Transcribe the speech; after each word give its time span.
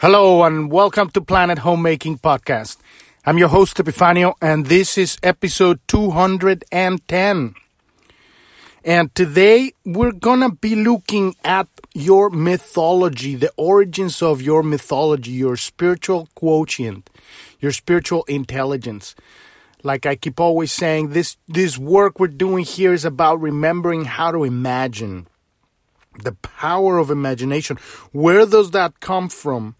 Hello 0.00 0.44
and 0.44 0.70
welcome 0.70 1.10
to 1.10 1.20
Planet 1.20 1.58
Homemaking 1.58 2.18
Podcast. 2.18 2.76
I'm 3.26 3.36
your 3.36 3.48
host 3.48 3.78
Epifanio 3.78 4.34
and 4.40 4.66
this 4.66 4.96
is 4.96 5.18
episode 5.24 5.80
210. 5.88 7.54
And 8.84 9.14
today 9.16 9.72
we're 9.84 10.12
gonna 10.12 10.52
be 10.52 10.76
looking 10.76 11.34
at 11.42 11.66
your 11.94 12.30
mythology, 12.30 13.34
the 13.34 13.50
origins 13.56 14.22
of 14.22 14.40
your 14.40 14.62
mythology, 14.62 15.32
your 15.32 15.56
spiritual 15.56 16.28
quotient, 16.36 17.10
your 17.58 17.72
spiritual 17.72 18.22
intelligence. 18.28 19.16
Like 19.82 20.06
I 20.06 20.14
keep 20.14 20.38
always 20.38 20.70
saying, 20.70 21.08
this 21.08 21.38
this 21.48 21.76
work 21.76 22.20
we're 22.20 22.28
doing 22.28 22.64
here 22.64 22.92
is 22.92 23.04
about 23.04 23.40
remembering 23.40 24.04
how 24.04 24.30
to 24.30 24.44
imagine. 24.44 25.26
The 26.22 26.34
power 26.34 26.98
of 26.98 27.10
imagination. 27.10 27.78
Where 28.12 28.46
does 28.46 28.70
that 28.70 29.00
come 29.00 29.28
from? 29.28 29.74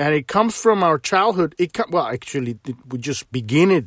And 0.00 0.14
it 0.14 0.26
comes 0.26 0.56
from 0.56 0.82
our 0.82 0.98
childhood. 0.98 1.54
It 1.58 1.74
com- 1.74 1.90
well, 1.90 2.06
actually, 2.06 2.58
we 2.88 2.98
just 2.98 3.30
begin 3.30 3.70
it 3.70 3.84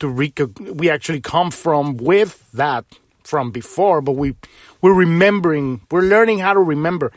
to 0.00 0.08
rec- 0.08 0.58
we 0.58 0.90
actually 0.90 1.20
come 1.20 1.52
from 1.52 1.96
with 1.96 2.50
that 2.52 2.84
from 3.22 3.52
before, 3.52 4.00
but 4.00 4.12
we 4.12 4.34
we're 4.82 4.92
remembering, 4.92 5.80
we're 5.92 6.02
learning 6.02 6.40
how 6.40 6.54
to 6.54 6.60
remember. 6.60 7.12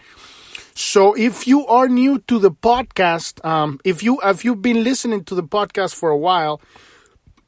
So 0.75 1.15
if 1.15 1.47
you 1.47 1.65
are 1.65 1.89
new 1.89 2.19
to 2.27 2.37
the 2.37 2.51
podcast, 2.51 3.43
um, 3.43 3.79
if 3.83 4.03
you 4.03 4.19
if 4.23 4.45
you've 4.45 4.61
been 4.61 4.83
listening 4.83 5.23
to 5.25 5.33
the 5.33 5.43
podcast 5.43 5.95
for 5.95 6.11
a 6.11 6.17
while 6.17 6.61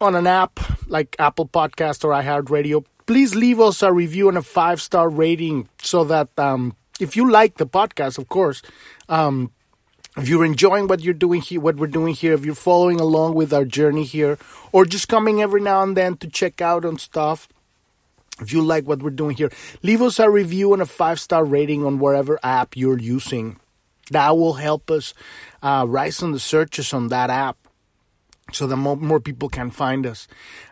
on 0.01 0.15
an 0.15 0.25
app 0.25 0.59
like 0.89 1.15
Apple 1.19 1.47
Podcast 1.47 2.03
or 2.03 2.09
iHeartRadio, 2.11 2.83
please 3.05 3.35
leave 3.35 3.59
us 3.59 3.83
a 3.83 3.93
review 3.93 4.27
and 4.27 4.39
a 4.39 4.41
five 4.41 4.81
star 4.81 5.07
rating 5.07 5.69
so 5.83 6.03
that 6.05 6.29
um, 6.39 6.75
if 6.99 7.15
you 7.15 7.29
like 7.29 7.57
the 7.57 7.67
podcast, 7.67 8.17
of 8.17 8.27
course, 8.27 8.63
um, 9.07 9.51
if 10.19 10.27
you're 10.27 10.43
enjoying 10.43 10.87
what 10.87 10.99
you're 10.99 11.13
doing 11.13 11.39
here, 11.39 11.61
what 11.61 11.77
we're 11.77 11.87
doing 11.87 12.13
here, 12.13 12.33
if 12.33 12.43
you're 12.43 12.53
following 12.53 12.99
along 12.99 13.35
with 13.35 13.53
our 13.53 13.63
journey 13.63 14.03
here, 14.03 14.37
or 14.73 14.83
just 14.83 15.07
coming 15.07 15.41
every 15.41 15.61
now 15.61 15.81
and 15.81 15.95
then 15.95 16.17
to 16.17 16.27
check 16.27 16.61
out 16.61 16.83
on 16.83 16.97
stuff, 16.97 17.47
if 18.41 18.51
you 18.51 18.61
like 18.61 18.85
what 18.85 19.01
we're 19.01 19.11
doing 19.11 19.37
here, 19.37 19.49
leave 19.81 20.01
us 20.01 20.19
a 20.19 20.29
review 20.29 20.73
and 20.73 20.81
a 20.81 20.85
five 20.85 21.19
star 21.19 21.45
rating 21.45 21.85
on 21.85 21.99
whatever 21.99 22.37
app 22.43 22.75
you're 22.75 22.99
using. 22.99 23.59
That 24.11 24.35
will 24.35 24.53
help 24.53 24.91
us 24.91 25.13
uh, 25.63 25.85
rise 25.87 26.21
on 26.21 26.33
the 26.33 26.39
searches 26.39 26.93
on 26.93 27.09
that 27.09 27.29
app 27.29 27.58
so 28.51 28.67
that 28.67 28.77
more, 28.77 28.95
more 28.97 29.19
people 29.19 29.49
can 29.49 29.69
find 29.69 30.05
us. 30.05 30.27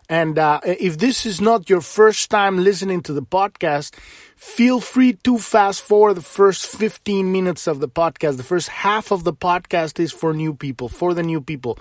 And 0.09 0.39
uh, 0.39 0.61
if 0.63 0.97
this 0.97 1.25
is 1.25 1.41
not 1.41 1.69
your 1.69 1.81
first 1.81 2.29
time 2.29 2.63
listening 2.63 3.01
to 3.03 3.13
the 3.13 3.21
podcast, 3.21 3.95
feel 4.35 4.79
free 4.79 5.13
to 5.23 5.37
fast 5.37 5.81
forward 5.81 6.13
the 6.13 6.21
first 6.21 6.65
15 6.67 7.31
minutes 7.31 7.67
of 7.67 7.79
the 7.79 7.89
podcast. 7.89 8.37
The 8.37 8.43
first 8.43 8.69
half 8.69 9.11
of 9.11 9.23
the 9.23 9.33
podcast 9.33 9.99
is 9.99 10.11
for 10.11 10.33
new 10.33 10.53
people, 10.53 10.87
for 10.87 11.13
the 11.13 11.23
new 11.23 11.41
people. 11.41 11.77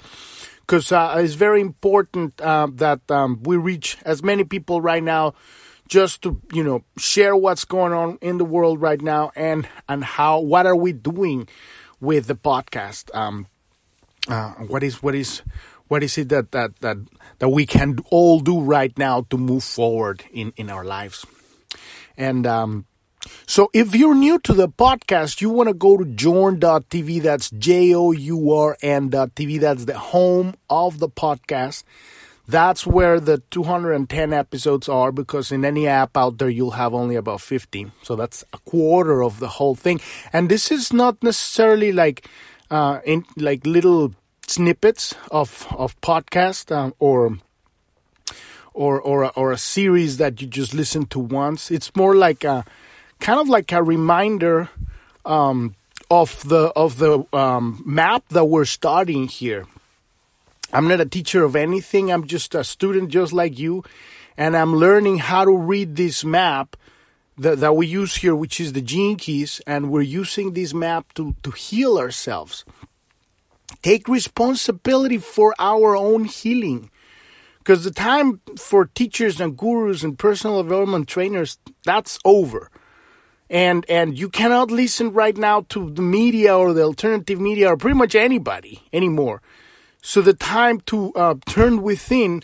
Because 0.60 0.90
uh, 0.90 1.14
it's 1.18 1.34
very 1.34 1.60
important 1.60 2.40
uh, 2.40 2.66
that 2.74 3.08
um, 3.10 3.40
we 3.44 3.56
reach 3.56 3.98
as 4.04 4.24
many 4.24 4.42
people 4.42 4.80
right 4.80 5.02
now 5.02 5.34
just 5.88 6.22
to 6.22 6.40
you 6.52 6.64
know 6.64 6.82
share 6.98 7.36
what's 7.36 7.64
going 7.64 7.92
on 7.92 8.18
in 8.20 8.38
the 8.38 8.44
world 8.44 8.80
right 8.80 9.00
now 9.00 9.30
and 9.36 9.68
and 9.88 10.02
how 10.02 10.40
what 10.40 10.66
are 10.66 10.74
we 10.76 10.92
doing 10.92 11.48
with 12.00 12.26
the 12.26 12.34
podcast 12.34 13.14
um 13.14 13.46
uh, 14.28 14.50
what 14.54 14.82
is 14.82 15.02
what 15.02 15.14
is 15.14 15.42
what 15.88 16.02
is 16.02 16.18
it 16.18 16.28
that 16.30 16.52
that 16.52 16.76
that 16.80 16.98
that 17.38 17.48
we 17.48 17.66
can 17.66 17.98
all 18.10 18.40
do 18.40 18.60
right 18.60 18.96
now 18.98 19.22
to 19.30 19.38
move 19.38 19.64
forward 19.64 20.24
in 20.32 20.52
in 20.56 20.70
our 20.70 20.84
lives? 20.84 21.24
And 22.16 22.46
um 22.46 22.86
so 23.46 23.70
if 23.72 23.94
you're 23.94 24.14
new 24.14 24.38
to 24.40 24.52
the 24.54 24.68
podcast 24.68 25.40
you 25.40 25.50
want 25.50 25.68
to 25.68 25.74
go 25.74 25.96
to 25.96 26.04
journ.tv 26.04 27.22
that's 27.22 27.50
j-o-u-r-n.tv 27.50 28.00
that's 29.60 29.84
the 29.84 29.98
home 29.98 30.54
of 30.70 30.98
the 30.98 31.08
podcast. 31.08 31.82
That's 32.48 32.86
where 32.86 33.18
the 33.18 33.42
210 33.50 34.32
episodes 34.32 34.88
are 34.88 35.10
because 35.10 35.50
in 35.50 35.64
any 35.64 35.88
app 35.88 36.16
out 36.16 36.38
there 36.38 36.48
you'll 36.48 36.70
have 36.72 36.94
only 36.94 37.16
about 37.16 37.40
50 37.40 37.90
so 38.02 38.14
that's 38.14 38.44
a 38.52 38.58
quarter 38.58 39.24
of 39.24 39.40
the 39.40 39.48
whole 39.48 39.74
thing. 39.74 40.00
And 40.32 40.48
this 40.48 40.70
is 40.70 40.92
not 40.92 41.22
necessarily 41.22 41.92
like 41.92 42.28
uh 42.70 43.00
in 43.04 43.24
like 43.36 43.66
little 43.66 44.14
snippets 44.46 45.14
of 45.30 45.66
of 45.76 46.00
podcast 46.00 46.74
um, 46.74 46.94
or 46.98 47.38
or 48.72 49.00
or 49.00 49.24
a, 49.24 49.28
or 49.28 49.52
a 49.52 49.58
series 49.58 50.18
that 50.18 50.40
you 50.40 50.46
just 50.46 50.74
listen 50.74 51.06
to 51.06 51.18
once. 51.18 51.70
It's 51.70 51.94
more 51.96 52.14
like 52.14 52.44
a 52.44 52.64
kind 53.20 53.40
of 53.40 53.48
like 53.48 53.72
a 53.72 53.82
reminder 53.82 54.68
um, 55.24 55.74
of 56.10 56.48
the 56.48 56.72
of 56.76 56.98
the 56.98 57.24
um, 57.32 57.82
map 57.84 58.24
that 58.30 58.44
we're 58.44 58.64
starting 58.64 59.28
here. 59.28 59.66
I'm 60.72 60.88
not 60.88 61.00
a 61.00 61.06
teacher 61.06 61.44
of 61.44 61.56
anything. 61.56 62.10
I'm 62.10 62.26
just 62.26 62.54
a 62.54 62.64
student, 62.64 63.10
just 63.10 63.32
like 63.32 63.58
you, 63.58 63.84
and 64.36 64.56
I'm 64.56 64.74
learning 64.74 65.18
how 65.18 65.44
to 65.44 65.56
read 65.56 65.96
this 65.96 66.24
map 66.24 66.76
that, 67.38 67.60
that 67.60 67.76
we 67.76 67.86
use 67.86 68.16
here, 68.16 68.34
which 68.34 68.60
is 68.60 68.72
the 68.72 68.82
gene 68.82 69.16
keys, 69.16 69.60
and 69.66 69.90
we're 69.90 70.02
using 70.02 70.52
this 70.52 70.74
map 70.74 71.14
to 71.14 71.34
to 71.42 71.50
heal 71.50 71.98
ourselves 71.98 72.64
take 73.82 74.08
responsibility 74.08 75.18
for 75.18 75.54
our 75.58 75.96
own 75.96 76.24
healing. 76.24 76.90
Because 77.58 77.84
the 77.84 77.90
time 77.90 78.40
for 78.56 78.86
teachers 78.86 79.40
and 79.40 79.56
gurus 79.56 80.04
and 80.04 80.18
personal 80.18 80.62
development 80.62 81.08
trainers 81.08 81.58
that's 81.84 82.18
over. 82.24 82.70
And 83.48 83.84
and 83.88 84.18
you 84.18 84.28
cannot 84.28 84.70
listen 84.70 85.12
right 85.12 85.36
now 85.36 85.66
to 85.70 85.90
the 85.90 86.02
media 86.02 86.56
or 86.56 86.72
the 86.72 86.82
alternative 86.82 87.40
media 87.40 87.68
or 87.72 87.76
pretty 87.76 87.96
much 87.96 88.14
anybody 88.14 88.82
anymore. 88.92 89.42
So 90.02 90.20
the 90.20 90.34
time 90.34 90.80
to 90.82 91.12
uh, 91.14 91.34
turn 91.46 91.82
within 91.82 92.42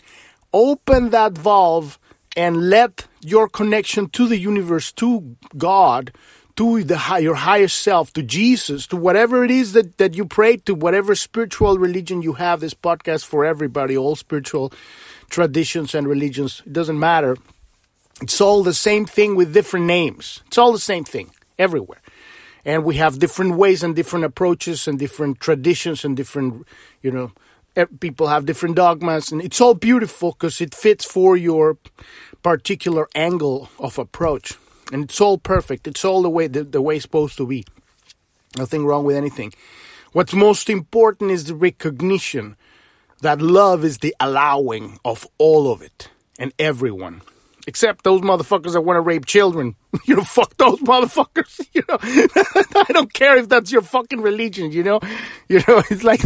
open 0.53 1.09
that 1.09 1.33
valve 1.37 1.97
and 2.35 2.69
let 2.69 3.07
your 3.21 3.47
connection 3.47 4.09
to 4.09 4.27
the 4.27 4.37
universe 4.37 4.91
to 4.91 5.35
god 5.57 6.11
to 6.55 6.83
the 6.83 6.97
high, 6.97 7.19
your 7.19 7.35
higher 7.35 7.67
self, 7.67 8.13
to 8.13 8.23
Jesus, 8.23 8.87
to 8.87 8.95
whatever 8.95 9.43
it 9.43 9.51
is 9.51 9.73
that, 9.73 9.97
that 9.97 10.13
you 10.13 10.25
pray 10.25 10.57
to, 10.57 10.75
whatever 10.75 11.15
spiritual 11.15 11.77
religion 11.77 12.21
you 12.21 12.33
have. 12.33 12.59
This 12.59 12.73
podcast 12.73 13.25
for 13.25 13.45
everybody, 13.45 13.97
all 13.97 14.15
spiritual 14.15 14.71
traditions 15.29 15.95
and 15.95 16.07
religions. 16.07 16.61
It 16.65 16.73
doesn't 16.73 16.99
matter. 16.99 17.37
It's 18.21 18.39
all 18.39 18.63
the 18.63 18.73
same 18.73 19.05
thing 19.05 19.35
with 19.35 19.53
different 19.53 19.87
names. 19.87 20.41
It's 20.47 20.57
all 20.57 20.71
the 20.71 20.79
same 20.79 21.03
thing 21.03 21.31
everywhere. 21.57 22.01
And 22.65 22.85
we 22.85 22.95
have 22.95 23.19
different 23.19 23.55
ways 23.55 23.83
and 23.83 23.95
different 23.95 24.25
approaches 24.25 24.87
and 24.87 24.97
different 24.97 25.39
traditions 25.39 26.05
and 26.05 26.15
different, 26.15 26.65
you 27.01 27.11
know, 27.11 27.31
people 27.99 28.27
have 28.27 28.45
different 28.45 28.75
dogmas. 28.75 29.31
And 29.31 29.41
it's 29.41 29.59
all 29.59 29.73
beautiful 29.73 30.31
because 30.31 30.61
it 30.61 30.75
fits 30.75 31.03
for 31.03 31.35
your 31.35 31.77
particular 32.43 33.07
angle 33.15 33.69
of 33.79 33.97
approach 33.97 34.57
and 34.93 35.05
it's 35.05 35.19
all 35.19 35.37
perfect. 35.37 35.87
It's 35.87 36.05
all 36.05 36.21
the 36.21 36.29
way 36.29 36.47
the, 36.47 36.63
the 36.63 36.81
way 36.81 36.95
it's 36.95 37.03
supposed 37.03 37.37
to 37.37 37.47
be. 37.47 37.65
Nothing 38.57 38.85
wrong 38.85 39.03
with 39.03 39.15
anything. 39.15 39.53
What's 40.11 40.33
most 40.33 40.69
important 40.69 41.31
is 41.31 41.45
the 41.45 41.55
recognition 41.55 42.55
that 43.21 43.41
love 43.41 43.83
is 43.83 43.97
the 43.97 44.15
allowing 44.19 44.99
of 45.03 45.27
all 45.37 45.71
of 45.71 45.81
it 45.81 46.09
and 46.37 46.53
everyone. 46.59 47.21
Except 47.65 48.03
those 48.03 48.21
motherfuckers 48.21 48.73
that 48.73 48.81
want 48.81 48.97
to 48.97 49.01
rape 49.01 49.25
children. 49.25 49.75
You 50.05 50.15
know, 50.17 50.23
fuck 50.23 50.57
those 50.57 50.79
motherfuckers. 50.79 51.67
You 51.73 51.83
know, 51.87 51.97
I 52.01 52.91
don't 52.93 53.13
care 53.13 53.37
if 53.37 53.47
that's 53.47 53.71
your 53.71 53.81
fucking 53.81 54.21
religion. 54.21 54.71
You 54.71 54.83
know, 54.83 54.99
you 55.47 55.59
know, 55.67 55.81
it's 55.89 56.03
like, 56.03 56.21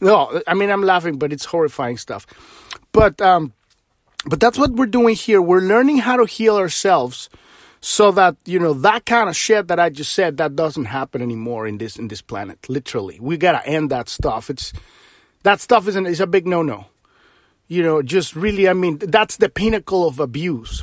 no, 0.00 0.42
I 0.46 0.54
mean, 0.54 0.70
I'm 0.70 0.82
laughing, 0.82 1.18
but 1.18 1.32
it's 1.32 1.44
horrifying 1.44 1.96
stuff. 1.96 2.26
But 2.92 3.20
um, 3.20 3.52
but 4.26 4.40
that's 4.40 4.58
what 4.58 4.72
we're 4.72 4.86
doing 4.86 5.14
here. 5.14 5.40
We're 5.42 5.60
learning 5.60 5.98
how 5.98 6.16
to 6.16 6.24
heal 6.24 6.56
ourselves 6.56 7.28
so 7.80 8.10
that, 8.12 8.36
you 8.46 8.58
know, 8.58 8.72
that 8.72 9.04
kind 9.04 9.28
of 9.28 9.36
shit 9.36 9.68
that 9.68 9.78
I 9.78 9.90
just 9.90 10.12
said, 10.12 10.38
that 10.38 10.56
doesn't 10.56 10.86
happen 10.86 11.20
anymore 11.20 11.66
in 11.66 11.78
this 11.78 11.98
in 11.98 12.08
this 12.08 12.22
planet. 12.22 12.68
Literally. 12.68 13.18
We 13.20 13.36
gotta 13.36 13.66
end 13.66 13.90
that 13.90 14.08
stuff. 14.08 14.48
It's 14.48 14.72
that 15.42 15.60
stuff 15.60 15.86
isn't 15.88 16.06
is 16.06 16.20
a 16.20 16.26
big 16.26 16.46
no 16.46 16.62
no. 16.62 16.86
You 17.68 17.82
know, 17.82 18.02
just 18.02 18.34
really 18.34 18.68
I 18.68 18.72
mean, 18.72 18.98
that's 18.98 19.36
the 19.36 19.50
pinnacle 19.50 20.06
of 20.06 20.18
abuse. 20.18 20.82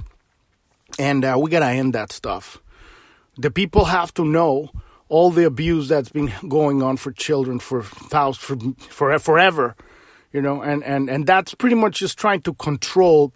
And 1.00 1.26
uh, 1.26 1.38
we 1.40 1.50
gotta 1.50 1.70
end 1.70 1.94
that 1.94 2.12
stuff. 2.12 2.62
The 3.38 3.50
people 3.50 3.86
have 3.86 4.14
to 4.16 4.26
know 4.26 4.70
all 5.10 5.32
the 5.32 5.46
abuse 5.46 5.88
that's 5.88 6.10
been 6.10 6.32
going 6.48 6.84
on 6.84 6.98
for 6.98 7.12
children 7.12 7.60
for 7.60 7.82
thousands 7.82 8.38
for, 8.38 8.58
for 8.90 9.20
forever 9.20 9.76
you 10.32 10.42
know, 10.42 10.62
and, 10.62 10.84
and, 10.84 11.10
and 11.10 11.28
that's 11.28 11.54
pretty 11.54 11.76
much 11.76 12.00
just 12.00 12.18
trying 12.18 12.42
to 12.42 12.54
control 12.54 13.34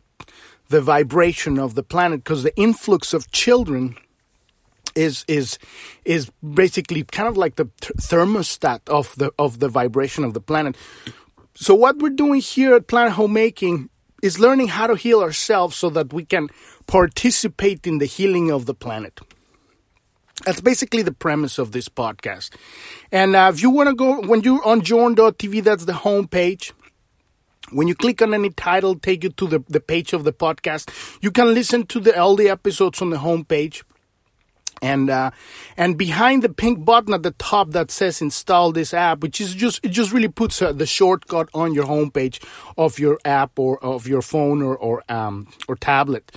the 0.70 0.82
vibration 0.82 1.60
of 1.60 1.76
the 1.76 1.84
planet 1.84 2.24
because 2.24 2.44
the 2.44 2.56
influx 2.58 3.14
of 3.14 3.32
children 3.32 3.96
is 4.96 5.26
is 5.28 5.60
is 6.06 6.32
basically 6.42 7.04
kind 7.04 7.28
of 7.28 7.38
like 7.38 7.56
the 7.56 7.66
thermostat 7.66 8.80
of 8.88 9.14
the 9.18 9.32
of 9.38 9.60
the 9.60 9.68
vibration 9.68 10.24
of 10.24 10.34
the 10.34 10.40
planet. 10.40 10.76
So 11.54 11.76
what 11.76 11.98
we're 11.98 12.10
doing 12.10 12.42
here 12.42 12.76
at 12.76 12.88
Planet 12.88 13.14
Homemaking 13.14 13.90
is 14.22 14.40
learning 14.40 14.70
how 14.70 14.88
to 14.88 14.96
heal 14.96 15.22
ourselves 15.22 15.76
so 15.76 15.90
that 15.92 16.12
we 16.12 16.26
can 16.26 16.50
participate 16.88 17.86
in 17.86 18.00
the 18.00 18.06
healing 18.06 18.52
of 18.52 18.66
the 18.66 18.74
planet. 18.74 19.20
That's 20.46 20.62
basically 20.62 21.02
the 21.02 21.14
premise 21.14 21.58
of 21.58 21.72
this 21.72 21.88
podcast. 21.88 22.50
And 23.12 23.36
uh, 23.36 23.52
if 23.54 23.62
you 23.62 23.70
want 23.70 23.90
to 23.90 23.96
go, 23.96 24.22
when 24.22 24.42
you're 24.42 24.66
on 24.66 24.82
journ.tv, 24.82 25.64
that's 25.64 25.86
the 25.86 25.94
homepage. 25.94 26.74
When 27.76 27.90
you 27.90 27.96
click 27.96 28.22
on 28.22 28.34
any 28.34 28.52
title, 28.52 28.96
take 28.96 29.24
you 29.24 29.30
to 29.32 29.48
the, 29.48 29.64
the 29.68 29.82
page 29.82 30.14
of 30.14 30.24
the 30.24 30.32
podcast. 30.32 30.90
You 31.22 31.30
can 31.30 31.54
listen 31.54 31.86
to 31.88 32.00
the 32.00 32.18
all 32.18 32.38
the 32.38 32.50
episodes 32.50 33.02
on 33.02 33.10
the 33.10 33.18
homepage. 33.18 33.84
And 34.82 35.10
uh, 35.10 35.32
and 35.78 35.98
behind 35.98 36.44
the 36.44 36.50
pink 36.50 36.84
button 36.86 37.14
at 37.14 37.24
the 37.24 37.32
top 37.32 37.72
that 37.72 37.92
says 37.92 38.22
install 38.22 38.72
this 38.72 38.94
app, 38.94 39.22
which 39.22 39.42
is 39.42 39.56
just 39.56 39.80
it 39.84 39.90
just 39.90 40.12
really 40.12 40.28
puts 40.28 40.62
uh, 40.62 40.74
the 40.74 40.86
shortcut 40.86 41.50
on 41.54 41.74
your 41.74 41.86
homepage 41.86 42.44
of 42.78 43.00
your 43.00 43.18
app 43.24 43.58
or 43.58 43.84
of 43.84 44.06
your 44.06 44.22
phone 44.22 44.62
or 44.62 44.76
or 44.78 45.02
um, 45.10 45.48
or 45.70 45.78
tablet, 45.78 46.30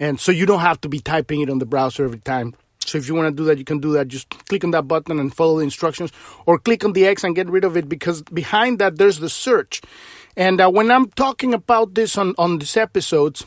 and 0.00 0.18
so 0.18 0.32
you 0.32 0.46
don't 0.46 0.60
have 0.60 0.80
to 0.80 0.88
be 0.88 1.00
typing 1.00 1.42
it 1.42 1.50
on 1.50 1.58
the 1.58 1.66
browser 1.66 2.04
every 2.04 2.20
time. 2.20 2.54
So 2.80 2.96
if 2.96 3.06
you 3.08 3.14
want 3.14 3.28
to 3.28 3.42
do 3.42 3.44
that, 3.44 3.58
you 3.58 3.64
can 3.64 3.78
do 3.78 3.92
that. 3.92 4.08
Just 4.08 4.30
click 4.48 4.64
on 4.64 4.70
that 4.70 4.88
button 4.88 5.20
and 5.20 5.32
follow 5.32 5.58
the 5.58 5.64
instructions, 5.64 6.12
or 6.46 6.58
click 6.58 6.84
on 6.86 6.94
the 6.94 7.06
X 7.06 7.24
and 7.24 7.36
get 7.36 7.48
rid 7.48 7.64
of 7.64 7.76
it 7.76 7.90
because 7.90 8.22
behind 8.22 8.78
that 8.78 8.96
there's 8.96 9.18
the 9.18 9.28
search. 9.28 9.82
And 10.36 10.60
uh, 10.60 10.70
when 10.70 10.90
I'm 10.90 11.10
talking 11.10 11.54
about 11.54 11.94
this 11.94 12.16
on 12.16 12.34
on 12.38 12.58
these 12.58 12.76
episodes, 12.76 13.44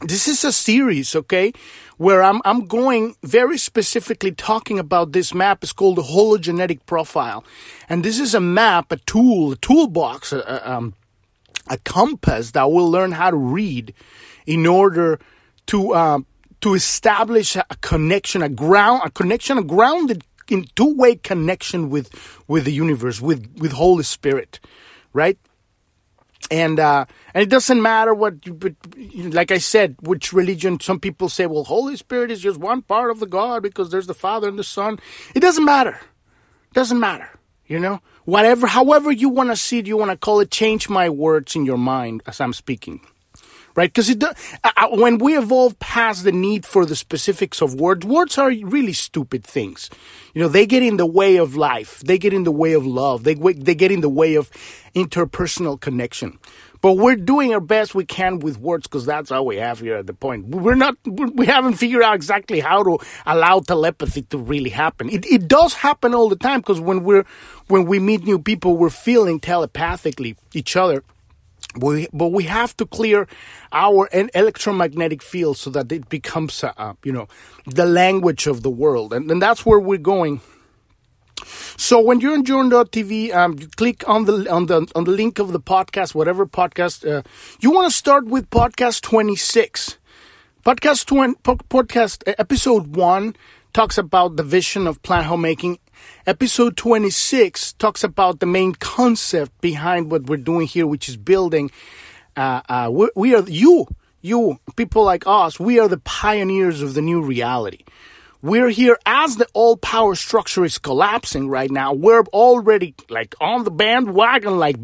this 0.00 0.28
is 0.28 0.44
a 0.44 0.52
series, 0.52 1.14
okay, 1.14 1.52
where 1.98 2.22
I'm 2.22 2.40
I'm 2.44 2.66
going 2.66 3.16
very 3.22 3.58
specifically 3.58 4.32
talking 4.32 4.78
about 4.78 5.12
this 5.12 5.34
map. 5.34 5.62
It's 5.62 5.72
called 5.72 5.96
the 5.96 6.02
hologenetic 6.02 6.86
profile, 6.86 7.44
and 7.88 8.02
this 8.02 8.18
is 8.18 8.34
a 8.34 8.40
map, 8.40 8.92
a 8.92 8.96
tool, 8.96 9.52
a 9.52 9.56
toolbox, 9.56 10.32
a, 10.32 10.70
um, 10.70 10.94
a 11.68 11.76
compass 11.78 12.52
that 12.52 12.70
we'll 12.70 12.90
learn 12.90 13.12
how 13.12 13.30
to 13.30 13.36
read 13.36 13.92
in 14.46 14.66
order 14.66 15.20
to 15.66 15.94
um, 15.94 16.26
to 16.62 16.74
establish 16.74 17.56
a 17.56 17.64
connection, 17.82 18.42
a 18.42 18.48
ground, 18.48 19.02
a 19.04 19.10
connection, 19.10 19.58
a 19.58 19.62
grounded 19.62 20.24
in 20.48 20.66
two 20.74 20.96
way 20.96 21.16
connection 21.16 21.90
with 21.90 22.08
with 22.48 22.64
the 22.64 22.72
universe, 22.72 23.20
with 23.20 23.46
with 23.58 23.72
Holy 23.72 24.04
Spirit, 24.04 24.60
right? 25.12 25.38
And 26.50 26.80
uh, 26.80 27.04
and 27.34 27.42
it 27.42 27.48
doesn't 27.48 27.80
matter 27.80 28.12
what 28.12 28.44
you, 28.46 28.54
but 28.54 28.74
like 29.16 29.50
I 29.50 29.58
said, 29.58 29.96
which 30.00 30.32
religion. 30.32 30.80
Some 30.80 31.00
people 31.00 31.28
say, 31.28 31.46
well, 31.46 31.64
Holy 31.64 31.96
Spirit 31.96 32.30
is 32.30 32.40
just 32.40 32.58
one 32.58 32.82
part 32.82 33.10
of 33.10 33.20
the 33.20 33.26
God 33.26 33.62
because 33.62 33.90
there's 33.90 34.06
the 34.06 34.14
Father 34.14 34.48
and 34.48 34.58
the 34.58 34.64
Son. 34.64 34.98
It 35.34 35.40
doesn't 35.40 35.64
matter. 35.64 36.00
It 36.70 36.74
doesn't 36.74 37.00
matter. 37.00 37.30
You 37.66 37.78
know, 37.78 38.00
whatever, 38.24 38.66
however 38.66 39.12
you 39.12 39.28
want 39.28 39.50
to 39.50 39.56
see 39.56 39.78
it, 39.78 39.86
you 39.86 39.96
want 39.96 40.10
to 40.10 40.16
call 40.16 40.40
it. 40.40 40.50
Change 40.50 40.88
my 40.88 41.08
words 41.08 41.54
in 41.54 41.64
your 41.64 41.78
mind 41.78 42.22
as 42.26 42.40
I'm 42.40 42.52
speaking 42.52 43.00
right? 43.74 43.92
Because 43.92 44.10
uh, 44.10 44.34
uh, 44.64 44.88
when 44.90 45.18
we 45.18 45.36
evolve 45.36 45.78
past 45.78 46.24
the 46.24 46.32
need 46.32 46.64
for 46.66 46.84
the 46.84 46.96
specifics 46.96 47.60
of 47.60 47.74
words, 47.74 48.06
words 48.06 48.38
are 48.38 48.48
really 48.48 48.92
stupid 48.92 49.44
things. 49.44 49.90
You 50.34 50.42
know, 50.42 50.48
they 50.48 50.66
get 50.66 50.82
in 50.82 50.96
the 50.96 51.06
way 51.06 51.36
of 51.36 51.56
life. 51.56 52.00
They 52.00 52.18
get 52.18 52.32
in 52.32 52.44
the 52.44 52.52
way 52.52 52.72
of 52.72 52.86
love. 52.86 53.24
They 53.24 53.34
they 53.34 53.74
get 53.74 53.90
in 53.90 54.00
the 54.00 54.08
way 54.08 54.34
of 54.34 54.50
interpersonal 54.94 55.80
connection. 55.80 56.38
But 56.82 56.94
we're 56.94 57.16
doing 57.16 57.52
our 57.52 57.60
best 57.60 57.94
we 57.94 58.06
can 58.06 58.38
with 58.38 58.58
words 58.58 58.86
because 58.86 59.04
that's 59.04 59.30
all 59.30 59.44
we 59.44 59.56
have 59.56 59.80
here 59.80 59.96
at 59.96 60.06
the 60.06 60.14
point. 60.14 60.46
We're 60.46 60.74
not, 60.74 60.96
we 61.04 61.44
haven't 61.44 61.74
figured 61.74 62.02
out 62.02 62.14
exactly 62.14 62.60
how 62.60 62.82
to 62.84 62.98
allow 63.26 63.60
telepathy 63.60 64.22
to 64.22 64.38
really 64.38 64.70
happen. 64.70 65.10
It, 65.10 65.26
it 65.26 65.46
does 65.46 65.74
happen 65.74 66.14
all 66.14 66.30
the 66.30 66.36
time 66.36 66.60
because 66.60 66.80
when 66.80 67.04
we're, 67.04 67.26
when 67.68 67.84
we 67.84 67.98
meet 67.98 68.24
new 68.24 68.38
people, 68.38 68.78
we're 68.78 68.88
feeling 68.88 69.40
telepathically 69.40 70.36
each 70.54 70.74
other. 70.74 71.04
We, 71.76 72.08
but 72.12 72.28
we 72.28 72.44
have 72.44 72.76
to 72.78 72.86
clear 72.86 73.28
our 73.72 74.08
electromagnetic 74.12 75.22
field 75.22 75.56
so 75.56 75.70
that 75.70 75.92
it 75.92 76.08
becomes, 76.08 76.64
you 77.04 77.12
know, 77.12 77.28
the 77.64 77.86
language 77.86 78.46
of 78.48 78.62
the 78.62 78.70
world, 78.70 79.12
and, 79.12 79.30
and 79.30 79.40
that's 79.40 79.64
where 79.64 79.78
we're 79.78 79.98
going. 79.98 80.40
So 81.76 82.00
when 82.00 82.20
you're 82.20 82.34
on 82.34 82.44
Journ.tv, 82.44 83.34
um, 83.34 83.56
you 83.58 83.68
click 83.68 84.06
on 84.08 84.24
the 84.24 84.50
on 84.50 84.66
the 84.66 84.86
on 84.94 85.04
the 85.04 85.10
link 85.10 85.38
of 85.38 85.52
the 85.52 85.60
podcast, 85.60 86.14
whatever 86.14 86.46
podcast 86.46 87.08
uh, 87.08 87.22
you 87.60 87.70
want 87.70 87.90
to 87.90 87.96
start 87.96 88.26
with. 88.26 88.50
Podcast 88.50 89.02
twenty 89.02 89.36
six, 89.36 89.98
podcast 90.64 91.06
20, 91.06 91.34
podcast 91.34 92.22
episode 92.38 92.94
one 92.96 93.36
talks 93.72 93.96
about 93.96 94.36
the 94.36 94.42
vision 94.42 94.86
of 94.86 95.00
Planet 95.02 95.26
Homemaking 95.26 95.78
Episode 96.26 96.76
26 96.76 97.72
talks 97.74 98.04
about 98.04 98.40
the 98.40 98.46
main 98.46 98.74
concept 98.74 99.60
behind 99.60 100.10
what 100.10 100.24
we're 100.24 100.36
doing 100.36 100.66
here, 100.66 100.86
which 100.86 101.08
is 101.08 101.16
building. 101.16 101.70
Uh, 102.36 102.60
uh, 102.68 103.08
we, 103.14 103.34
are 103.34 103.42
you, 103.48 103.86
you 104.20 104.58
people 104.76 105.04
like 105.04 105.24
us. 105.26 105.58
We 105.58 105.78
are 105.78 105.88
the 105.88 105.98
pioneers 105.98 106.82
of 106.82 106.94
the 106.94 107.02
new 107.02 107.22
reality. 107.22 107.84
We're 108.42 108.70
here 108.70 108.98
as 109.04 109.36
the 109.36 109.46
old 109.52 109.82
power 109.82 110.14
structure 110.14 110.64
is 110.64 110.78
collapsing 110.78 111.48
right 111.48 111.70
now. 111.70 111.92
We're 111.92 112.22
already 112.32 112.94
like 113.10 113.34
on 113.38 113.64
the 113.64 113.70
bandwagon, 113.70 114.58
like 114.58 114.76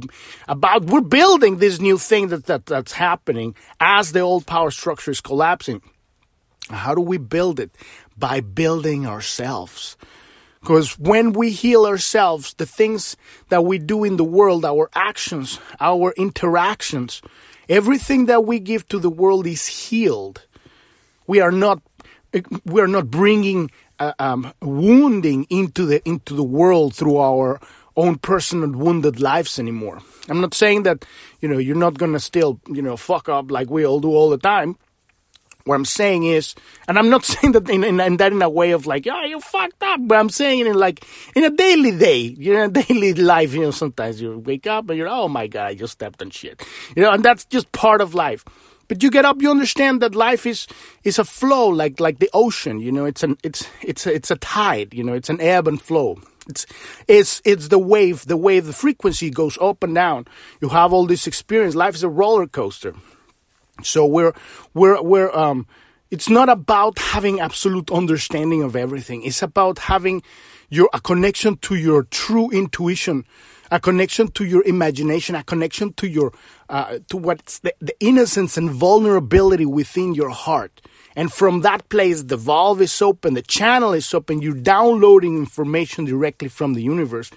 about 0.46 0.84
we're 0.84 1.00
building 1.00 1.56
this 1.56 1.80
new 1.80 1.96
thing 1.96 2.28
that, 2.28 2.44
that 2.46 2.66
that's 2.66 2.92
happening 2.92 3.54
as 3.80 4.12
the 4.12 4.20
old 4.20 4.44
power 4.46 4.70
structure 4.70 5.10
is 5.10 5.22
collapsing. 5.22 5.80
How 6.68 6.94
do 6.94 7.00
we 7.00 7.16
build 7.16 7.58
it? 7.58 7.70
By 8.18 8.40
building 8.40 9.06
ourselves. 9.06 9.96
Because 10.66 10.98
when 10.98 11.32
we 11.32 11.50
heal 11.50 11.86
ourselves, 11.86 12.54
the 12.54 12.66
things 12.66 13.16
that 13.50 13.64
we 13.64 13.78
do 13.78 14.02
in 14.02 14.16
the 14.16 14.24
world, 14.24 14.64
our 14.64 14.90
actions, 14.96 15.60
our 15.78 16.12
interactions, 16.16 17.22
everything 17.68 18.26
that 18.26 18.44
we 18.44 18.58
give 18.58 18.88
to 18.88 18.98
the 18.98 19.08
world 19.08 19.46
is 19.46 19.68
healed. 19.68 20.44
We 21.28 21.38
are 21.38 21.52
not, 21.52 21.82
we 22.64 22.80
are 22.80 22.88
not 22.88 23.12
bringing 23.12 23.70
uh, 24.00 24.14
um, 24.18 24.52
wounding 24.60 25.46
into 25.50 25.86
the 25.86 26.02
into 26.04 26.34
the 26.34 26.42
world 26.42 26.96
through 26.96 27.18
our 27.18 27.60
own 27.96 28.16
personal 28.18 28.72
wounded 28.72 29.20
lives 29.20 29.60
anymore. 29.60 30.00
I'm 30.28 30.40
not 30.40 30.52
saying 30.52 30.82
that 30.82 31.04
you 31.40 31.48
know 31.48 31.58
you're 31.58 31.76
not 31.76 31.96
gonna 31.96 32.18
still 32.18 32.58
you 32.66 32.82
know 32.82 32.96
fuck 32.96 33.28
up 33.28 33.52
like 33.52 33.70
we 33.70 33.86
all 33.86 34.00
do 34.00 34.08
all 34.08 34.30
the 34.30 34.38
time, 34.38 34.76
what 35.66 35.74
I'm 35.74 35.84
saying 35.84 36.22
is, 36.22 36.54
and 36.86 36.96
I'm 36.98 37.10
not 37.10 37.24
saying 37.32 37.52
that 37.52 37.68
in, 37.68 37.82
in, 37.82 38.00
in 38.00 38.16
that 38.18 38.32
in 38.32 38.40
a 38.40 38.48
way 38.48 38.70
of 38.70 38.86
like, 38.86 39.04
yeah, 39.04 39.24
you 39.24 39.40
fucked 39.40 39.82
up, 39.82 40.00
but 40.04 40.16
I'm 40.16 40.30
saying 40.30 40.60
it 40.60 40.68
in 40.68 40.74
like 40.74 41.04
in 41.34 41.44
a 41.44 41.50
daily 41.50 41.90
day, 41.96 42.18
you 42.18 42.54
know, 42.54 42.68
daily 42.86 43.14
life. 43.14 43.52
You 43.52 43.62
know, 43.62 43.70
sometimes 43.72 44.20
you 44.20 44.38
wake 44.38 44.66
up 44.66 44.88
and 44.88 44.96
you're, 44.96 45.08
oh 45.08 45.28
my 45.28 45.48
god, 45.48 45.66
I 45.66 45.74
just 45.74 45.94
stepped 45.94 46.22
on 46.22 46.30
shit, 46.30 46.62
you 46.94 47.02
know, 47.02 47.10
and 47.10 47.24
that's 47.24 47.44
just 47.44 47.70
part 47.72 48.00
of 48.00 48.14
life. 48.14 48.44
But 48.88 49.02
you 49.02 49.10
get 49.10 49.24
up, 49.24 49.42
you 49.42 49.50
understand 49.50 50.00
that 50.02 50.14
life 50.14 50.46
is 50.46 50.68
is 51.02 51.18
a 51.18 51.24
flow, 51.24 51.66
like 51.66 51.98
like 51.98 52.20
the 52.20 52.30
ocean. 52.32 52.78
You 52.78 52.92
know, 52.92 53.04
it's 53.04 53.24
an 53.24 53.36
it's 53.42 53.68
it's 53.82 54.06
a, 54.06 54.14
it's 54.14 54.30
a 54.30 54.36
tide. 54.36 54.94
You 54.94 55.02
know, 55.02 55.14
it's 55.14 55.28
an 55.28 55.40
ebb 55.40 55.66
and 55.66 55.82
flow. 55.82 56.20
It's 56.48 56.64
it's 57.08 57.42
it's 57.44 57.68
the 57.68 57.78
wave, 57.80 58.26
the 58.26 58.36
wave, 58.36 58.66
the 58.66 58.72
frequency 58.72 59.30
goes 59.30 59.58
up 59.60 59.82
and 59.82 59.96
down. 59.96 60.26
You 60.60 60.68
have 60.68 60.92
all 60.92 61.06
this 61.06 61.26
experience. 61.26 61.74
Life 61.74 61.96
is 61.96 62.04
a 62.04 62.08
roller 62.08 62.46
coaster. 62.46 62.94
So 63.82 64.06
we're 64.06 64.32
we're 64.74 65.00
we're 65.02 65.34
um 65.36 65.66
it's 66.10 66.28
not 66.28 66.48
about 66.48 66.98
having 66.98 67.40
absolute 67.40 67.90
understanding 67.90 68.62
of 68.62 68.76
everything. 68.76 69.22
It's 69.24 69.42
about 69.42 69.78
having 69.80 70.22
your 70.68 70.88
a 70.92 71.00
connection 71.00 71.56
to 71.58 71.74
your 71.74 72.04
true 72.04 72.50
intuition, 72.50 73.24
a 73.70 73.80
connection 73.80 74.28
to 74.28 74.44
your 74.44 74.62
imagination, 74.64 75.34
a 75.34 75.42
connection 75.42 75.92
to 75.94 76.08
your 76.08 76.32
uh, 76.68 76.98
to 77.08 77.16
what's 77.16 77.58
the, 77.60 77.74
the 77.80 77.94
innocence 78.00 78.56
and 78.56 78.70
vulnerability 78.70 79.66
within 79.66 80.14
your 80.14 80.30
heart. 80.30 80.80
And 81.16 81.32
from 81.32 81.62
that 81.62 81.88
place, 81.88 82.24
the 82.24 82.36
valve 82.36 82.82
is 82.82 83.00
open, 83.00 83.34
the 83.34 83.42
channel 83.42 83.92
is 83.92 84.12
open. 84.12 84.42
You're 84.42 84.54
downloading 84.54 85.36
information 85.36 86.04
directly 86.04 86.48
from 86.48 86.74
the 86.74 86.82
universe, 86.82 87.30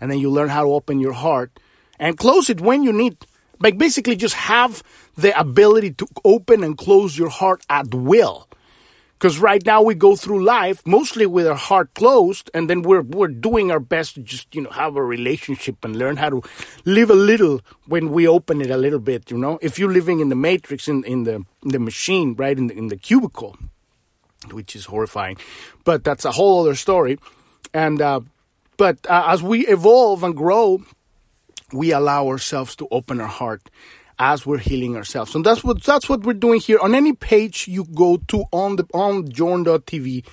and 0.00 0.10
then 0.10 0.18
you 0.18 0.30
learn 0.30 0.48
how 0.48 0.62
to 0.62 0.72
open 0.72 1.00
your 1.00 1.12
heart 1.12 1.50
and 1.98 2.16
close 2.16 2.48
it 2.48 2.60
when 2.60 2.82
you 2.82 2.92
need. 2.92 3.16
Like 3.58 3.78
basically, 3.78 4.16
just 4.16 4.34
have 4.34 4.82
the 5.16 5.38
ability 5.38 5.92
to 5.92 6.06
open 6.24 6.62
and 6.62 6.76
close 6.76 7.18
your 7.18 7.30
heart 7.30 7.62
at 7.68 7.94
will. 7.94 8.46
Because 9.18 9.38
right 9.38 9.64
now 9.64 9.80
we 9.80 9.94
go 9.94 10.14
through 10.14 10.44
life 10.44 10.82
mostly 10.86 11.24
with 11.24 11.46
our 11.46 11.54
heart 11.54 11.94
closed, 11.94 12.50
and 12.52 12.68
then 12.68 12.82
we're 12.82 13.00
we're 13.00 13.28
doing 13.28 13.70
our 13.70 13.80
best 13.80 14.16
to 14.16 14.20
just 14.20 14.54
you 14.54 14.60
know 14.60 14.70
have 14.70 14.94
a 14.94 15.02
relationship 15.02 15.82
and 15.86 15.96
learn 15.96 16.18
how 16.18 16.28
to 16.28 16.42
live 16.84 17.08
a 17.08 17.14
little 17.14 17.62
when 17.86 18.10
we 18.10 18.28
open 18.28 18.60
it 18.60 18.70
a 18.70 18.76
little 18.76 18.98
bit. 18.98 19.30
You 19.30 19.38
know, 19.38 19.58
if 19.62 19.78
you're 19.78 19.92
living 19.92 20.20
in 20.20 20.28
the 20.28 20.36
matrix 20.36 20.86
in 20.86 21.02
in 21.04 21.24
the 21.24 21.36
in 21.64 21.70
the 21.70 21.78
machine, 21.78 22.34
right 22.34 22.58
in 22.58 22.66
the, 22.66 22.76
in 22.76 22.88
the 22.88 22.96
cubicle, 22.98 23.56
which 24.52 24.76
is 24.76 24.84
horrifying, 24.84 25.38
but 25.84 26.04
that's 26.04 26.26
a 26.26 26.32
whole 26.32 26.60
other 26.60 26.74
story. 26.74 27.18
And 27.72 28.02
uh, 28.02 28.20
but 28.76 28.98
uh, 29.08 29.28
as 29.28 29.42
we 29.42 29.66
evolve 29.66 30.24
and 30.24 30.36
grow, 30.36 30.82
we 31.72 31.90
allow 31.92 32.28
ourselves 32.28 32.76
to 32.76 32.88
open 32.90 33.18
our 33.18 33.28
heart 33.28 33.70
as 34.18 34.46
we're 34.46 34.58
healing 34.58 34.96
ourselves. 34.96 35.34
And 35.34 35.44
that's 35.44 35.62
what 35.62 35.82
that's 35.82 36.08
what 36.08 36.22
we're 36.22 36.34
doing 36.34 36.60
here. 36.60 36.78
On 36.80 36.94
any 36.94 37.12
page 37.12 37.68
you 37.68 37.84
go 37.84 38.18
to 38.28 38.44
on 38.52 38.76
the 38.76 38.84
on 38.94 39.30
journ.tv 39.30 40.24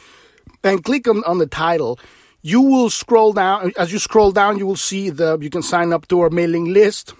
and 0.63 0.83
click 0.83 1.07
on, 1.07 1.23
on 1.25 1.37
the 1.39 1.47
title, 1.47 1.99
you 2.41 2.61
will 2.61 2.89
scroll 2.89 3.33
down 3.33 3.73
as 3.77 3.91
you 3.91 3.99
scroll 3.99 4.31
down 4.31 4.57
you 4.57 4.65
will 4.65 4.75
see 4.75 5.09
the 5.09 5.37
you 5.39 5.49
can 5.49 5.61
sign 5.61 5.93
up 5.93 6.07
to 6.07 6.21
our 6.21 6.29
mailing 6.29 6.73
list. 6.73 7.13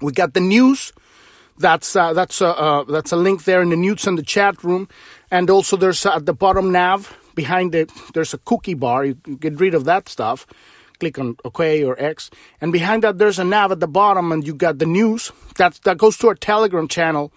We 0.00 0.12
got 0.12 0.34
the 0.34 0.40
news. 0.40 0.92
That's 1.58 1.94
uh, 1.94 2.14
that's 2.14 2.40
uh, 2.40 2.52
uh, 2.52 2.84
that's 2.84 3.12
a 3.12 3.16
link 3.16 3.44
there 3.44 3.60
in 3.60 3.68
the 3.68 3.76
news 3.76 4.06
and 4.06 4.16
the 4.16 4.22
chat 4.22 4.64
room, 4.64 4.88
and 5.30 5.50
also 5.50 5.76
there's 5.76 6.06
uh, 6.06 6.14
at 6.14 6.24
the 6.24 6.32
bottom 6.32 6.72
nav 6.72 7.14
behind 7.34 7.74
it, 7.74 7.90
there's 8.14 8.34
a 8.34 8.38
cookie 8.38 8.74
bar. 8.74 9.04
You 9.04 9.14
can 9.14 9.36
get 9.36 9.60
rid 9.60 9.74
of 9.74 9.84
that 9.84 10.08
stuff. 10.08 10.46
Click 11.00 11.18
on 11.18 11.36
OK 11.44 11.82
or 11.82 11.96
X, 11.98 12.30
and 12.60 12.72
behind 12.72 13.02
that 13.02 13.18
there's 13.18 13.38
a 13.38 13.44
nav 13.44 13.72
at 13.72 13.80
the 13.80 13.88
bottom, 13.88 14.30
and 14.32 14.46
you 14.46 14.54
got 14.54 14.78
the 14.78 14.86
news. 14.86 15.32
That's 15.56 15.78
that 15.80 15.98
goes 15.98 16.18
to 16.18 16.28
our 16.28 16.34
Telegram 16.34 16.86
channel, 16.88 17.32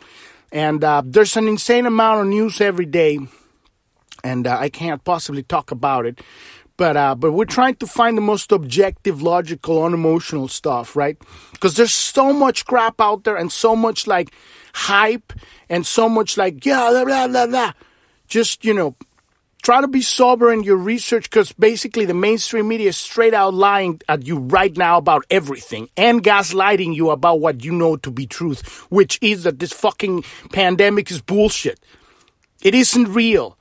and 0.51 0.83
uh, 0.83 1.01
there's 1.05 1.37
an 1.37 1.47
insane 1.47 1.85
amount 1.85 2.21
of 2.21 2.27
news 2.27 2.59
every 2.61 2.85
day, 2.85 3.19
and 4.23 4.45
uh, 4.45 4.57
I 4.59 4.69
can't 4.69 5.03
possibly 5.03 5.43
talk 5.43 5.71
about 5.71 6.05
it. 6.05 6.21
But 6.75 6.97
uh, 6.97 7.15
but 7.15 7.31
we're 7.31 7.45
trying 7.45 7.75
to 7.75 7.87
find 7.87 8.17
the 8.17 8.21
most 8.21 8.51
objective, 8.51 9.21
logical, 9.21 9.83
unemotional 9.83 10.47
stuff, 10.47 10.95
right? 10.95 11.17
Because 11.51 11.75
there's 11.75 11.93
so 11.93 12.33
much 12.33 12.65
crap 12.65 12.99
out 12.99 13.23
there 13.23 13.37
and 13.37 13.51
so 13.51 13.75
much 13.75 14.07
like 14.07 14.33
hype 14.73 15.33
and 15.69 15.85
so 15.85 16.09
much 16.09 16.35
like 16.35 16.65
yeah, 16.65 16.89
blah 16.89 17.05
blah 17.05 17.27
blah 17.27 17.47
blah. 17.47 17.71
Just 18.27 18.65
you 18.65 18.73
know, 18.73 18.95
try 19.63 19.79
to 19.81 19.87
be 19.87 20.01
sober 20.01 20.51
in 20.53 20.61
your 20.61 20.77
research 20.77 21.23
because 21.23 21.51
basically 21.53 22.05
the 22.05 22.13
mainstream 22.13 22.67
media 22.67 22.89
is 22.89 22.97
straight 22.97 23.33
out 23.33 23.53
lying 23.53 23.99
at 24.07 24.27
you 24.27 24.37
right 24.37 24.75
now 24.77 24.97
about 24.97 25.25
everything 25.31 25.89
and 25.97 26.23
gaslighting 26.23 26.93
you 26.93 27.09
about 27.09 27.39
what 27.39 27.63
you 27.63 27.71
know 27.71 27.95
to 27.95 28.11
be 28.11 28.27
truth, 28.27 28.85
which 28.91 29.17
is 29.21 29.43
that 29.43 29.59
this 29.59 29.71
fucking 29.71 30.23
pandemic 30.51 31.09
is 31.09 31.21
bullshit. 31.21 31.79
It 32.61 32.75
isn't 32.75 33.07
real. 33.13 33.57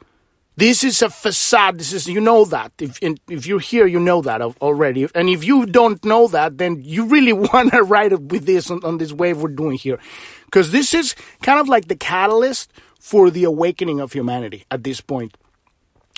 This 0.57 0.85
is 0.85 1.01
a 1.01 1.09
facade. 1.09 1.79
This 1.79 1.95
is 1.95 2.07
you 2.07 2.21
know 2.21 2.45
that. 2.47 2.73
If 2.79 2.99
if 3.29 3.47
you're 3.47 3.59
here, 3.59 3.87
you 3.87 3.99
know 3.99 4.21
that 4.21 4.43
already. 4.43 5.09
And 5.15 5.31
if 5.31 5.45
you 5.45 5.65
don't 5.65 6.05
know 6.05 6.29
that, 6.29 6.59
then 6.59 6.83
you 6.85 7.07
really 7.07 7.33
want 7.53 7.73
to 7.73 7.83
ride 7.83 8.13
with 8.31 8.45
this 8.45 8.71
on, 8.71 8.85
on 8.85 8.99
this 8.99 9.13
wave 9.13 9.41
we're 9.41 9.49
doing 9.49 9.79
here, 9.79 9.99
because 10.45 10.71
this 10.71 10.93
is 10.93 11.15
kind 11.41 11.59
of 11.59 11.69
like 11.69 11.89
the 11.89 11.97
catalyst 11.97 12.71
for 13.01 13.31
the 13.31 13.45
awakening 13.45 13.99
of 13.99 14.13
humanity 14.13 14.65
at 14.71 14.85
this 14.85 15.01
point, 15.01 15.37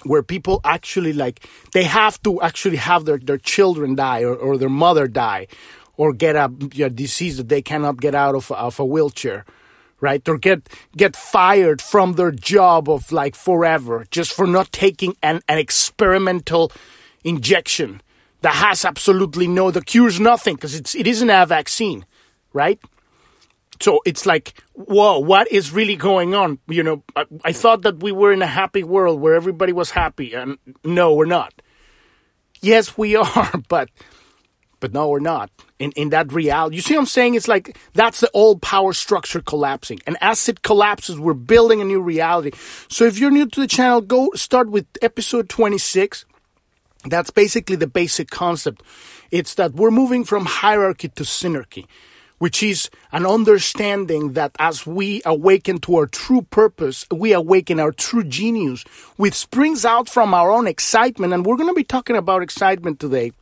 where 0.05 0.23
people 0.23 0.61
actually 0.65 1.13
like 1.13 1.47
they 1.73 1.85
have 1.85 2.23
to 2.23 2.41
actually 2.43 2.77
have 2.77 3.05
their 3.05 3.19
their 3.19 3.39
children 3.39 3.95
die 3.95 4.23
or, 4.23 4.35
or 4.35 4.59
their 4.59 4.69
mother 4.69 5.09
die, 5.09 5.47
or 5.97 6.13
get 6.13 6.37
a, 6.37 6.51
a 6.83 6.91
disease 6.91 7.37
that 7.37 7.49
they 7.49 7.63
cannot 7.63 8.01
get 8.01 8.15
out 8.15 8.35
of 8.35 8.51
of 8.53 8.79
a 8.81 8.85
wheelchair 8.85 9.45
right? 10.01 10.29
Or 10.29 10.37
get 10.37 10.69
get 10.97 11.17
fired 11.17 11.81
from 11.81 12.15
their 12.15 12.31
job 12.31 12.91
of 12.91 13.11
like 13.11 13.35
forever 13.35 14.05
just 14.11 14.33
for 14.33 14.47
not 14.47 14.71
taking 14.71 15.17
an, 15.23 15.41
an 15.49 15.59
experimental 15.59 16.71
injection 17.25 18.03
that 18.43 18.55
has 18.55 18.85
absolutely 18.85 19.49
no 19.49 19.71
the 19.71 19.83
cure's 19.83 20.21
nothing 20.21 20.57
because 20.57 20.75
it's 20.75 20.95
it 20.95 21.07
isn't 21.07 21.31
a 21.31 21.47
vaccine, 21.47 22.05
right? 22.53 22.79
So 23.81 24.01
it's 24.05 24.27
like, 24.27 24.55
whoa, 24.75 25.19
what 25.19 25.51
is 25.51 25.73
really 25.73 25.97
going 25.97 26.35
on? 26.35 26.59
You 26.69 26.83
know, 26.83 27.03
I, 27.17 27.25
I 27.45 27.53
thought 27.53 27.83
that 27.83 28.03
we 28.03 28.13
were 28.13 28.33
in 28.33 28.43
a 28.43 28.47
happy 28.47 28.83
world 28.85 29.21
where 29.21 29.35
everybody 29.35 29.73
was 29.73 29.91
happy, 29.91 30.35
and 30.35 30.59
no, 30.85 31.15
we're 31.15 31.27
not. 31.27 31.53
Yes, 32.61 32.97
we 32.97 33.17
are, 33.25 33.53
but 33.69 33.91
but 34.81 34.93
no, 34.93 35.09
we're 35.09 35.21
not. 35.21 35.51
In 35.79 35.93
in 35.93 36.11
that 36.11 36.33
reality, 36.33 36.77
you 36.77 36.83
see 36.83 36.95
what 36.95 37.01
I'm 37.01 37.07
saying? 37.07 37.35
It's 37.35 37.49
like 37.49 37.77
that's 37.95 38.21
the 38.21 38.31
old 38.33 38.63
power 38.63 38.93
structure 38.93 39.41
collapsing, 39.41 40.01
and 40.07 40.17
as 40.21 40.49
it 40.49 40.63
collapses, 40.63 41.19
we're 41.19 41.35
building 41.35 41.81
a 41.81 41.85
new 41.85 42.01
reality. 42.01 42.53
So 42.89 43.05
if 43.05 43.19
you're 43.19 43.31
new 43.31 43.47
to 43.47 43.61
the 43.61 43.67
channel, 43.67 44.01
go 44.01 44.31
start 44.35 44.71
with 44.71 44.87
episode 45.03 45.49
26. 45.49 46.27
That's 47.07 47.31
basically 47.31 47.77
the 47.77 47.87
basic 47.87 48.31
concept. 48.31 48.83
It's 49.31 49.55
that 49.55 49.75
we're 49.75 49.91
moving 49.91 50.25
from 50.25 50.47
hierarchy 50.47 51.09
to 51.09 51.23
synarchy, 51.23 51.87
which 52.45 52.63
is 52.63 52.91
an 53.11 53.25
understanding 53.25 54.35
that 54.35 54.55
as 54.59 54.87
we 54.87 55.23
awaken 55.25 55.79
to 55.79 55.97
our 55.97 56.07
true 56.07 56.43
purpose, 56.43 57.07
we 57.11 57.33
awaken 57.33 57.81
our 57.81 57.91
true 57.91 58.23
genius, 58.23 58.85
which 59.17 59.33
springs 59.33 59.87
out 59.87 60.11
from 60.11 60.35
our 60.35 60.51
own 60.51 60.67
excitement. 60.67 61.33
And 61.33 61.47
we're 61.47 61.57
going 61.57 61.71
to 61.71 61.75
be 61.75 61.85
talking 61.85 62.17
about 62.17 62.43
excitement 62.43 63.01
today 63.01 63.33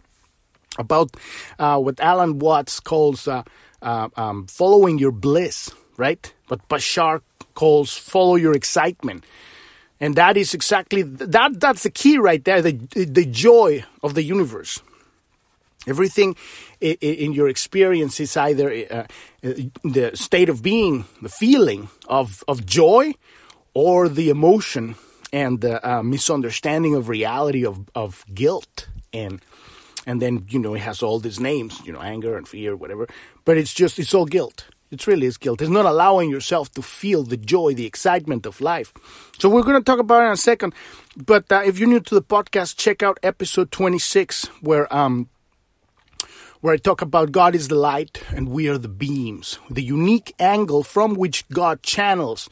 about 0.78 1.16
uh, 1.58 1.80
what 1.80 1.98
Alan 1.98 2.38
Watts 2.38 2.78
calls 2.78 3.26
uh, 3.26 3.42
uh, 3.82 4.08
um, 4.16 4.46
following 4.46 5.00
your 5.00 5.10
bliss, 5.10 5.72
right? 5.96 6.32
What 6.46 6.68
Bashar 6.68 7.22
calls 7.54 7.96
follow 7.96 8.36
your 8.36 8.54
excitement. 8.54 9.24
And 9.98 10.14
that 10.14 10.36
is 10.36 10.54
exactly 10.54 11.02
that. 11.02 11.58
That's 11.58 11.82
the 11.82 11.90
key 11.90 12.18
right 12.18 12.44
there. 12.44 12.62
The 12.62 12.74
the 12.94 13.26
joy 13.26 13.84
of 14.00 14.14
the 14.14 14.22
universe. 14.22 14.80
Everything 15.88 16.36
in 16.82 17.32
your 17.32 17.48
experience 17.48 18.20
is 18.20 18.36
either 18.36 18.68
uh, 18.90 19.04
the 19.42 20.10
state 20.14 20.48
of 20.48 20.62
being, 20.62 21.04
the 21.20 21.28
feeling 21.28 21.88
of 22.08 22.42
of 22.48 22.66
joy, 22.66 23.14
or 23.74 24.08
the 24.08 24.28
emotion 24.30 24.96
and 25.32 25.60
the 25.60 25.80
uh, 25.88 26.02
misunderstanding 26.02 26.94
of 26.94 27.08
reality 27.08 27.64
of 27.64 27.88
of 27.94 28.24
guilt. 28.34 28.88
And 29.12 29.40
and 30.06 30.20
then 30.20 30.46
you 30.48 30.58
know 30.58 30.74
it 30.74 30.80
has 30.80 31.02
all 31.02 31.20
these 31.20 31.40
names 31.40 31.80
you 31.84 31.92
know 31.92 32.00
anger 32.00 32.36
and 32.36 32.46
fear 32.46 32.76
whatever. 32.76 33.06
But 33.44 33.56
it's 33.56 33.72
just 33.72 33.98
it's 33.98 34.14
all 34.14 34.26
guilt. 34.26 34.66
It's 34.90 35.06
really 35.06 35.26
is 35.26 35.38
guilt. 35.38 35.62
It's 35.62 35.70
not 35.70 35.86
allowing 35.86 36.28
yourself 36.28 36.70
to 36.72 36.82
feel 36.82 37.22
the 37.22 37.38
joy 37.38 37.72
the 37.72 37.86
excitement 37.86 38.44
of 38.44 38.60
life. 38.60 38.92
So 39.38 39.48
we're 39.48 39.62
going 39.62 39.80
to 39.80 39.82
talk 39.82 39.98
about 39.98 40.22
it 40.22 40.26
in 40.26 40.32
a 40.32 40.36
second. 40.36 40.74
But 41.16 41.50
uh, 41.50 41.62
if 41.64 41.78
you're 41.78 41.88
new 41.88 42.00
to 42.00 42.14
the 42.14 42.22
podcast 42.22 42.76
check 42.76 43.02
out 43.02 43.18
episode 43.22 43.70
26 43.70 44.46
where 44.60 44.92
um 44.94 45.28
where 46.62 46.72
I 46.72 46.78
talk 46.78 47.02
about 47.02 47.32
God 47.32 47.54
is 47.54 47.68
the 47.68 47.74
light 47.74 48.22
and 48.34 48.48
we 48.48 48.68
are 48.68 48.78
the 48.78 48.88
beams, 48.88 49.58
the 49.68 49.82
unique 49.82 50.32
angle 50.38 50.84
from 50.84 51.14
which 51.14 51.46
God 51.48 51.82
channels 51.82 52.48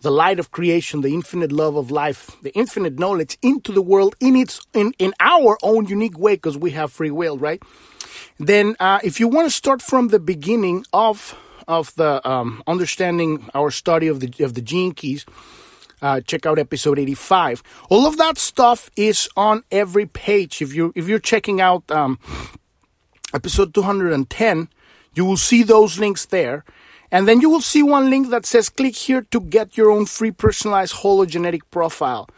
the 0.00 0.10
light 0.10 0.38
of 0.38 0.50
creation, 0.50 1.00
the 1.00 1.14
infinite 1.14 1.52
love 1.52 1.76
of 1.76 1.90
life, 1.90 2.36
the 2.42 2.52
infinite 2.54 2.98
knowledge 2.98 3.38
into 3.42 3.72
the 3.72 3.82
world 3.82 4.14
in 4.20 4.36
its 4.36 4.60
in, 4.72 4.92
in 4.98 5.12
our 5.20 5.58
own 5.62 5.86
unique 5.86 6.18
way 6.18 6.34
because 6.34 6.56
we 6.56 6.70
have 6.70 6.92
free 6.92 7.10
will, 7.10 7.36
right? 7.36 7.62
Then, 8.38 8.76
uh, 8.80 9.00
if 9.02 9.20
you 9.20 9.28
want 9.28 9.46
to 9.46 9.50
start 9.50 9.82
from 9.82 10.08
the 10.08 10.20
beginning 10.20 10.84
of 10.92 11.36
of 11.68 11.94
the 11.94 12.26
um, 12.28 12.62
understanding 12.66 13.48
our 13.54 13.70
study 13.70 14.08
of 14.08 14.20
the 14.20 14.44
of 14.44 14.54
the 14.54 14.62
gene 14.62 14.92
keys, 14.92 15.24
uh, 16.00 16.20
check 16.20 16.46
out 16.46 16.58
episode 16.58 16.98
85. 16.98 17.62
All 17.88 18.06
of 18.06 18.16
that 18.18 18.38
stuff 18.38 18.90
is 18.96 19.28
on 19.36 19.62
every 19.70 20.06
page. 20.06 20.62
If 20.62 20.74
you 20.74 20.92
if 20.96 21.08
you're 21.08 21.20
checking 21.20 21.60
out 21.60 21.88
um, 21.90 22.18
episode 23.32 23.74
210, 23.74 24.68
you 25.14 25.24
will 25.24 25.36
see 25.36 25.62
those 25.62 25.98
links 25.98 26.26
there. 26.26 26.64
And 27.10 27.28
then 27.28 27.40
you 27.40 27.50
will 27.50 27.60
see 27.60 27.82
one 27.82 28.08
link 28.08 28.30
that 28.30 28.46
says 28.46 28.70
click 28.70 28.96
here 28.96 29.22
to 29.30 29.40
get 29.40 29.76
your 29.76 29.90
own 29.90 30.06
free 30.06 30.30
personalized 30.30 30.94
hologenetic 30.94 31.60
profile. 31.70 32.28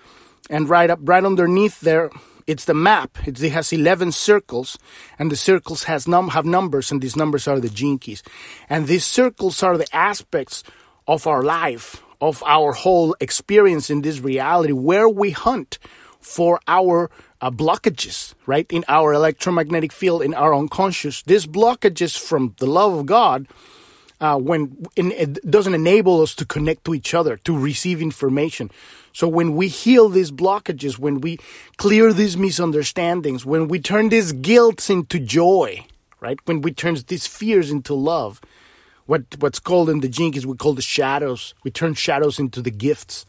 And 0.51 0.69
right 0.69 0.91
up, 0.91 0.99
right 1.03 1.25
underneath 1.25 1.81
there, 1.81 2.11
it's 2.47 2.65
the 2.67 2.75
map. 2.75 3.17
It's, 3.27 3.41
it 3.43 3.53
has 3.53 3.73
11 3.73 4.13
circles, 4.13 4.79
and 5.19 5.31
the 5.31 5.37
circles 5.37 5.85
has 5.85 6.07
num- 6.07 6.31
have 6.31 6.45
numbers, 6.45 6.91
and 6.91 7.01
these 7.01 7.17
numbers 7.17 7.49
are 7.49 7.61
the 7.61 7.71
gene 7.71 7.99
keys. 7.99 8.23
And 8.69 8.87
these 8.87 9.07
circles 9.07 9.63
are 9.63 9.79
the 9.79 9.95
aspects 9.95 10.63
of 11.07 11.27
our 11.27 11.43
life, 11.43 12.03
of 12.21 12.43
our 12.45 12.73
whole 12.73 13.17
experience 13.21 13.91
in 13.91 14.03
this 14.03 14.21
reality, 14.21 14.73
where 14.73 15.09
we 15.09 15.31
hunt 15.31 15.79
for 16.21 16.61
our 16.67 17.11
uh, 17.45 17.51
blockages, 17.51 18.33
right? 18.47 18.67
In 18.73 18.85
our 18.89 19.13
electromagnetic 19.13 19.93
field, 19.93 20.23
in 20.23 20.33
our 20.33 20.55
unconscious. 20.55 21.23
These 21.23 21.47
blockages 21.47 22.19
from 22.19 22.55
the 22.59 22.67
love 22.67 22.95
of 22.95 23.05
God 23.05 23.47
uh, 24.21 24.39
when 24.39 24.87
in, 24.97 25.13
it 25.13 25.51
doesn't 25.51 25.75
enable 25.75 26.23
us 26.23 26.35
to 26.37 26.47
connect 26.47 26.85
to 26.85 26.95
each 26.95 27.13
other, 27.13 27.37
to 27.39 27.59
receive 27.59 28.01
information. 28.01 28.71
So 29.13 29.29
when 29.29 29.55
we 29.55 29.69
heal 29.69 30.09
these 30.09 30.31
blockages, 30.31 30.99
when 30.99 31.21
we 31.21 31.39
clear 31.77 32.13
these 32.13 32.37
misunderstandings, 32.37 33.45
when 33.45 33.69
we 33.69 33.79
turn 33.79 34.09
these 34.09 34.33
guilts 34.33 34.89
into 34.89 35.19
joy, 35.19 35.87
right? 36.21 36.39
When 36.47 36.63
we 36.63 36.73
turn 36.73 36.97
these 37.09 37.27
fears 37.27 37.71
into 37.71 37.93
love, 37.93 38.41
what 39.05 39.23
what's 39.41 39.61
called 39.61 39.91
in 39.91 40.01
the 40.01 40.09
Gene 40.09 40.35
is 40.35 40.47
we 40.47 40.57
call 40.57 40.73
the 40.73 40.81
shadows. 40.97 41.55
We 41.63 41.71
turn 41.71 41.93
shadows 41.93 42.39
into 42.39 42.63
the 42.63 42.71
gifts. 42.71 43.27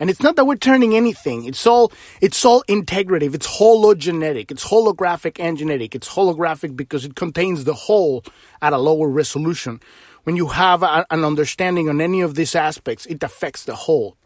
And 0.00 0.10
it's 0.10 0.22
not 0.22 0.36
that 0.36 0.44
we're 0.44 0.56
turning 0.56 0.94
anything. 0.94 1.44
It's 1.44 1.66
all 1.66 1.92
it's 2.20 2.44
all 2.44 2.62
integrative. 2.68 3.34
It's 3.34 3.58
hologenetic. 3.58 4.50
It's 4.50 4.64
holographic 4.64 5.40
and 5.40 5.58
genetic. 5.58 5.94
It's 5.94 6.08
holographic 6.08 6.76
because 6.76 7.04
it 7.04 7.16
contains 7.16 7.64
the 7.64 7.74
whole 7.74 8.24
at 8.62 8.72
a 8.72 8.78
lower 8.78 9.08
resolution. 9.08 9.80
When 10.24 10.36
you 10.36 10.48
have 10.48 10.82
a, 10.82 11.06
an 11.10 11.24
understanding 11.24 11.88
on 11.88 12.00
any 12.00 12.20
of 12.20 12.34
these 12.34 12.54
aspects, 12.54 13.06
it 13.06 13.22
affects 13.22 13.64
the 13.64 13.74
whole. 13.74 14.16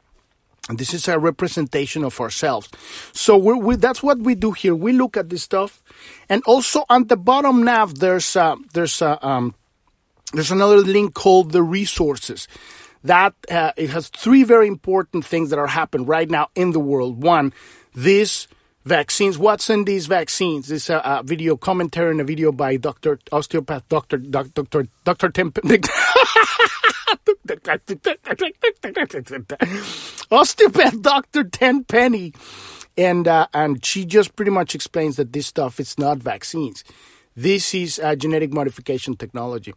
And 0.68 0.78
this 0.78 0.94
is 0.94 1.08
a 1.08 1.18
representation 1.18 2.04
of 2.04 2.20
ourselves. 2.20 2.68
So 3.12 3.36
we're, 3.36 3.56
we, 3.56 3.76
that's 3.76 4.02
what 4.02 4.18
we 4.18 4.34
do 4.36 4.52
here. 4.52 4.74
We 4.74 4.92
look 4.92 5.16
at 5.16 5.28
this 5.28 5.42
stuff, 5.42 5.82
and 6.28 6.42
also 6.46 6.84
on 6.88 7.08
the 7.08 7.16
bottom 7.16 7.64
nav, 7.64 7.98
there's 7.98 8.36
there's 8.72 9.02
uh, 9.02 9.18
um, 9.22 9.54
there's 10.32 10.52
another 10.52 10.78
link 10.78 11.14
called 11.14 11.50
the 11.52 11.62
resources 11.62 12.46
that 13.04 13.34
uh, 13.50 13.72
it 13.76 13.90
has 13.90 14.08
three 14.08 14.44
very 14.44 14.68
important 14.68 15.24
things 15.24 15.50
that 15.50 15.58
are 15.58 15.66
happening 15.66 16.06
right 16.06 16.30
now 16.30 16.48
in 16.54 16.72
the 16.72 16.80
world. 16.80 17.22
One, 17.22 17.52
these 17.94 18.48
vaccines. 18.84 19.38
What's 19.38 19.70
in 19.70 19.84
these 19.84 20.06
vaccines? 20.06 20.68
This 20.68 20.90
a, 20.90 21.00
a 21.04 21.22
video 21.24 21.56
commentary 21.56 22.10
and 22.10 22.20
a 22.20 22.24
video 22.24 22.52
by 22.52 22.76
Doctor 22.76 23.18
Osteopath 23.30 23.88
Doctor 23.88 24.18
Doctor 24.18 24.86
Doctor 25.04 25.28
Temp. 25.30 25.58
Osteopath 30.30 31.02
Doctor 31.02 31.44
Tenpenny 31.44 32.32
and 32.96 33.28
uh, 33.28 33.46
and 33.52 33.84
she 33.84 34.04
just 34.04 34.36
pretty 34.36 34.50
much 34.50 34.74
explains 34.74 35.16
that 35.16 35.32
this 35.32 35.46
stuff 35.46 35.80
is 35.80 35.98
not 35.98 36.18
vaccines. 36.18 36.84
This 37.34 37.74
is 37.74 37.98
uh, 37.98 38.14
genetic 38.14 38.52
modification 38.52 39.16
technology. 39.16 39.72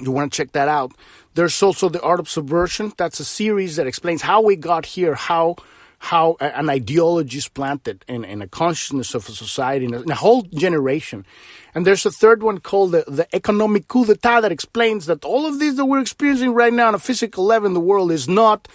You 0.00 0.12
want 0.12 0.32
to 0.32 0.36
check 0.36 0.52
that 0.52 0.68
out. 0.68 0.92
There's 1.34 1.62
also 1.62 1.88
the 1.88 2.00
Art 2.02 2.20
of 2.20 2.28
Subversion. 2.28 2.92
That's 2.96 3.20
a 3.20 3.24
series 3.24 3.76
that 3.76 3.86
explains 3.86 4.22
how 4.22 4.42
we 4.42 4.56
got 4.56 4.86
here, 4.86 5.14
how 5.14 5.56
how 6.00 6.36
an 6.40 6.70
ideology 6.70 7.38
is 7.38 7.48
planted 7.48 8.04
in, 8.06 8.24
in 8.24 8.40
a 8.40 8.46
consciousness 8.46 9.14
of 9.14 9.28
a 9.28 9.32
society, 9.32 9.84
in 9.84 9.94
a, 9.94 10.00
in 10.02 10.10
a, 10.10 10.14
whole 10.14 10.42
generation. 10.42 11.26
And 11.74 11.84
there's 11.84 12.06
a 12.06 12.10
third 12.10 12.42
one 12.42 12.60
called 12.60 12.92
the, 12.92 13.04
the 13.08 13.26
economic 13.34 13.88
coup 13.88 14.06
d'etat 14.06 14.42
that 14.42 14.52
explains 14.52 15.06
that 15.06 15.24
all 15.24 15.44
of 15.44 15.58
this 15.58 15.74
that 15.74 15.86
we're 15.86 16.00
experiencing 16.00 16.54
right 16.54 16.72
now 16.72 16.88
on 16.88 16.94
a 16.94 17.00
physical 17.00 17.44
level 17.44 17.66
in 17.66 17.74
the 17.74 17.80
world 17.80 18.12
is 18.12 18.28
not 18.28 18.68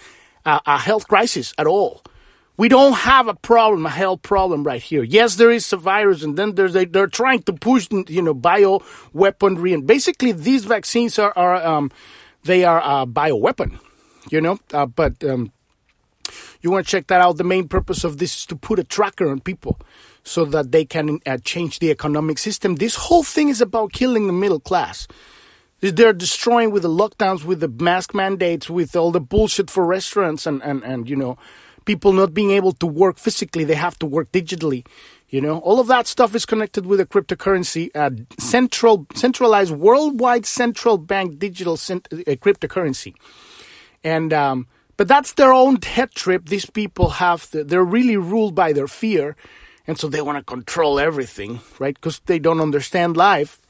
a, 0.44 0.60
a 0.66 0.78
health 0.78 1.08
crisis 1.08 1.54
at 1.56 1.66
all. 1.66 2.02
We 2.56 2.68
don't 2.68 2.92
have 2.92 3.26
a 3.26 3.34
problem, 3.34 3.84
a 3.84 3.90
health 3.90 4.22
problem 4.22 4.62
right 4.62 4.80
here. 4.80 5.02
Yes, 5.02 5.36
there 5.36 5.50
is 5.50 5.72
a 5.72 5.76
virus, 5.76 6.22
and 6.22 6.36
then 6.36 6.54
they, 6.54 6.86
are 7.00 7.08
trying 7.08 7.42
to 7.44 7.52
push, 7.52 7.88
you 7.90 8.22
know, 8.22 8.34
bio 8.34 8.80
weaponry, 9.12 9.72
and 9.72 9.86
basically 9.86 10.30
these 10.30 10.64
vaccines 10.64 11.18
are, 11.18 11.32
are 11.36 11.56
um, 11.66 11.90
they 12.44 12.64
are 12.64 12.80
a 12.84 13.06
bio 13.06 13.34
weapon, 13.34 13.80
you 14.30 14.40
know. 14.40 14.60
Uh, 14.72 14.86
but 14.86 15.24
um, 15.24 15.50
you 16.62 16.70
want 16.70 16.86
to 16.86 16.90
check 16.90 17.08
that 17.08 17.20
out. 17.20 17.38
The 17.38 17.44
main 17.44 17.66
purpose 17.66 18.04
of 18.04 18.18
this 18.18 18.36
is 18.36 18.46
to 18.46 18.56
put 18.56 18.78
a 18.78 18.84
tracker 18.84 19.28
on 19.28 19.40
people 19.40 19.80
so 20.22 20.44
that 20.46 20.70
they 20.70 20.84
can 20.84 21.18
uh, 21.26 21.38
change 21.38 21.80
the 21.80 21.90
economic 21.90 22.38
system. 22.38 22.76
This 22.76 22.94
whole 22.94 23.24
thing 23.24 23.48
is 23.48 23.60
about 23.60 23.92
killing 23.92 24.28
the 24.28 24.32
middle 24.32 24.60
class. 24.60 25.08
They're 25.80 26.14
destroying 26.14 26.70
with 26.70 26.82
the 26.82 26.88
lockdowns, 26.88 27.44
with 27.44 27.60
the 27.60 27.68
mask 27.68 28.14
mandates, 28.14 28.70
with 28.70 28.96
all 28.96 29.10
the 29.10 29.20
bullshit 29.20 29.68
for 29.68 29.84
restaurants 29.84 30.46
and, 30.46 30.62
and, 30.62 30.82
and 30.82 31.08
you 31.08 31.16
know, 31.16 31.36
people 31.84 32.12
not 32.12 32.34
being 32.34 32.50
able 32.50 32.72
to 32.72 32.86
work 32.86 33.18
physically. 33.18 33.64
They 33.64 33.74
have 33.74 33.98
to 34.00 34.06
work 34.06 34.32
digitally. 34.32 34.86
You 35.28 35.40
know, 35.40 35.58
all 35.58 35.80
of 35.80 35.88
that 35.88 36.06
stuff 36.06 36.34
is 36.34 36.46
connected 36.46 36.86
with 36.86 37.00
a 37.00 37.06
cryptocurrency, 37.06 37.90
uh, 37.94 38.10
central, 38.38 39.06
centralized, 39.14 39.72
worldwide 39.72 40.46
central 40.46 40.98
bank 40.98 41.38
digital 41.38 41.76
cent- 41.76 42.08
uh, 42.12 42.16
cryptocurrency. 42.36 43.14
And 44.04 44.32
um, 44.32 44.66
but 44.96 45.08
that's 45.08 45.32
their 45.32 45.52
own 45.52 45.80
head 45.82 46.12
trip. 46.12 46.46
These 46.46 46.66
people 46.66 47.10
have, 47.10 47.50
the, 47.50 47.64
they're 47.64 47.84
really 47.84 48.16
ruled 48.16 48.54
by 48.54 48.72
their 48.72 48.86
fear. 48.86 49.36
And 49.86 49.98
so 49.98 50.08
they 50.08 50.22
want 50.22 50.38
to 50.38 50.44
control 50.44 50.98
everything, 50.98 51.60
right? 51.78 51.94
Because 51.94 52.20
they 52.20 52.38
don't 52.38 52.60
understand 52.60 53.16
life. 53.16 53.60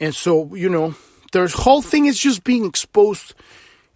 And 0.00 0.14
so, 0.14 0.54
you 0.54 0.68
know, 0.68 0.94
their 1.32 1.46
whole 1.48 1.82
thing 1.82 2.06
is 2.06 2.18
just 2.18 2.42
being 2.42 2.64
exposed 2.64 3.34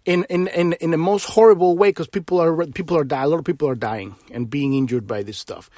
in, 0.05 0.23
in, 0.29 0.47
in, 0.47 0.73
in 0.73 0.91
the 0.91 0.97
most 0.97 1.25
horrible 1.25 1.77
way 1.77 1.89
because 1.89 2.07
people 2.07 2.41
are, 2.41 2.65
people 2.67 2.97
are 2.97 3.03
dying. 3.03 3.25
A 3.25 3.27
lot 3.27 3.39
of 3.39 3.45
people 3.45 3.67
are 3.69 3.75
dying 3.75 4.15
and 4.31 4.49
being 4.49 4.73
injured 4.73 5.07
by 5.07 5.23
this 5.23 5.37
stuff. 5.37 5.69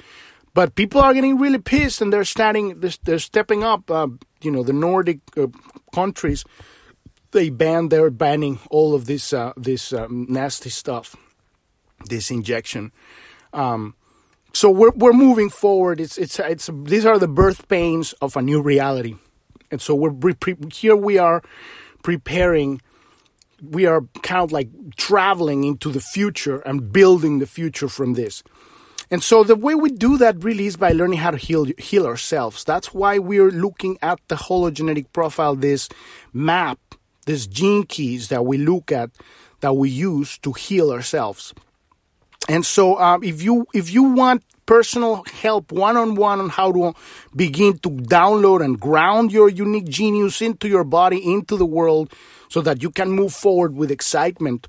But 0.54 0.76
people 0.76 1.00
are 1.00 1.12
getting 1.12 1.38
really 1.38 1.58
pissed 1.58 2.00
and 2.00 2.12
they're 2.12 2.24
standing, 2.24 2.80
they're 2.80 3.18
stepping 3.18 3.64
up. 3.64 3.90
Uh, 3.90 4.08
you 4.40 4.50
know, 4.50 4.62
the 4.62 4.72
Nordic 4.72 5.20
uh, 5.36 5.48
countries 5.92 6.44
they 7.34 7.50
ban 7.50 7.90
they're 7.90 8.10
banning 8.10 8.60
all 8.70 8.94
of 8.94 9.04
this 9.04 9.34
uh, 9.34 9.52
this 9.56 9.92
um, 9.92 10.24
nasty 10.30 10.70
stuff, 10.70 11.14
this 12.08 12.30
injection. 12.30 12.92
Um, 13.52 13.94
so 14.54 14.70
we're 14.70 14.92
we're 14.92 15.12
moving 15.12 15.50
forward. 15.50 16.00
It's 16.00 16.16
it's 16.16 16.38
it's 16.38 16.70
these 16.84 17.04
are 17.04 17.18
the 17.18 17.28
birth 17.28 17.68
pains 17.68 18.14
of 18.22 18.36
a 18.36 18.42
new 18.42 18.62
reality, 18.62 19.16
and 19.70 19.82
so 19.82 19.94
we're 19.94 20.34
pre- 20.34 20.56
here. 20.72 20.96
We 20.96 21.18
are 21.18 21.42
preparing. 22.02 22.80
We 23.70 23.86
are 23.86 24.02
kind 24.22 24.42
of 24.42 24.52
like 24.52 24.68
traveling 24.96 25.64
into 25.64 25.90
the 25.90 26.00
future 26.00 26.58
and 26.60 26.92
building 26.92 27.38
the 27.38 27.46
future 27.46 27.88
from 27.88 28.14
this. 28.14 28.42
And 29.10 29.22
so 29.22 29.44
the 29.44 29.56
way 29.56 29.74
we 29.74 29.90
do 29.90 30.16
that 30.18 30.42
really 30.42 30.66
is 30.66 30.76
by 30.76 30.92
learning 30.92 31.18
how 31.18 31.30
to 31.30 31.36
heal 31.36 31.66
heal 31.78 32.06
ourselves. 32.06 32.64
That's 32.64 32.94
why 32.94 33.18
we're 33.18 33.50
looking 33.50 33.98
at 34.02 34.18
the 34.28 34.36
hologenetic 34.36 35.12
profile, 35.12 35.54
this 35.54 35.88
map 36.32 36.78
these 37.26 37.46
gene 37.46 37.84
keys 37.84 38.28
that 38.28 38.44
we 38.44 38.58
look 38.58 38.92
at 38.92 39.10
that 39.60 39.74
we 39.74 39.88
use 39.88 40.38
to 40.38 40.52
heal 40.52 40.90
ourselves. 40.90 41.54
And 42.48 42.64
so, 42.66 42.98
um, 43.00 43.24
if 43.24 43.42
you 43.42 43.66
if 43.72 43.90
you 43.90 44.02
want 44.02 44.42
personal 44.66 45.24
help 45.24 45.72
one 45.72 45.96
on 45.96 46.14
one 46.14 46.40
on 46.40 46.48
how 46.50 46.72
to 46.72 46.94
begin 47.34 47.78
to 47.78 47.90
download 47.90 48.64
and 48.64 48.80
ground 48.80 49.32
your 49.32 49.48
unique 49.48 49.88
genius 49.88 50.42
into 50.42 50.68
your 50.68 50.84
body, 50.84 51.18
into 51.32 51.56
the 51.56 51.66
world, 51.66 52.12
so 52.54 52.60
that 52.60 52.80
you 52.84 52.88
can 52.88 53.10
move 53.10 53.34
forward 53.34 53.74
with 53.74 53.90
excitement. 53.90 54.68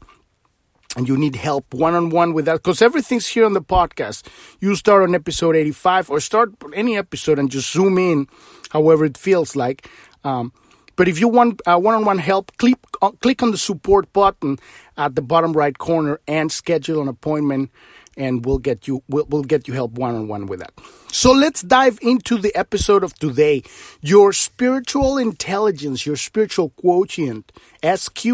And 0.98 1.08
you 1.08 1.17
need 1.17 1.36
help 1.36 1.71
one 1.71 1.93
on 1.93 2.10
one 2.10 2.34
with 2.34 2.45
that 2.45 2.63
because 2.63 2.82
everything's 2.82 3.28
here 3.28 3.45
on 3.45 3.54
the 3.54 3.62
podcast. 3.62 4.24
You 4.60 4.74
start 4.76 5.04
on 5.04 5.13
episode 5.13 5.56
85 5.56 6.10
or 6.10 6.19
start 6.19 6.50
any 6.74 6.98
episode 6.98 7.38
and 7.38 7.52
just 7.52 7.71
zoom 7.71 8.00
in 8.00 8.26
however 8.71 9.06
it 9.06 9.17
feels 9.19 9.56
like. 9.56 9.88
Um, 10.24 10.52
but 10.95 11.08
if 11.08 11.19
you 11.19 11.28
want 11.28 11.62
uh, 11.67 11.78
one-on-one 11.78 12.17
help, 12.17 12.58
click, 12.58 12.80
uh, 13.04 13.12
click 13.21 13.43
on 13.43 13.52
the 13.52 13.58
support 13.60 14.12
button 14.13 14.58
at 14.98 15.13
the 15.13 15.21
bottom 15.21 15.54
right 15.54 15.78
corner 15.78 16.19
and 16.28 16.52
schedule 16.52 17.04
an 17.04 17.08
appointment 17.08 17.69
and 18.17 18.45
we'll 18.45 18.60
get 18.60 18.88
you 18.88 19.04
we'll, 19.08 19.25
we'll 19.25 19.43
get 19.43 19.67
you 19.67 19.73
help 19.73 19.93
one-on-one 19.93 20.45
with 20.47 20.60
that. 20.60 20.73
So 21.12 21.32
let's 21.32 21.62
dive 21.62 21.99
into 22.01 22.38
the 22.38 22.56
episode 22.56 23.04
of 23.04 23.13
today. 23.15 23.63
Your 24.01 24.34
spiritual 24.34 25.17
intelligence, 25.17 26.06
your 26.06 26.17
spiritual 26.17 26.69
quotient, 26.71 27.51
SQ, 27.84 28.25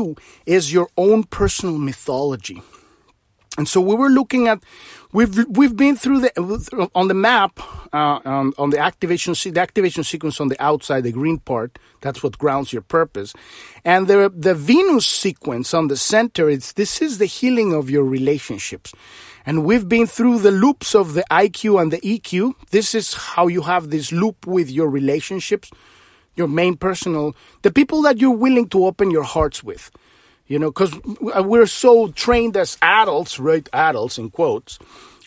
is 0.46 0.74
your 0.74 0.90
own 0.98 1.24
personal 1.24 1.78
mythology. 1.78 2.62
And 3.58 3.68
so 3.68 3.82
we 3.82 3.96
were 3.96 4.10
looking 4.10 4.48
at 4.48 4.64
we've 5.14 5.46
we've 5.50 5.76
been 5.76 5.96
through 5.96 6.22
the 6.22 6.90
on 6.96 7.08
the 7.08 7.14
map 7.14 7.60
uh, 7.94 8.20
on, 8.26 8.54
on 8.58 8.70
the 8.70 8.80
activation 8.80 9.34
the 9.52 9.60
activation 9.60 10.04
sequence 10.04 10.40
on 10.40 10.48
the 10.48 10.62
outside 10.64 11.02
the 11.02 11.12
green 11.12 11.38
part 11.40 11.78
that's 12.02 12.24
what 12.24 12.38
grounds 12.38 12.74
your 12.74 12.82
purpose. 12.82 13.34
And 13.86 14.08
the 14.08 14.32
the 14.36 14.56
Venus 14.56 15.06
sequence 15.06 15.74
on 15.74 15.88
the 15.88 15.98
center 15.98 16.50
it's 16.50 16.74
this 16.74 17.02
is 17.02 17.18
the 17.18 17.26
healing 17.26 17.74
of 17.74 17.90
your 17.90 18.04
relationships. 18.04 18.94
And 19.44 19.66
we've 19.66 19.90
been 19.90 20.06
through 20.06 20.40
the 20.40 20.52
loops 20.52 20.94
of 20.94 21.14
the 21.14 21.26
IQ 21.32 21.82
and 21.82 21.92
the 21.92 22.02
EQ 22.02 22.54
this 22.72 22.94
is 22.96 23.14
how 23.14 23.48
you 23.48 23.62
have 23.64 23.90
this 23.90 24.12
loop 24.12 24.46
with 24.46 24.70
your 24.70 24.90
relationships 24.90 25.72
your 26.36 26.48
main 26.48 26.78
personal 26.78 27.36
the 27.62 27.72
people 27.72 28.02
that 28.04 28.20
you're 28.20 28.32
willing 28.32 28.68
to 28.70 28.86
open 28.86 29.12
your 29.12 29.24
hearts 29.24 29.64
with 29.64 29.92
you 30.52 30.60
know, 30.60 30.70
because 30.70 30.94
we're 31.46 31.66
so 31.66 32.10
trained 32.10 32.58
as 32.58 32.78
adults, 32.82 33.40
right? 33.40 33.70
Adults 33.72 34.18
in 34.18 34.30
quotes, 34.32 34.80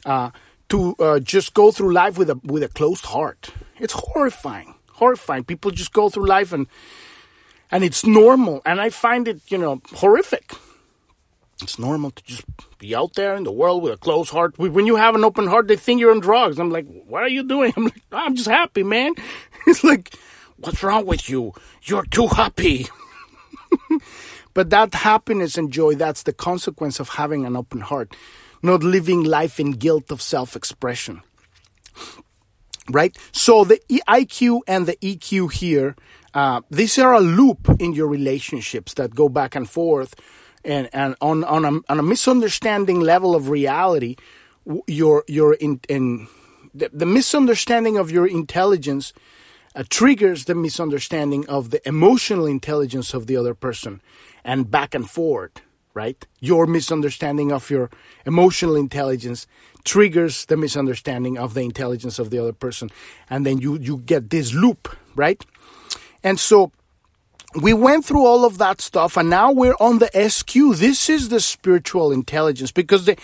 uh, 0.05 0.31
to 0.69 0.95
uh, 0.99 1.19
just 1.19 1.55
go 1.55 1.73
through 1.73 1.95
life 1.95 2.19
with 2.19 2.29
a 2.29 2.39
with 2.45 2.63
a 2.63 2.69
closed 2.69 3.07
heart. 3.07 3.51
It's 3.79 3.95
horrifying, 3.95 4.75
horrifying. 4.93 5.45
People 5.45 5.71
just 5.71 5.95
go 5.95 6.11
through 6.11 6.27
life 6.27 6.53
and 6.53 6.67
and 7.71 7.83
it's 7.83 8.05
normal, 8.05 8.61
and 8.67 8.83
I 8.83 8.91
find 8.91 9.27
it, 9.27 9.41
you 9.49 9.57
know, 9.57 9.81
horrific. 9.95 10.53
It's 11.63 11.79
normal 11.79 12.11
to 12.11 12.23
just 12.25 12.45
be 12.77 12.95
out 12.95 13.15
there 13.15 13.35
in 13.35 13.45
the 13.45 13.53
world 13.53 13.83
with 13.83 13.95
a 13.95 13.97
closed 13.97 14.31
heart. 14.31 14.59
When 14.59 14.85
you 14.85 14.97
have 14.97 15.15
an 15.15 15.25
open 15.25 15.47
heart, 15.47 15.69
they 15.69 15.77
think 15.77 16.01
you're 16.01 16.11
on 16.11 16.21
drugs. 16.21 16.59
I'm 16.59 16.71
like, 16.71 16.87
what 17.07 17.23
are 17.23 17.29
you 17.29 17.45
doing? 17.45 17.73
I'm 17.77 17.85
like, 17.85 18.03
I'm 18.13 18.35
just 18.35 18.49
happy, 18.49 18.83
man. 18.83 19.15
It's 19.67 19.83
like, 19.83 20.15
what's 20.59 20.83
wrong 20.83 21.07
with 21.07 21.31
you? 21.31 21.55
You're 21.85 22.05
too 22.05 22.27
happy. 22.27 22.89
But 24.55 24.71
that 24.71 24.95
happiness 24.95 25.59
and 25.59 25.73
joy, 25.73 25.97
that's 25.97 26.23
the 26.23 26.33
consequence 26.33 27.01
of 27.01 27.11
having 27.11 27.45
an 27.45 27.57
open 27.57 27.81
heart, 27.81 28.17
not 28.63 28.83
living 28.83 29.25
life 29.25 29.59
in 29.59 29.73
guilt 29.73 30.11
of 30.11 30.23
self 30.23 30.57
expression. 30.57 31.23
Right? 32.91 33.17
So 33.33 33.65
the 33.65 33.81
IQ 33.91 34.61
and 34.67 34.87
the 34.87 34.97
EQ 34.97 35.53
here, 35.53 35.97
uh, 36.35 36.61
these 36.71 36.99
are 36.99 37.13
a 37.13 37.21
loop 37.21 37.69
in 37.81 37.95
your 37.95 38.07
relationships 38.07 38.95
that 38.95 39.15
go 39.15 39.29
back 39.29 39.55
and 39.55 39.69
forth. 39.69 40.15
And, 40.65 40.89
and 40.93 41.15
on, 41.21 41.45
on, 41.45 41.65
a, 41.65 41.93
on 41.93 41.99
a 41.99 42.03
misunderstanding 42.03 43.01
level 43.01 43.35
of 43.35 43.51
reality, 43.51 44.17
your, 44.87 45.25
your 45.29 45.55
in, 45.55 45.81
in 45.89 46.29
the, 46.75 46.91
the 46.93 47.07
misunderstanding 47.07 47.97
of 47.97 48.11
your 48.11 48.27
intelligence 48.27 49.13
uh, 49.77 49.85
triggers 49.89 50.45
the 50.45 50.55
misunderstanding 50.55 51.47
of 51.49 51.71
the 51.71 51.87
emotional 51.87 52.47
intelligence 52.47 53.13
of 53.13 53.27
the 53.27 53.37
other 53.37 53.55
person 53.55 54.01
and 54.45 54.71
back 54.71 54.95
and 54.95 55.09
forth, 55.09 55.61
right? 55.95 56.27
Your 56.41 56.67
misunderstanding 56.67 57.53
of 57.53 57.71
your 57.71 57.91
emotional 58.27 58.77
intelligence 58.77 59.47
triggers 59.85 60.47
the 60.47 60.57
misunderstanding 60.57 61.39
of 61.39 61.55
the 61.55 61.63
intelligence 61.63 62.19
of 62.19 62.31
the 62.31 62.39
other 62.39 62.53
person. 62.53 62.91
And 63.31 63.45
then 63.47 63.59
you, 63.59 63.79
you 63.79 63.99
get 63.99 64.31
this 64.31 64.53
loop, 64.53 64.97
right? 65.15 65.45
And 66.23 66.41
so 66.41 66.73
we 67.61 67.73
went 67.73 68.05
through 68.05 68.25
all 68.25 68.45
of 68.45 68.59
that 68.59 68.81
stuff 68.81 69.17
and 69.17 69.31
now 69.31 69.53
we're 69.53 69.77
on 69.79 69.99
the 70.01 70.11
SQ. 70.29 70.55
This 70.77 71.09
is 71.09 71.29
the 71.29 71.39
spiritual 71.39 72.11
intelligence 72.11 72.73
because 72.73 73.05
the, 73.05 73.17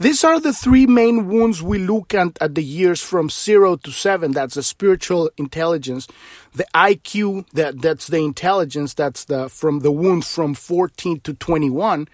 these 0.00 0.24
are 0.24 0.40
the 0.40 0.52
three 0.52 0.86
main 0.86 1.28
wounds 1.28 1.62
we 1.62 1.78
look 1.78 2.12
at 2.12 2.36
at 2.40 2.54
the 2.56 2.64
years 2.64 3.00
from 3.00 3.30
zero 3.30 3.76
to 3.76 3.90
seven. 3.92 4.32
That's 4.32 4.54
the 4.54 4.62
spiritual 4.62 5.30
intelligence. 5.36 6.08
The 6.56 6.66
IQ, 6.74 7.46
that, 7.52 7.82
that's 7.82 8.08
the 8.08 8.18
intelligence. 8.18 8.94
That's 8.94 9.24
the, 9.26 9.48
from 9.48 9.80
the 9.80 9.92
wound 9.92 10.24
from 10.24 10.54
14 10.54 11.20
to 11.20 11.34
21. 11.34 12.08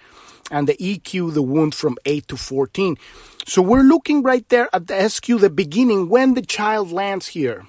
and 0.50 0.68
the 0.68 0.76
EQ, 0.76 1.33
the 1.35 1.42
wound 1.42 1.74
from 1.74 1.96
8 2.05 2.28
to 2.28 2.37
14. 2.37 2.98
So 3.46 3.62
we're 3.62 3.83
looking 3.83 4.22
right 4.22 4.46
there 4.50 4.68
at 4.74 4.87
the 4.87 5.09
SQ, 5.09 5.26
the 5.40 5.50
beginning, 5.50 6.09
when 6.09 6.35
the 6.35 6.42
child 6.42 6.92
lands 6.92 7.28
here. 7.28 7.66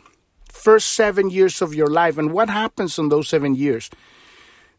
First 0.49 0.93
seven 0.93 1.29
years 1.29 1.61
of 1.61 1.73
your 1.73 1.87
life, 1.87 2.17
and 2.17 2.31
what 2.33 2.49
happens 2.49 2.99
in 2.99 3.09
those 3.09 3.29
seven 3.29 3.55
years. 3.55 3.89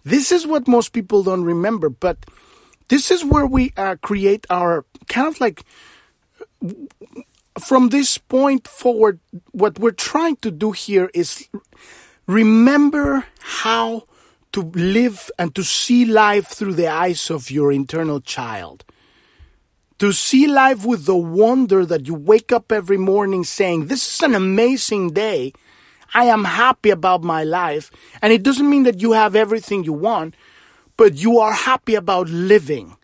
This 0.05 0.31
is 0.31 0.47
what 0.47 0.69
most 0.69 0.93
people 0.93 1.23
don't 1.23 1.45
remember, 1.45 1.89
but 1.91 2.19
this 2.89 3.11
is 3.11 3.25
where 3.25 3.47
we 3.47 3.73
uh, 3.77 3.97
create 4.03 4.47
our 4.51 4.85
kind 5.09 5.29
of 5.29 5.41
like 5.41 5.65
from 7.59 7.89
this 7.91 8.19
point 8.19 8.67
forward, 8.67 9.21
what 9.53 9.79
we're 9.79 9.93
trying 9.93 10.37
to 10.37 10.51
do 10.51 10.73
here 10.73 11.11
is 11.15 11.49
remember 12.27 13.27
how 13.41 14.05
to 14.53 14.63
live 14.75 15.31
and 15.39 15.55
to 15.55 15.63
see 15.63 16.05
life 16.05 16.49
through 16.49 16.75
the 16.75 16.89
eyes 16.89 17.31
of 17.31 17.51
your 17.51 17.73
internal 17.73 18.21
child. 18.21 18.85
To 19.99 20.13
see 20.13 20.47
life 20.47 20.85
with 20.85 21.07
the 21.07 21.17
wonder 21.17 21.87
that 21.87 22.07
you 22.07 22.15
wake 22.15 22.53
up 22.53 22.73
every 22.73 22.97
morning 22.97 23.45
saying, 23.45 23.87
This 23.87 24.15
is 24.15 24.23
an 24.23 24.35
amazing 24.35 25.13
day. 25.13 25.53
I 26.13 26.27
am 26.27 26.45
happy 26.45 26.91
about 26.91 27.23
my 27.23 27.45
life. 27.45 27.91
And 28.21 28.33
it 28.33 28.43
doesn't 28.43 28.69
mean 28.69 28.83
that 28.85 29.01
you 29.01 29.13
have 29.13 29.35
everything 29.35 29.85
you 29.85 29.93
want, 29.93 30.35
but 30.97 31.15
you 31.15 31.39
are 31.39 31.53
happy 31.53 31.95
about 31.95 32.29
living. 32.29 32.97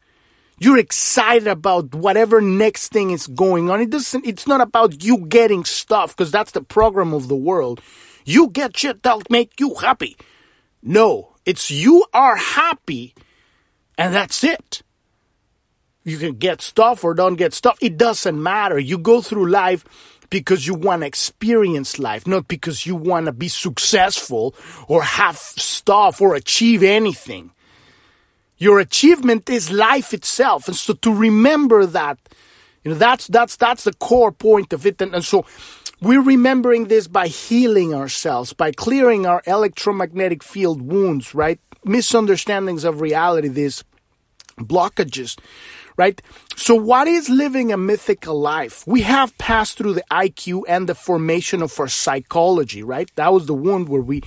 You're 0.63 0.77
excited 0.77 1.49
about 1.49 1.95
whatever 1.95 2.43
next 2.43 2.93
thing 2.93 3.13
is 3.13 3.27
going 3.27 3.71
on. 3.71 3.81
It 3.81 3.89
doesn't, 3.89 4.27
it's 4.27 4.47
not 4.47 4.61
about 4.61 5.03
you 5.03 5.27
getting 5.27 5.65
stuff 5.65 6.15
because 6.15 6.31
that's 6.31 6.53
the 6.53 6.61
program 6.61 7.15
of 7.15 7.29
the 7.29 7.35
world. 7.35 7.81
You 8.27 8.51
get 8.51 8.77
shit 8.77 9.03
that'll 9.03 9.23
make 9.31 9.59
you 9.59 9.75
happy. 9.77 10.19
No, 10.83 11.35
it's 11.47 11.71
you 11.71 12.05
are 12.13 12.37
happy 12.37 13.15
and 13.97 14.15
that's 14.15 14.45
it. 14.45 14.83
You 16.05 16.19
can 16.19 16.35
get 16.35 16.61
stuff 16.61 17.05
or 17.05 17.15
don't 17.15 17.37
get 17.37 17.55
stuff. 17.55 17.79
It 17.81 17.97
doesn't 17.97 18.41
matter. 18.41 18.79
You 18.79 18.99
go 18.99 19.23
through 19.23 19.49
life 19.49 19.87
because 20.29 20.67
you 20.67 20.75
want 20.75 21.01
to 21.01 21.07
experience 21.07 21.99
life, 21.99 22.27
not 22.27 22.49
because 22.49 22.85
you 22.85 22.97
want 22.97 23.27
to 23.27 23.33
be 23.33 23.49
successful 23.49 24.55
or 24.89 25.03
have 25.03 25.39
stuff 25.39 26.21
or 26.21 26.35
achieve 26.35 26.83
anything. 26.83 27.53
Your 28.61 28.79
achievement 28.79 29.49
is 29.49 29.73
life 29.73 30.13
itself. 30.13 30.69
And 30.69 30.77
so 30.77 30.93
to 30.93 31.13
remember 31.13 31.87
that, 31.87 32.19
you 32.85 32.93
know, 32.93 32.99
that's, 32.99 33.27
that's, 33.27 33.57
that's 33.57 33.85
the 33.85 33.95
core 33.95 34.31
point 34.31 34.75
of 34.75 34.85
it. 34.85 35.01
And, 35.01 35.15
and 35.15 35.25
so 35.25 35.47
we're 36.03 36.23
remembering 36.23 36.89
this 36.89 37.09
by 37.09 37.29
healing 37.29 37.95
ourselves, 37.95 38.53
by 38.53 38.71
clearing 38.73 39.25
our 39.25 39.43
electromagnetic 39.47 40.43
field 40.43 40.83
wounds, 40.83 41.35
right? 41.35 41.59
Misunderstandings 41.85 42.85
of 42.85 43.01
reality, 43.01 43.49
these 43.49 43.83
blockages, 44.59 45.39
right? 46.01 46.23
So 46.57 46.75
what 46.75 47.07
is 47.07 47.29
living 47.29 47.73
a 47.73 47.77
mythical 47.77 48.41
life? 48.41 48.87
We 48.87 49.03
have 49.03 49.37
passed 49.37 49.77
through 49.77 49.93
the 49.93 50.05
IQ 50.11 50.63
and 50.67 50.89
the 50.89 50.95
formation 50.95 51.61
of 51.63 51.79
our 51.79 51.89
psychology, 51.89 52.83
right? 52.83 53.11
That 53.17 53.35
was 53.35 53.45
the 53.45 53.53
wound 53.53 53.91
where 53.91 54.01
we, 54.01 54.23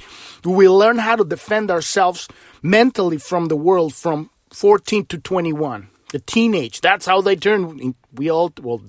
we 0.45 0.69
learn 0.69 0.99
how 0.99 1.15
to 1.15 1.25
defend 1.25 1.71
ourselves 1.71 2.27
mentally 2.61 3.17
from 3.17 3.47
the 3.47 3.55
world 3.55 3.95
from 3.95 4.29
14 4.51 5.07
to 5.07 5.17
21 5.17 5.89
the 6.11 6.19
teenage 6.19 6.79
that's 6.79 7.07
how 7.07 7.21
they 7.21 7.35
turn 7.35 7.95
we 8.13 8.29
all 8.29 8.53
well 8.61 8.83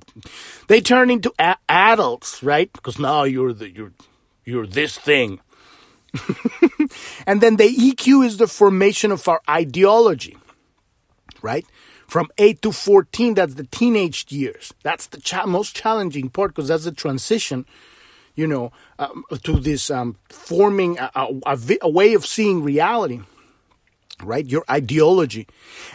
they 0.68 0.78
turn 0.78 1.08
into 1.08 1.32
a- 1.38 1.56
adults 1.70 2.42
right 2.42 2.70
because 2.74 2.98
now 2.98 3.24
you're 3.24 3.54
the 3.54 3.70
you're 3.70 3.94
you're 4.44 4.66
this 4.66 4.98
thing 4.98 5.40
and 7.26 7.40
then 7.40 7.56
the 7.56 7.64
eq 7.64 8.04
is 8.26 8.36
the 8.36 8.46
formation 8.46 9.10
of 9.10 9.26
our 9.26 9.40
ideology 9.48 10.36
right 11.40 11.64
from 12.06 12.28
8 12.38 12.62
to 12.62 12.72
14 12.72 13.34
that's 13.34 13.54
the 13.54 13.64
teenage 13.64 14.26
years 14.30 14.72
that's 14.82 15.06
the 15.06 15.20
cha- 15.20 15.46
most 15.46 15.76
challenging 15.76 16.28
part 16.28 16.54
because 16.54 16.68
that's 16.68 16.84
the 16.84 16.92
transition 16.92 17.64
you 18.34 18.46
know 18.46 18.72
um, 18.98 19.24
to 19.42 19.58
this 19.58 19.90
um, 19.90 20.16
forming 20.28 20.98
a, 20.98 21.10
a, 21.14 21.28
a, 21.46 21.58
a 21.82 21.88
way 21.88 22.14
of 22.14 22.26
seeing 22.26 22.62
reality 22.62 23.20
right? 24.22 24.46
Your 24.46 24.64
ideology. 24.70 25.46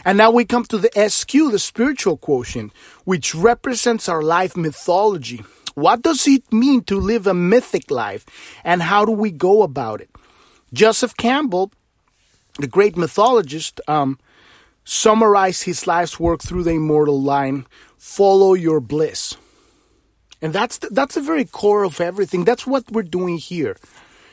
And 0.04 0.18
now 0.18 0.30
we 0.30 0.44
come 0.44 0.64
to 0.64 0.78
the 0.78 0.90
SQ, 1.08 1.32
the 1.50 1.58
spiritual 1.58 2.16
quotient, 2.16 2.72
which 3.04 3.34
represents 3.34 4.08
our 4.08 4.22
life 4.22 4.56
mythology. 4.56 5.42
What 5.74 6.02
does 6.02 6.26
it 6.26 6.52
mean 6.52 6.82
to 6.84 6.98
live 6.98 7.26
a 7.26 7.34
mythic 7.34 7.90
life 7.90 8.26
and 8.64 8.82
how 8.82 9.04
do 9.04 9.12
we 9.12 9.30
go 9.30 9.62
about 9.62 10.00
it? 10.00 10.10
Joseph 10.72 11.16
Campbell, 11.16 11.72
the 12.58 12.66
great 12.66 12.96
mythologist, 12.96 13.80
um, 13.88 14.18
summarized 14.84 15.64
his 15.64 15.86
life's 15.86 16.18
work 16.18 16.42
through 16.42 16.64
the 16.64 16.72
immortal 16.72 17.20
line, 17.20 17.66
follow 17.96 18.54
your 18.54 18.80
bliss. 18.80 19.36
And 20.42 20.52
that's 20.52 20.78
the, 20.78 20.88
that's 20.90 21.14
the 21.14 21.20
very 21.20 21.44
core 21.44 21.84
of 21.84 22.00
everything. 22.00 22.44
That's 22.44 22.66
what 22.66 22.90
we're 22.90 23.02
doing 23.02 23.38
here. 23.38 23.76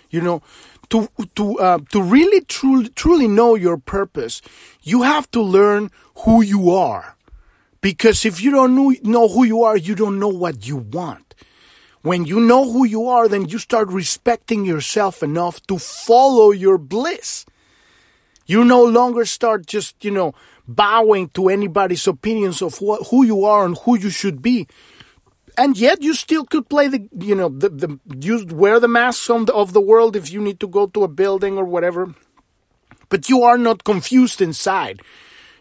You 0.10 0.22
know, 0.22 0.42
to 0.90 1.10
to 1.36 1.60
uh, 1.60 1.80
to 1.92 2.02
really 2.02 2.42
truly 2.46 2.90
truly 2.90 3.28
know 3.28 3.56
your 3.56 3.78
purpose, 3.78 4.42
you 4.82 5.02
have 5.02 5.30
to 5.32 5.42
learn 5.42 5.92
who 6.24 6.42
you 6.42 6.72
are. 6.72 7.18
Because 7.82 8.26
if 8.26 8.42
you 8.42 8.52
don't 8.52 8.76
know, 8.76 8.94
know 9.04 9.28
who 9.28 9.44
you 9.44 9.64
are, 9.64 9.78
you 9.78 9.96
don't 9.96 10.20
know 10.20 10.30
what 10.30 10.66
you 10.68 10.78
want. 10.78 11.36
When 12.02 12.26
you 12.26 12.40
know 12.40 12.72
who 12.72 12.86
you 12.86 13.08
are, 13.08 13.28
then 13.28 13.50
you 13.50 13.60
start 13.60 13.90
respecting 13.90 14.66
yourself 14.66 15.22
enough 15.22 15.62
to 15.68 15.78
follow 15.78 16.52
your 16.52 16.78
bliss. 16.78 17.46
You 18.48 18.64
no 18.64 18.84
longer 18.84 19.26
start 19.26 19.68
just, 19.68 20.04
you 20.04 20.12
know, 20.12 20.34
bowing 20.68 21.28
to 21.30 21.50
anybody's 21.50 22.08
opinions 22.08 22.62
of 22.62 22.82
what, 22.82 23.08
who 23.08 23.26
you 23.26 23.44
are 23.44 23.66
and 23.66 23.78
who 23.78 24.00
you 24.00 24.10
should 24.10 24.42
be. 24.42 24.68
And 25.58 25.78
yet 25.78 26.02
you 26.02 26.14
still 26.14 26.46
could 26.46 26.70
play 26.70 26.88
the 26.88 27.10
you 27.20 27.34
know 27.34 27.50
the 27.50 27.70
the 27.70 28.00
you 28.20 28.46
wear 28.46 28.80
the 28.80 28.88
masks 28.88 29.26
the, 29.26 29.52
of 29.54 29.74
the 29.74 29.82
world 29.82 30.16
if 30.16 30.32
you 30.32 30.40
need 30.40 30.60
to 30.60 30.68
go 30.68 30.86
to 30.88 31.04
a 31.04 31.08
building 31.08 31.58
or 31.58 31.66
whatever. 31.66 32.14
But 33.10 33.28
you 33.28 33.42
are 33.42 33.58
not 33.58 33.84
confused 33.84 34.40
inside. 34.40 35.02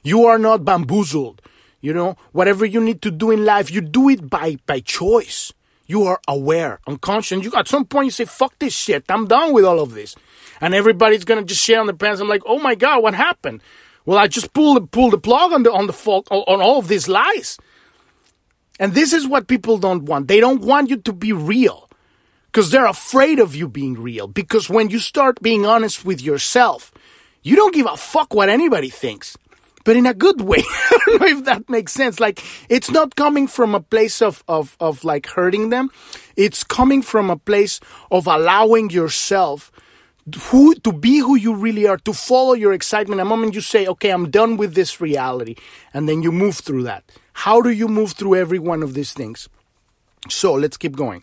You 0.03 0.27
are 0.27 0.39
not 0.39 0.65
bamboozled. 0.65 1.41
You 1.81 1.95
know 1.95 2.17
whatever 2.33 2.67
you 2.67 2.81
need 2.81 3.01
to 3.03 3.11
do 3.11 3.31
in 3.31 3.47
life 3.47 3.71
you 3.71 3.81
do 3.81 4.11
it 4.11 4.29
by 4.29 4.59
by 4.67 4.81
choice. 4.81 5.55
You 5.87 6.03
are 6.05 6.21
aware 6.29 6.81
unconscious. 6.87 7.43
You 7.43 7.53
at 7.57 7.67
some 7.67 7.87
point 7.87 8.07
you 8.07 8.11
say 8.11 8.27
fuck 8.27 8.59
this 8.59 8.75
shit. 8.75 9.05
I'm 9.09 9.27
done 9.27 9.55
with 9.55 9.65
all 9.65 9.81
of 9.81 9.95
this 9.95 10.15
and 10.61 10.75
everybody's 10.75 11.25
gonna 11.25 11.45
just 11.45 11.63
share 11.63 11.81
on 11.81 11.87
the 11.87 11.95
pants 11.95 12.21
i'm 12.21 12.29
like 12.29 12.43
oh 12.47 12.59
my 12.59 12.75
god 12.75 13.03
what 13.03 13.15
happened 13.15 13.61
well 14.05 14.19
i 14.19 14.27
just 14.27 14.53
pulled 14.53 14.77
the 14.77 14.87
pulled 14.87 15.13
the 15.13 15.19
plug 15.19 15.53
on 15.53 15.63
the 15.63 15.73
on 15.73 15.87
the 15.87 15.93
fault 15.93 16.27
on 16.31 16.61
all 16.61 16.79
of 16.79 16.89
these 16.89 17.09
lies 17.09 17.59
and 18.79 18.93
this 18.93 19.13
is 19.13 19.27
what 19.27 19.49
people 19.49 19.79
don't 19.79 20.05
want. 20.05 20.29
They 20.29 20.41
don't 20.41 20.61
want 20.61 20.91
you 20.91 20.99
to 20.99 21.13
be 21.13 21.33
real 21.33 21.89
because 22.47 22.71
they're 22.71 22.87
afraid 22.87 23.39
of 23.39 23.55
you 23.55 23.69
being 23.69 23.95
real. 23.95 24.27
Because 24.27 24.69
when 24.69 24.91
you 24.91 24.99
start 24.99 25.41
being 25.43 25.65
honest 25.65 26.05
with 26.05 26.21
yourself, 26.21 26.93
you 27.43 27.57
don't 27.57 27.75
give 27.75 27.87
a 27.87 27.97
fuck 27.97 28.35
what 28.35 28.49
anybody 28.49 28.91
thinks, 28.91 29.37
but 29.85 29.97
in 29.97 30.05
a 30.05 30.13
good 30.13 30.41
way. 30.43 30.63
I 30.91 30.99
don't 31.07 31.21
know 31.21 31.27
if 31.39 31.45
that 31.47 31.71
makes 31.71 31.93
sense. 31.93 32.21
Like, 32.21 32.43
it's 32.69 32.91
not 32.91 33.17
coming 33.17 33.47
from 33.47 33.75
a 33.75 33.81
place 33.81 34.21
of, 34.21 34.45
of, 34.47 34.77
of 34.79 35.05
like 35.05 35.27
hurting 35.27 35.71
them. 35.71 35.91
It's 36.37 36.63
coming 36.65 37.03
from 37.03 37.31
a 37.31 37.37
place 37.37 37.81
of 38.11 38.27
allowing 38.27 38.91
yourself 38.91 39.71
who 40.35 40.75
to 40.75 40.93
be 40.93 41.19
who 41.19 41.37
you 41.37 41.55
really 41.55 41.87
are, 41.87 41.99
to 41.99 42.13
follow 42.13 42.53
your 42.55 42.73
excitement. 42.73 43.21
A 43.21 43.25
moment 43.25 43.55
you 43.55 43.61
say, 43.61 43.87
okay, 43.87 44.11
I'm 44.11 44.31
done 44.31 44.57
with 44.57 44.75
this 44.75 45.01
reality, 45.01 45.55
and 45.95 46.09
then 46.09 46.23
you 46.23 46.33
move 46.33 46.57
through 46.57 46.83
that. 46.85 47.05
How 47.33 47.61
do 47.61 47.71
you 47.71 47.87
move 47.87 48.13
through 48.13 48.37
every 48.37 48.59
one 48.59 48.83
of 48.83 48.95
these 48.95 49.13
things? 49.13 49.49
So 50.29 50.55
let's 50.55 50.77
keep 50.77 50.97
going. 50.97 51.23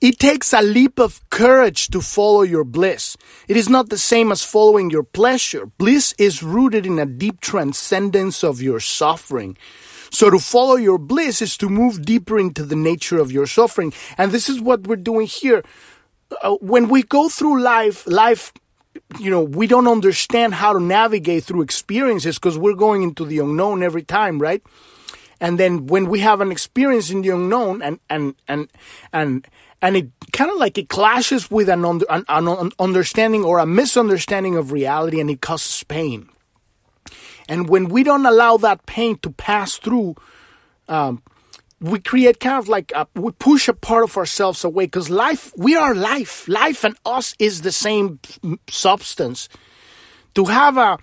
It 0.00 0.18
takes 0.18 0.54
a 0.54 0.62
leap 0.62 0.98
of 0.98 1.20
courage 1.28 1.88
to 1.88 2.00
follow 2.00 2.40
your 2.40 2.64
bliss. 2.64 3.18
It 3.48 3.56
is 3.56 3.68
not 3.68 3.90
the 3.90 3.98
same 3.98 4.32
as 4.32 4.42
following 4.42 4.88
your 4.88 5.02
pleasure. 5.02 5.66
Bliss 5.66 6.14
is 6.16 6.42
rooted 6.42 6.86
in 6.86 6.98
a 6.98 7.04
deep 7.04 7.40
transcendence 7.40 8.42
of 8.42 8.62
your 8.62 8.80
suffering. 8.80 9.58
So 10.10 10.30
to 10.30 10.38
follow 10.38 10.76
your 10.76 10.98
bliss 10.98 11.42
is 11.42 11.56
to 11.58 11.68
move 11.68 12.02
deeper 12.02 12.38
into 12.38 12.64
the 12.64 12.76
nature 12.76 13.18
of 13.18 13.30
your 13.30 13.46
suffering. 13.46 13.92
And 14.16 14.32
this 14.32 14.48
is 14.48 14.60
what 14.60 14.86
we're 14.86 14.96
doing 14.96 15.26
here. 15.26 15.62
Uh, 16.42 16.56
when 16.60 16.88
we 16.88 17.02
go 17.02 17.28
through 17.28 17.60
life, 17.60 18.06
life 18.06 18.52
you 19.18 19.30
know, 19.30 19.42
we 19.42 19.66
don't 19.66 19.86
understand 19.86 20.54
how 20.54 20.72
to 20.72 20.80
navigate 20.80 21.44
through 21.44 21.62
experiences 21.62 22.36
because 22.36 22.58
we're 22.58 22.74
going 22.74 23.02
into 23.02 23.24
the 23.24 23.38
unknown 23.38 23.82
every 23.82 24.02
time, 24.02 24.38
right? 24.38 24.62
And 25.40 25.58
then 25.58 25.86
when 25.86 26.08
we 26.08 26.20
have 26.20 26.40
an 26.40 26.52
experience 26.52 27.10
in 27.10 27.22
the 27.22 27.30
unknown 27.30 27.82
and, 27.82 27.98
and, 28.10 28.34
and, 28.46 28.68
and, 29.12 29.46
and 29.80 29.96
it 29.96 30.10
kind 30.32 30.50
of 30.50 30.58
like 30.58 30.76
it 30.76 30.88
clashes 30.88 31.50
with 31.50 31.68
an, 31.68 31.84
an, 31.84 32.24
an 32.28 32.72
understanding 32.78 33.44
or 33.44 33.58
a 33.58 33.66
misunderstanding 33.66 34.56
of 34.56 34.70
reality 34.70 35.18
and 35.18 35.30
it 35.30 35.40
causes 35.40 35.82
pain. 35.84 36.28
And 37.48 37.68
when 37.68 37.88
we 37.88 38.04
don't 38.04 38.26
allow 38.26 38.58
that 38.58 38.86
pain 38.86 39.16
to 39.18 39.30
pass 39.30 39.76
through, 39.78 40.14
um, 40.88 41.22
we 41.80 41.98
create 41.98 42.40
kind 42.40 42.58
of 42.58 42.68
like 42.68 42.92
a, 42.94 43.06
we 43.14 43.32
push 43.32 43.68
a 43.68 43.72
part 43.72 44.04
of 44.04 44.16
ourselves 44.16 44.64
away 44.64 44.84
because 44.84 45.08
life 45.08 45.52
we 45.56 45.76
are 45.76 45.94
life 45.94 46.46
life 46.46 46.84
and 46.84 46.96
us 47.06 47.34
is 47.38 47.62
the 47.62 47.72
same 47.72 48.20
substance 48.68 49.48
to 50.34 50.44
have 50.44 50.76
a 50.76 50.98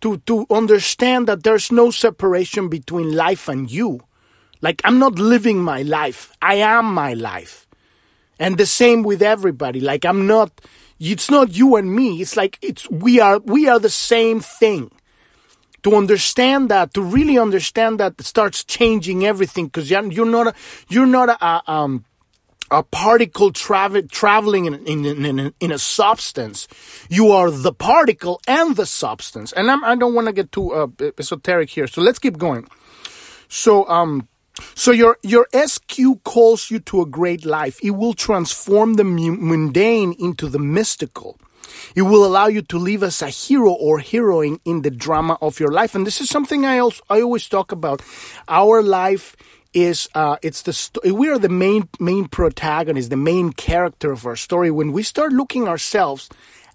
to, 0.00 0.18
to 0.18 0.46
understand 0.50 1.26
that 1.28 1.42
there's 1.42 1.72
no 1.72 1.90
separation 1.90 2.68
between 2.68 3.14
life 3.14 3.48
and 3.48 3.70
you. 3.70 4.00
Like, 4.60 4.80
I'm 4.84 4.98
not 4.98 5.18
living 5.18 5.62
my 5.62 5.82
life. 5.82 6.32
I 6.42 6.56
am 6.56 6.86
my 6.86 7.14
life. 7.14 7.66
And 8.38 8.56
the 8.56 8.66
same 8.66 9.02
with 9.02 9.22
everybody. 9.22 9.80
Like, 9.80 10.04
I'm 10.04 10.26
not, 10.26 10.60
it's 11.00 11.30
not 11.30 11.56
you 11.56 11.76
and 11.76 11.92
me. 11.94 12.20
It's 12.20 12.36
like, 12.36 12.58
it's, 12.62 12.88
we 12.90 13.20
are, 13.20 13.38
we 13.40 13.68
are 13.68 13.78
the 13.78 13.90
same 13.90 14.40
thing. 14.40 14.90
To 15.84 15.94
understand 15.94 16.70
that, 16.70 16.92
to 16.94 17.02
really 17.02 17.38
understand 17.38 18.00
that 18.00 18.20
starts 18.20 18.64
changing 18.64 19.24
everything 19.24 19.66
because 19.66 19.90
you're, 19.90 20.26
not, 20.26 20.48
a, 20.48 20.54
you're 20.88 21.06
not 21.06 21.28
a, 21.40 21.70
um, 21.70 22.04
a 22.70 22.82
particle 22.82 23.52
travel, 23.52 24.02
traveling 24.02 24.66
in, 24.66 24.74
in, 24.86 25.24
in, 25.24 25.54
in, 25.60 25.72
a 25.72 25.78
substance. 25.78 26.68
You 27.08 27.30
are 27.30 27.50
the 27.50 27.72
particle 27.72 28.40
and 28.46 28.76
the 28.76 28.86
substance. 28.86 29.52
And 29.52 29.70
I'm, 29.70 29.84
I 29.84 29.94
do 29.94 30.00
not 30.00 30.12
want 30.12 30.26
to 30.26 30.32
get 30.32 30.52
too 30.52 30.72
uh, 30.72 30.88
esoteric 31.18 31.70
here. 31.70 31.86
So 31.86 32.02
let's 32.02 32.18
keep 32.18 32.36
going. 32.36 32.66
So, 33.48 33.88
um, 33.88 34.28
so 34.74 34.90
your, 34.90 35.18
your 35.22 35.46
SQ 35.54 36.22
calls 36.24 36.70
you 36.70 36.80
to 36.80 37.00
a 37.02 37.06
great 37.06 37.44
life. 37.44 37.78
It 37.82 37.92
will 37.92 38.14
transform 38.14 38.94
the 38.94 39.04
mundane 39.04 40.14
into 40.18 40.48
the 40.48 40.58
mystical. 40.58 41.38
It 41.94 42.02
will 42.02 42.24
allow 42.24 42.46
you 42.46 42.62
to 42.62 42.78
live 42.78 43.02
as 43.02 43.22
a 43.22 43.28
hero 43.28 43.72
or 43.72 43.98
heroine 43.98 44.60
in 44.64 44.82
the 44.82 44.90
drama 44.90 45.38
of 45.40 45.60
your 45.60 45.70
life. 45.70 45.94
And 45.94 46.06
this 46.06 46.20
is 46.20 46.28
something 46.28 46.64
I 46.64 46.78
also, 46.78 47.02
I 47.08 47.20
always 47.20 47.48
talk 47.48 47.72
about. 47.72 48.02
Our 48.48 48.82
life 48.82 49.36
is 49.74 50.08
uh, 50.14 50.36
it's 50.42 50.62
the 50.62 50.72
st- 50.72 51.14
we 51.14 51.28
are 51.28 51.38
the 51.38 51.48
main 51.48 51.88
main 52.00 52.26
protagonist, 52.26 53.10
the 53.10 53.16
main 53.16 53.52
character 53.52 54.12
of 54.12 54.26
our 54.26 54.36
story. 54.36 54.70
When 54.70 54.92
we 54.92 55.02
start 55.02 55.32
looking 55.32 55.68
ourselves 55.68 56.28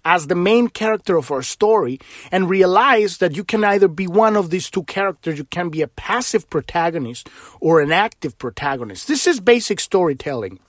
as 0.04 0.26
the 0.26 0.34
main 0.34 0.68
character 0.68 1.16
of 1.16 1.30
our 1.30 1.42
story 1.42 1.98
and 2.30 2.48
realize 2.48 3.18
that 3.18 3.34
you 3.36 3.42
can 3.44 3.64
either 3.64 3.88
be 3.88 4.06
one 4.06 4.36
of 4.36 4.50
these 4.50 4.70
two 4.70 4.84
characters, 4.84 5.38
you 5.38 5.44
can 5.44 5.70
be 5.70 5.82
a 5.82 5.88
passive 5.88 6.48
protagonist 6.50 7.28
or 7.60 7.80
an 7.80 7.90
active 7.90 8.36
protagonist. 8.38 9.08
This 9.08 9.26
is 9.26 9.40
basic 9.40 9.80
storytelling. 9.80 10.60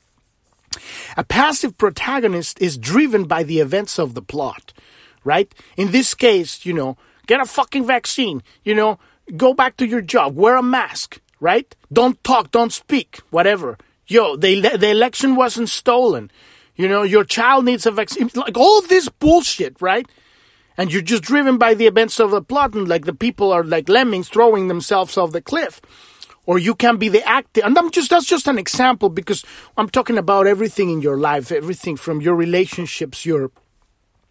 A 1.18 1.24
passive 1.24 1.78
protagonist 1.78 2.62
is 2.62 2.78
driven 2.78 3.26
by 3.26 3.44
the 3.44 3.60
events 3.60 4.00
of 4.00 4.14
the 4.14 4.22
plot, 4.22 4.74
right? 5.24 5.54
In 5.78 5.92
this 5.92 6.14
case, 6.14 6.66
you 6.66 6.74
know, 6.74 6.98
get 7.28 7.42
a 7.42 7.46
fucking 7.46 7.86
vaccine, 7.86 8.44
you 8.64 8.76
know, 8.76 9.00
go 9.36 9.54
back 9.54 9.78
to 9.78 9.88
your 9.88 10.02
job, 10.02 10.36
wear 10.36 10.58
a 10.58 10.64
mask, 10.64 11.20
right? 11.40 11.76
Don't 11.92 12.22
talk, 12.24 12.52
don't 12.52 12.74
speak, 12.74 13.20
whatever. 13.30 13.78
Yo, 14.08 14.36
the, 14.36 14.62
the 14.62 14.90
election 14.90 15.36
wasn't 15.36 15.70
stolen. 15.70 16.30
You 16.76 16.88
know, 16.88 17.04
your 17.04 17.24
child 17.24 17.66
needs 17.66 17.86
a 17.86 17.92
vaccine. 17.92 18.30
Like 18.36 18.58
all 18.58 18.82
this 18.82 19.10
bullshit, 19.10 19.82
right? 19.82 20.08
And 20.78 20.92
you're 20.92 21.02
just 21.02 21.24
driven 21.24 21.58
by 21.58 21.74
the 21.74 21.88
events 21.88 22.20
of 22.20 22.32
the 22.32 22.42
plot 22.42 22.74
and 22.74 22.88
like 22.88 23.06
the 23.06 23.14
people 23.14 23.52
are 23.52 23.64
like 23.64 23.88
lemmings 23.88 24.28
throwing 24.28 24.68
themselves 24.68 25.18
off 25.18 25.32
the 25.32 25.42
cliff. 25.42 25.82
Or 26.46 26.60
you 26.60 26.76
can 26.76 26.98
be 26.98 27.10
the 27.10 27.28
actor. 27.28 27.62
And 27.64 27.78
I'm 27.78 27.90
just, 27.90 28.10
that's 28.10 28.26
just 28.26 28.48
an 28.48 28.60
example 28.60 29.10
because 29.10 29.44
I'm 29.78 29.90
talking 29.90 30.18
about 30.18 30.46
everything 30.46 30.90
in 30.90 31.02
your 31.02 31.18
life, 31.18 31.52
everything 31.52 31.98
from 31.98 32.22
your 32.22 32.36
relationships, 32.36 33.26
your, 33.26 33.52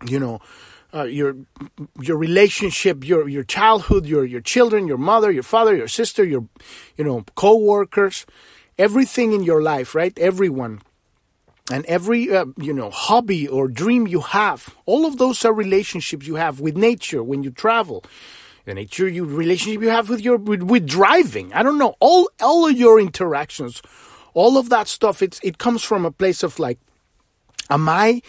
you 0.07 0.20
know, 0.20 0.40
uh, 0.94 1.03
your 1.05 1.35
your 2.00 2.16
relationship, 2.16 3.05
your 3.05 3.29
your 3.29 3.42
childhood, 3.42 4.07
your 4.07 4.24
your 4.24 4.40
children, 4.40 4.87
your 4.87 4.98
mother, 4.98 5.31
your 5.31 5.42
father, 5.42 5.74
your 5.74 5.88
sister, 5.88 6.22
your 6.22 6.46
you 6.96 7.03
know 7.05 7.24
co-workers, 7.35 8.27
everything 8.79 9.33
in 9.33 9.42
your 9.42 9.61
life, 9.61 9.94
right? 9.94 10.16
Everyone, 10.18 10.81
and 11.70 11.85
every 11.87 12.33
uh, 12.35 12.46
you 12.59 12.72
know 12.72 12.90
hobby 12.90 13.48
or 13.48 13.66
dream 13.66 14.07
you 14.07 14.20
have, 14.20 14.77
all 14.87 15.05
of 15.05 15.18
those 15.18 15.44
are 15.44 15.53
relationships 15.53 16.29
you 16.29 16.37
have 16.37 16.61
with 16.61 16.77
nature 16.77 17.24
when 17.24 17.42
you 17.42 17.50
travel. 17.50 18.05
The 18.64 18.74
nature 18.74 19.09
you 19.09 19.24
relationship 19.24 19.83
you 19.83 19.90
have 19.90 20.09
with 20.09 20.22
your 20.22 20.38
with, 20.38 20.62
with 20.62 20.87
driving. 20.87 21.53
I 21.53 21.62
don't 21.62 21.79
know 21.79 21.96
all 22.00 22.31
all 22.40 22.66
of 22.66 22.77
your 22.77 22.98
interactions, 22.98 23.83
all 24.33 24.57
of 24.57 24.70
that 24.70 24.88
stuff. 24.88 25.22
It's 25.22 25.38
it 25.42 25.59
comes 25.59 25.83
from 25.83 26.07
a 26.07 26.11
place 26.11 26.42
of 26.42 26.59
like, 26.59 26.79
am 27.68 27.88
I 27.88 28.22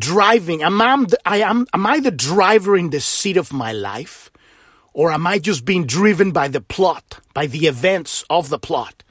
driving? 0.00 0.62
Am 0.62 0.80
I, 0.80 1.04
I 1.24 1.36
am, 1.38 1.66
am 1.72 1.86
I 1.86 2.00
the 2.00 2.10
driver 2.10 2.76
in 2.76 2.90
the 2.90 3.00
seat 3.00 3.36
of 3.36 3.52
my 3.52 3.72
life? 3.72 4.30
Or 4.92 5.12
am 5.12 5.26
I 5.26 5.38
just 5.38 5.64
being 5.64 5.86
driven 5.86 6.32
by 6.32 6.48
the 6.48 6.60
plot, 6.60 7.20
by 7.32 7.46
the 7.46 7.66
events 7.66 8.24
of 8.28 8.48
the 8.48 8.58
plot? 8.58 9.04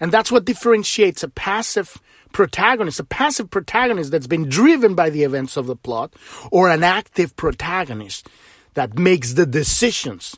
And 0.00 0.10
that's 0.10 0.32
what 0.32 0.46
differentiates 0.46 1.22
a 1.22 1.28
passive 1.28 2.00
protagonist, 2.32 3.00
a 3.00 3.04
passive 3.04 3.50
protagonist 3.50 4.10
that's 4.10 4.26
been 4.26 4.48
driven 4.48 4.94
by 4.94 5.10
the 5.10 5.22
events 5.22 5.56
of 5.56 5.66
the 5.66 5.76
plot, 5.76 6.14
or 6.50 6.70
an 6.70 6.82
active 6.82 7.36
protagonist 7.36 8.28
that 8.74 8.98
makes 8.98 9.32
the 9.32 9.46
decisions, 9.46 10.36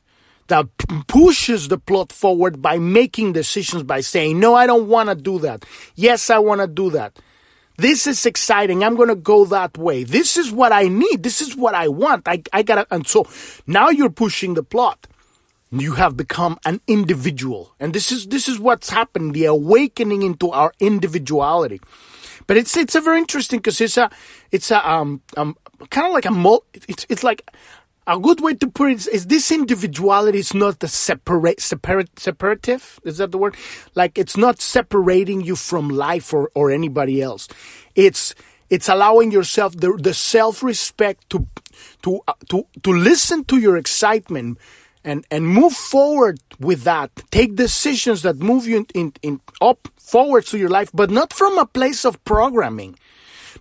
that 0.49 0.66
pushes 1.09 1.68
the 1.68 1.79
plot 1.79 2.12
forward 2.12 2.62
by 2.62 2.79
making 2.79 3.33
decisions, 3.33 3.83
by 3.83 4.01
saying, 4.01 4.38
no, 4.38 4.55
I 4.55 4.66
don't 4.66 4.88
want 4.88 5.09
to 5.09 5.14
do 5.14 5.38
that. 5.40 5.64
Yes, 5.94 6.31
I 6.31 6.38
want 6.38 6.61
to 6.61 6.66
do 6.66 6.90
that. 6.90 7.18
This 7.79 8.07
is 8.07 8.25
exciting. 8.25 8.83
I'm 8.83 8.96
going 8.96 9.11
to 9.11 9.16
go 9.16 9.44
that 9.46 9.77
way. 9.77 10.05
This 10.05 10.37
is 10.37 10.51
what 10.51 10.72
I 10.72 10.88
need. 10.88 11.22
This 11.22 11.42
is 11.42 11.55
what 11.57 11.75
I 11.75 11.88
want. 11.88 12.27
I, 12.27 12.42
I 12.53 12.62
gotta, 12.62 12.87
and 12.90 13.07
so 13.07 13.27
now 13.66 13.90
you're 13.90 14.09
pushing 14.09 14.55
the 14.55 14.62
plot. 14.62 15.07
You 15.70 15.92
have 15.94 16.16
become 16.16 16.59
an 16.64 16.81
individual. 16.87 17.75
And 17.79 17.92
this 17.92 18.12
is, 18.12 18.29
this 18.29 18.49
is 18.49 18.59
what's 18.59 18.88
happened, 18.88 19.35
the 19.35 19.44
awakening 19.44 20.22
into 20.22 20.51
our 20.51 20.72
individuality. 20.81 21.81
But 22.46 22.57
it's, 22.57 22.77
it's 22.77 22.94
a 22.94 23.01
very 23.01 23.18
interesting 23.18 23.59
because 23.59 23.81
it's 23.81 23.96
a, 23.96 24.11
it's 24.53 24.70
a, 24.70 24.88
um, 24.88 25.20
um, 25.37 25.57
kind 25.90 26.07
of 26.07 26.12
like 26.14 26.25
a, 26.25 26.59
it's, 26.88 27.05
it's 27.11 27.25
like 27.25 27.51
a 28.07 28.19
good 28.19 28.40
way 28.40 28.55
to 28.55 28.71
put 28.71 28.90
it 28.90 28.95
is, 28.95 29.07
is 29.09 29.27
this 29.27 29.51
individuality 29.51 30.38
is 30.38 30.55
not 30.55 30.79
the 30.79 30.88
separate, 30.88 31.61
separate, 31.61 32.19
separative. 32.19 33.01
Is 33.05 33.19
that 33.19 33.33
the 33.33 33.38
word? 33.38 33.57
Like 33.95 34.16
it's 34.16 34.37
not 34.37 34.61
separating 34.61 35.40
you 35.40 35.57
from 35.57 35.88
life 35.88 36.33
or, 36.33 36.51
or 36.55 36.71
anybody 36.71 37.21
else. 37.21 37.49
It's, 37.95 38.35
it's 38.71 38.88
allowing 38.88 39.33
yourself 39.33 39.77
the, 39.77 39.97
the 40.01 40.14
self-respect 40.14 41.29
to, 41.31 41.47
to, 42.03 42.21
uh, 42.29 42.35
to, 42.51 42.66
to 42.83 42.90
listen 42.92 43.45
to 43.45 43.59
your 43.59 43.77
excitement 43.77 44.59
and, 45.03 45.25
and 45.31 45.47
move 45.47 45.73
forward 45.73 46.40
with 46.61 46.83
that. 46.83 47.11
Take 47.31 47.57
decisions 47.57 48.23
that 48.23 48.38
move 48.38 48.66
you 48.66 48.79
in, 48.79 48.87
in, 48.95 49.12
in 49.23 49.40
up 49.61 49.88
forward 49.97 50.47
to 50.47 50.59
your 50.59 50.69
life, 50.69 50.90
but 50.95 51.11
not 51.11 51.33
from 51.33 51.59
a 51.59 51.66
place 51.66 52.05
of 52.05 52.23
programming 52.25 52.97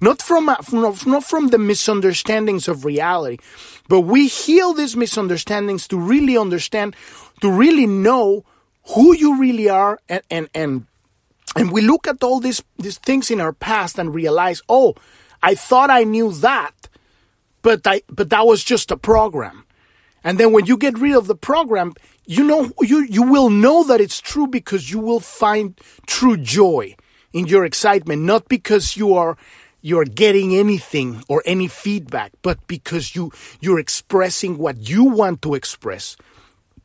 not 0.01 0.21
from, 0.21 0.49
uh, 0.49 0.55
not 0.71 1.23
from 1.23 1.47
the 1.47 1.57
misunderstandings 1.57 2.67
of 2.67 2.85
reality, 2.85 3.37
but 3.87 4.01
we 4.01 4.27
heal 4.27 4.73
these 4.73 4.95
misunderstandings 4.95 5.87
to 5.87 5.97
really 5.97 6.37
understand, 6.37 6.95
to 7.41 7.51
really 7.51 7.87
know 7.87 8.45
who 8.93 9.15
you 9.15 9.39
really 9.39 9.69
are 9.69 9.99
and, 10.09 10.21
and, 10.29 10.49
and, 10.53 10.85
and 11.55 11.71
we 11.71 11.81
look 11.81 12.07
at 12.07 12.23
all 12.23 12.39
these, 12.39 12.61
these 12.77 12.97
things 12.97 13.31
in 13.31 13.39
our 13.39 13.53
past 13.53 13.97
and 13.97 14.13
realize, 14.13 14.61
oh, 14.67 14.95
I 15.41 15.55
thought 15.55 15.89
I 15.89 16.03
knew 16.03 16.31
that, 16.33 16.89
but 17.61 17.85
I, 17.85 18.01
but 18.09 18.29
that 18.29 18.45
was 18.45 18.63
just 18.63 18.91
a 18.91 18.97
program. 18.97 19.65
And 20.23 20.39
then 20.39 20.51
when 20.51 20.65
you 20.65 20.75
get 20.75 20.97
rid 20.97 21.15
of 21.15 21.27
the 21.27 21.35
program, 21.35 21.93
you 22.25 22.43
know, 22.43 22.71
you, 22.81 23.01
you 23.01 23.23
will 23.23 23.49
know 23.49 23.83
that 23.83 24.01
it's 24.01 24.19
true 24.19 24.47
because 24.47 24.91
you 24.91 24.99
will 24.99 25.19
find 25.19 25.79
true 26.07 26.35
joy 26.35 26.95
in 27.31 27.45
your 27.45 27.63
excitement, 27.63 28.23
not 28.23 28.47
because 28.47 28.97
you 28.97 29.13
are 29.13 29.37
you're 29.85 30.03
getting 30.03 30.55
anything 30.55 31.23
or 31.29 31.43
any 31.45 31.67
feedback, 31.67 32.31
but 32.41 32.57
because 32.65 33.15
you, 33.15 33.31
you're 33.59 33.77
expressing 33.77 34.57
what 34.57 34.89
you 34.89 35.03
want 35.03 35.43
to 35.43 35.53
express. 35.53 36.17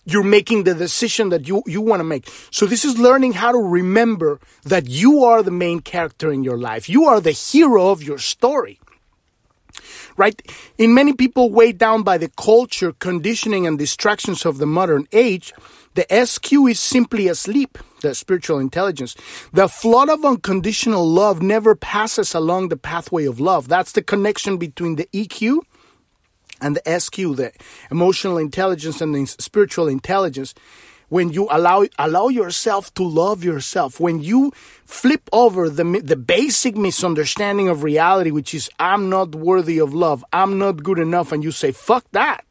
You're 0.05 0.23
making 0.23 0.65
the 0.65 0.75
decision 0.75 1.31
that 1.31 1.49
you, 1.49 1.63
you 1.65 1.81
want 1.81 2.01
to 2.01 2.05
make. 2.05 2.29
So 2.51 2.67
this 2.67 2.85
is 2.85 2.99
learning 2.99 3.33
how 3.33 3.53
to 3.53 3.59
remember 3.59 4.39
that 4.65 4.87
you 4.87 5.25
are 5.25 5.43
the 5.43 5.51
main 5.51 5.81
character 5.81 6.31
in 6.31 6.45
your 6.45 6.59
life. 6.59 6.91
You 6.91 7.07
are 7.07 7.23
the 7.23 7.31
hero 7.31 7.89
of 7.89 8.03
your 8.03 8.19
story 8.19 8.79
right? 10.21 10.41
In 10.77 10.93
many 10.93 11.15
people 11.15 11.51
weighed 11.51 11.79
down 11.79 12.03
by 12.03 12.19
the 12.19 12.29
culture, 12.37 12.93
conditioning, 12.93 13.67
and 13.67 13.79
distractions 13.79 14.45
of 14.45 14.59
the 14.59 14.67
modern 14.67 15.07
age, 15.13 15.55
the 15.95 16.07
SQ 16.27 16.53
is 16.69 16.79
simply 16.79 17.27
asleep, 17.27 17.79
the 18.03 18.15
spiritual 18.15 18.59
intelligence. 18.59 19.17
The 19.55 19.67
flood 19.67 20.11
of 20.11 20.23
unconditional 20.23 21.09
love 21.09 21.41
never 21.41 21.75
passes 21.75 22.35
along 22.35 22.69
the 22.69 22.77
pathway 22.77 23.25
of 23.25 23.41
love. 23.41 23.67
That's 23.69 23.93
the 23.93 24.03
connection 24.03 24.59
between 24.59 24.97
the 24.97 25.09
EQ 25.15 25.61
and 26.61 26.77
the 26.77 27.01
SQ, 27.01 27.17
the 27.17 27.53
emotional 27.91 28.37
intelligence 28.37 29.01
and 29.01 29.15
the 29.15 29.25
spiritual 29.25 29.89
intelligence. 29.89 30.55
When 31.11 31.31
you 31.31 31.49
allow 31.51 31.87
allow 31.99 32.29
yourself 32.29 32.95
to 32.95 33.03
love 33.03 33.45
yourself, 33.45 33.99
when 33.99 34.21
you 34.21 34.53
flip 34.85 35.29
over 35.33 35.69
the 35.69 35.85
the 36.03 36.17
basic 36.17 36.77
misunderstanding 36.77 37.69
of 37.69 37.83
reality, 37.83 38.31
which 38.31 38.55
is 38.55 38.71
I'm 38.79 39.11
not 39.11 39.35
worthy 39.35 39.79
of 39.79 39.93
love, 39.93 40.25
I'm 40.33 40.57
not 40.57 40.85
good 40.85 41.01
enough, 41.01 41.33
and 41.33 41.43
you 41.43 41.51
say 41.51 41.73
fuck 41.73 42.05
that, 42.13 42.45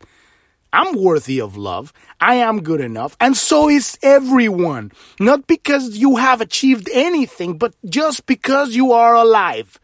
I'm 0.71 1.01
worthy 1.01 1.39
of 1.39 1.55
love. 1.55 1.93
I 2.19 2.35
am 2.35 2.61
good 2.61 2.81
enough. 2.81 3.15
And 3.19 3.35
so 3.37 3.69
is 3.69 3.97
everyone. 4.03 4.91
Not 5.19 5.47
because 5.47 5.97
you 5.97 6.17
have 6.17 6.41
achieved 6.41 6.89
anything, 6.91 7.57
but 7.57 7.73
just 7.85 8.25
because 8.25 8.75
you 8.75 8.91
are 8.91 9.15
alive. 9.15 9.79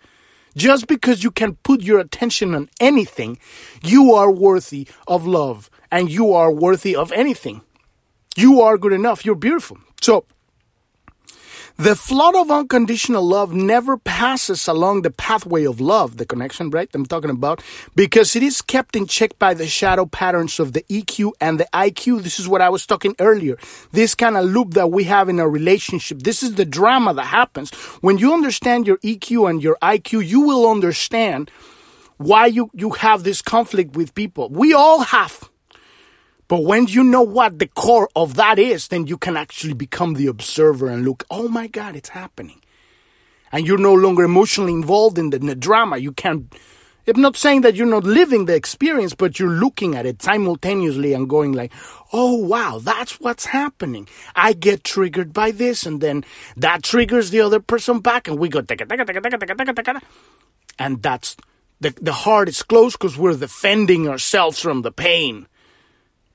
Just 0.56 0.88
because 0.88 1.24
you 1.24 1.32
can 1.32 1.56
put 1.64 1.82
your 1.82 2.00
attention 2.00 2.54
on 2.56 2.70
anything, 2.80 3.40
you 3.84 4.14
are 4.14 4.32
worthy 4.32 4.88
of 5.08 5.26
love 5.26 5.70
and 5.92 6.10
you 6.10 6.34
are 6.34 6.52
worthy 6.52 6.96
of 6.96 7.12
anything. 7.12 7.62
You 8.36 8.62
are 8.62 8.78
good 8.78 8.94
enough. 8.94 9.26
You're 9.26 9.36
beautiful. 9.36 9.78
So, 10.02 10.26
the 11.78 11.96
flood 11.96 12.36
of 12.36 12.50
unconditional 12.50 13.22
love 13.22 13.54
never 13.54 13.98
passes 13.98 14.66
along 14.66 15.02
the 15.02 15.12
pathway 15.12 15.66
of 15.66 15.82
love, 15.82 16.16
the 16.16 16.26
connection, 16.26 16.70
right? 16.70 16.90
I'm 16.94 17.06
talking 17.06 17.30
about, 17.30 17.62
because 17.96 18.34
it 18.34 18.44
is 18.44 18.62
kept 18.62 18.96
in 18.96 19.08
check 19.08 19.38
by 19.40 19.54
the 19.54 19.68
shadow 19.68 20.06
patterns 20.06 20.58
of 20.58 20.72
the 20.72 20.84
EQ 20.84 21.34
and 21.42 21.60
the 21.60 21.68
IQ. 21.74 22.24
This 22.24 22.40
is 22.40 22.48
what 22.48 22.62
I 22.62 22.70
was 22.70 22.86
talking 22.86 23.14
earlier. 23.20 23.58
This 23.92 24.16
kind 24.16 24.38
of 24.38 24.46
loop 24.46 24.74
that 24.76 24.90
we 24.90 25.04
have 25.04 25.28
in 25.28 25.38
a 25.38 25.50
relationship. 25.50 26.24
This 26.24 26.44
is 26.44 26.56
the 26.56 26.64
drama 26.64 27.14
that 27.14 27.26
happens. 27.26 27.72
When 28.00 28.18
you 28.18 28.34
understand 28.34 28.88
your 28.88 28.98
EQ 29.00 29.50
and 29.50 29.62
your 29.62 29.78
IQ, 29.82 30.26
you 30.26 30.42
will 30.42 30.72
understand 30.72 31.52
why 32.16 32.46
you, 32.46 32.70
you 32.74 32.92
have 32.92 33.24
this 33.24 33.42
conflict 33.42 33.98
with 33.98 34.16
people. 34.16 34.48
We 34.48 34.74
all 34.74 35.02
have 35.02 35.50
but 36.48 36.64
when 36.64 36.88
you 36.88 37.04
know 37.04 37.24
what 37.24 37.58
the 37.58 37.68
core 37.68 38.10
of 38.16 38.36
that 38.36 38.60
is, 38.60 38.90
then 38.90 39.08
you 39.08 39.18
can 39.18 39.36
actually 39.36 39.74
become 39.74 40.14
the 40.14 40.28
observer 40.28 40.88
and 40.88 41.04
look, 41.04 41.24
oh 41.32 41.48
my 41.48 41.68
God, 41.68 41.96
it's 41.96 42.10
happening. 42.10 42.62
And 43.52 43.66
you're 43.66 43.78
no 43.78 43.94
longer 43.94 44.24
emotionally 44.24 44.74
involved 44.74 45.18
in 45.18 45.32
the, 45.32 45.38
in 45.38 45.48
the 45.48 45.56
drama. 45.56 45.98
You 45.98 46.12
can't, 46.12 46.54
I'm 47.08 47.22
not 47.22 47.36
saying 47.36 47.62
that 47.62 47.76
you're 47.76 47.88
not 47.88 48.04
living 48.04 48.46
the 48.46 48.54
experience, 48.54 49.16
but 49.16 49.40
you're 49.40 49.50
looking 49.50 49.96
at 49.96 50.06
it 50.06 50.22
simultaneously 50.22 51.14
and 51.14 51.28
going 51.28 51.54
like, 51.54 51.72
oh 52.14 52.36
wow, 52.36 52.80
that's 52.82 53.20
what's 53.20 53.46
happening. 53.46 54.08
I 54.36 54.54
get 54.54 54.84
triggered 54.84 55.34
by 55.34 55.50
this 55.50 55.86
and 55.86 56.00
then 56.00 56.26
that 56.58 56.84
triggers 56.84 57.32
the 57.32 57.42
other 57.42 57.60
person 57.60 58.02
back 58.02 58.28
and 58.28 58.38
we 58.38 58.50
go, 58.50 58.62
and 60.78 61.02
that's, 61.02 61.38
the, 61.80 61.94
the 62.02 62.14
heart 62.14 62.50
is 62.50 62.62
closed 62.62 63.00
because 63.00 63.18
we're 63.18 63.36
defending 63.36 64.08
ourselves 64.08 64.60
from 64.60 64.84
the 64.84 64.92
pain 64.92 65.48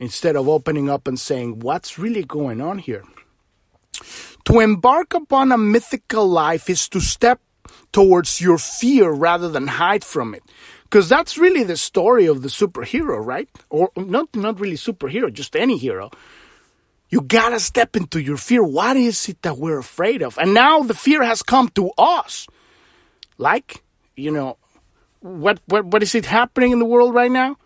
instead 0.00 0.34
of 0.34 0.48
opening 0.48 0.90
up 0.90 1.06
and 1.06 1.20
saying, 1.20 1.60
What's 1.60 1.98
really 1.98 2.24
going 2.24 2.60
on 2.60 2.78
here? 2.78 3.04
To 4.46 4.58
embark 4.58 5.14
upon 5.14 5.52
a 5.52 5.58
mythical 5.58 6.26
life 6.26 6.68
is 6.68 6.88
to 6.88 7.00
step 7.00 7.40
towards 7.92 8.40
your 8.40 8.58
fear 8.58 9.10
rather 9.12 9.48
than 9.48 9.66
hide 9.66 10.02
from 10.02 10.34
it. 10.34 10.42
Because 10.84 11.08
that's 11.08 11.38
really 11.38 11.62
the 11.62 11.76
story 11.76 12.26
of 12.26 12.42
the 12.42 12.48
superhero, 12.48 13.24
right? 13.24 13.48
Or 13.68 13.90
not, 13.94 14.34
not 14.34 14.58
really 14.58 14.76
superhero, 14.76 15.32
just 15.32 15.54
any 15.54 15.76
hero. 15.76 16.10
You 17.10 17.20
gotta 17.20 17.60
step 17.60 17.94
into 17.94 18.20
your 18.20 18.36
fear. 18.36 18.64
What 18.64 18.96
is 18.96 19.28
it 19.28 19.42
that 19.42 19.58
we're 19.58 19.78
afraid 19.78 20.22
of? 20.22 20.38
And 20.38 20.54
now 20.54 20.82
the 20.82 20.94
fear 20.94 21.22
has 21.22 21.42
come 21.42 21.68
to 21.70 21.90
us. 21.98 22.48
Like, 23.38 23.82
you 24.16 24.30
know, 24.30 24.56
what, 25.20 25.60
what, 25.66 25.84
what 25.84 26.02
is 26.02 26.14
it 26.14 26.26
happening 26.26 26.72
in 26.72 26.78
the 26.78 26.84
world 26.84 27.14
right 27.14 27.30
now? 27.30 27.56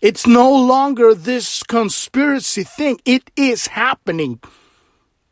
It's 0.00 0.26
no 0.26 0.50
longer 0.54 1.14
this 1.14 1.62
conspiracy 1.62 2.62
thing. 2.62 3.00
It 3.04 3.30
is 3.36 3.66
happening. 3.68 4.40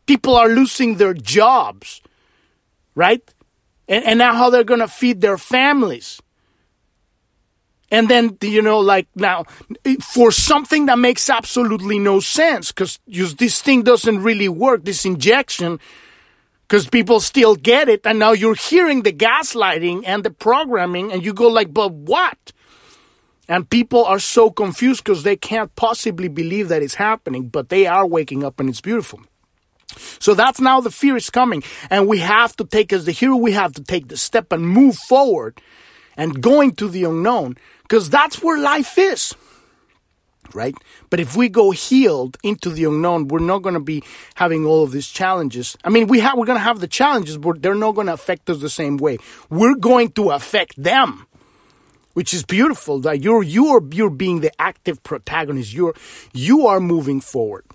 People 0.06 0.36
are 0.36 0.48
losing 0.48 0.96
their 0.96 1.14
jobs, 1.14 2.00
right? 2.94 3.22
And, 3.88 4.04
and 4.04 4.18
now 4.18 4.34
how 4.34 4.50
they're 4.50 4.64
going 4.64 4.80
to 4.80 4.88
feed 4.88 5.20
their 5.20 5.38
families. 5.38 6.20
And 7.88 8.08
then, 8.08 8.36
you 8.42 8.62
know, 8.62 8.80
like 8.80 9.06
now, 9.14 9.44
for 10.02 10.32
something 10.32 10.86
that 10.86 10.98
makes 10.98 11.30
absolutely 11.30 12.00
no 12.00 12.18
sense, 12.18 12.72
because 12.72 12.98
this 13.06 13.62
thing 13.62 13.82
doesn't 13.84 14.24
really 14.24 14.48
work, 14.48 14.84
this 14.84 15.04
injection, 15.04 15.78
because 16.62 16.88
people 16.88 17.20
still 17.20 17.54
get 17.54 17.88
it. 17.88 18.04
And 18.04 18.18
now 18.18 18.32
you're 18.32 18.56
hearing 18.56 19.02
the 19.02 19.12
gaslighting 19.12 20.02
and 20.04 20.24
the 20.24 20.32
programming, 20.32 21.12
and 21.12 21.24
you 21.24 21.32
go 21.32 21.46
like, 21.46 21.72
but 21.72 21.92
what? 21.92 22.52
And 23.48 23.68
people 23.68 24.04
are 24.04 24.18
so 24.18 24.50
confused 24.50 25.04
because 25.04 25.22
they 25.22 25.36
can't 25.36 25.74
possibly 25.76 26.28
believe 26.28 26.68
that 26.68 26.82
it's 26.82 26.94
happening, 26.94 27.48
but 27.48 27.68
they 27.68 27.86
are 27.86 28.06
waking 28.06 28.42
up 28.42 28.58
and 28.58 28.68
it's 28.68 28.80
beautiful. 28.80 29.20
So 30.18 30.34
that's 30.34 30.60
now 30.60 30.80
the 30.80 30.90
fear 30.90 31.16
is 31.16 31.30
coming. 31.30 31.62
And 31.90 32.08
we 32.08 32.18
have 32.18 32.56
to 32.56 32.64
take, 32.64 32.92
as 32.92 33.04
the 33.04 33.12
hero, 33.12 33.36
we 33.36 33.52
have 33.52 33.72
to 33.74 33.82
take 33.82 34.08
the 34.08 34.16
step 34.16 34.52
and 34.52 34.66
move 34.66 34.96
forward 34.96 35.60
and 36.16 36.42
going 36.42 36.74
to 36.76 36.88
the 36.88 37.04
unknown 37.04 37.56
because 37.82 38.10
that's 38.10 38.42
where 38.42 38.58
life 38.58 38.98
is. 38.98 39.34
Right? 40.54 40.74
But 41.10 41.20
if 41.20 41.36
we 41.36 41.48
go 41.48 41.70
healed 41.70 42.36
into 42.42 42.70
the 42.70 42.84
unknown, 42.84 43.28
we're 43.28 43.40
not 43.40 43.62
going 43.62 43.74
to 43.74 43.80
be 43.80 44.02
having 44.36 44.64
all 44.64 44.84
of 44.84 44.92
these 44.92 45.08
challenges. 45.08 45.76
I 45.84 45.90
mean, 45.90 46.06
we 46.06 46.20
have, 46.20 46.38
we're 46.38 46.46
going 46.46 46.58
to 46.58 46.64
have 46.64 46.80
the 46.80 46.86
challenges, 46.86 47.36
but 47.36 47.62
they're 47.62 47.74
not 47.74 47.94
going 47.94 48.06
to 48.06 48.12
affect 48.12 48.48
us 48.48 48.60
the 48.60 48.70
same 48.70 48.96
way. 48.96 49.18
We're 49.50 49.74
going 49.74 50.12
to 50.12 50.30
affect 50.30 50.80
them 50.82 51.26
which 52.16 52.32
is 52.32 52.42
beautiful 52.42 52.98
that 53.00 53.22
you're 53.22 53.42
you're 53.42 53.82
you're 53.92 54.16
being 54.24 54.40
the 54.40 54.50
active 54.58 55.02
protagonist. 55.02 55.74
You're 55.74 55.94
you 56.32 56.66
are 56.66 56.80
moving 56.80 57.20
forward. 57.20 57.66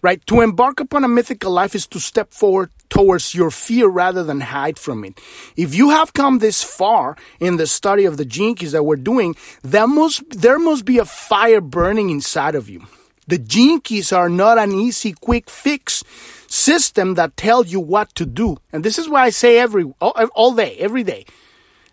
Right? 0.00 0.24
To 0.28 0.40
embark 0.40 0.80
upon 0.80 1.04
a 1.04 1.08
mythical 1.08 1.52
life 1.52 1.74
is 1.74 1.86
to 1.88 2.00
step 2.00 2.32
forward 2.32 2.70
towards 2.88 3.34
your 3.34 3.50
fear 3.50 3.88
rather 3.88 4.24
than 4.24 4.40
hide 4.40 4.78
from 4.78 5.04
it. 5.04 5.20
If 5.54 5.74
you 5.74 5.90
have 5.90 6.14
come 6.14 6.38
this 6.38 6.62
far 6.62 7.16
in 7.40 7.58
the 7.58 7.66
study 7.66 8.06
of 8.06 8.16
the 8.16 8.24
keys 8.24 8.72
that 8.72 8.84
we're 8.84 9.04
doing 9.12 9.36
there 9.62 9.86
must 9.86 10.22
there 10.30 10.58
must 10.58 10.86
be 10.86 10.96
a 10.96 11.04
fire 11.04 11.60
burning 11.60 12.08
inside 12.08 12.54
of 12.54 12.70
you. 12.70 12.86
The 13.28 13.38
keys 13.84 14.12
are 14.12 14.30
not 14.30 14.56
an 14.56 14.72
easy 14.72 15.12
quick 15.12 15.50
fix 15.50 16.02
system 16.46 17.16
that 17.16 17.36
tells 17.36 17.70
you 17.70 17.80
what 17.80 18.14
to 18.14 18.24
do. 18.24 18.56
And 18.72 18.82
this 18.82 18.96
is 18.96 19.10
why 19.10 19.24
i 19.24 19.30
say 19.30 19.58
every 19.58 19.84
all, 20.00 20.14
all 20.34 20.54
day 20.54 20.76
every 20.78 21.04
day 21.04 21.26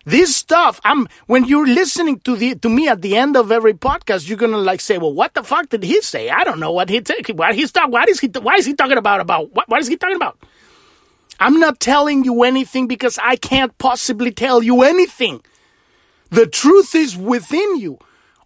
this 0.05 0.35
stuff, 0.35 0.81
I'm 0.83 1.07
when 1.27 1.45
you're 1.45 1.67
listening 1.67 2.19
to 2.21 2.35
the 2.35 2.55
to 2.55 2.69
me 2.69 2.87
at 2.89 3.01
the 3.01 3.15
end 3.15 3.37
of 3.37 3.51
every 3.51 3.73
podcast, 3.73 4.27
you're 4.27 4.37
gonna 4.37 4.57
like 4.57 4.81
say, 4.81 4.97
"Well, 4.97 5.13
what 5.13 5.33
the 5.33 5.43
fuck 5.43 5.69
did 5.69 5.83
he 5.83 6.01
say? 6.01 6.29
I 6.29 6.43
don't 6.43 6.59
know 6.59 6.71
what 6.71 6.89
he 6.89 6.95
he's 6.95 7.71
talking. 7.71 7.91
What 7.91 8.09
is 8.09 8.19
he? 8.19 8.27
Why 8.27 8.55
is 8.55 8.65
he 8.65 8.73
talking 8.73 8.97
about 8.97 9.21
about 9.21 9.53
what? 9.53 9.69
What 9.69 9.79
is 9.81 9.87
he 9.87 9.95
talking 9.95 10.17
about?" 10.17 10.37
I'm 11.39 11.59
not 11.59 11.79
telling 11.79 12.23
you 12.23 12.43
anything 12.43 12.87
because 12.87 13.17
I 13.21 13.35
can't 13.37 13.77
possibly 13.77 14.31
tell 14.31 14.61
you 14.61 14.83
anything. 14.83 15.41
The 16.29 16.47
truth 16.47 16.95
is 16.95 17.17
within 17.17 17.77
you. 17.77 17.97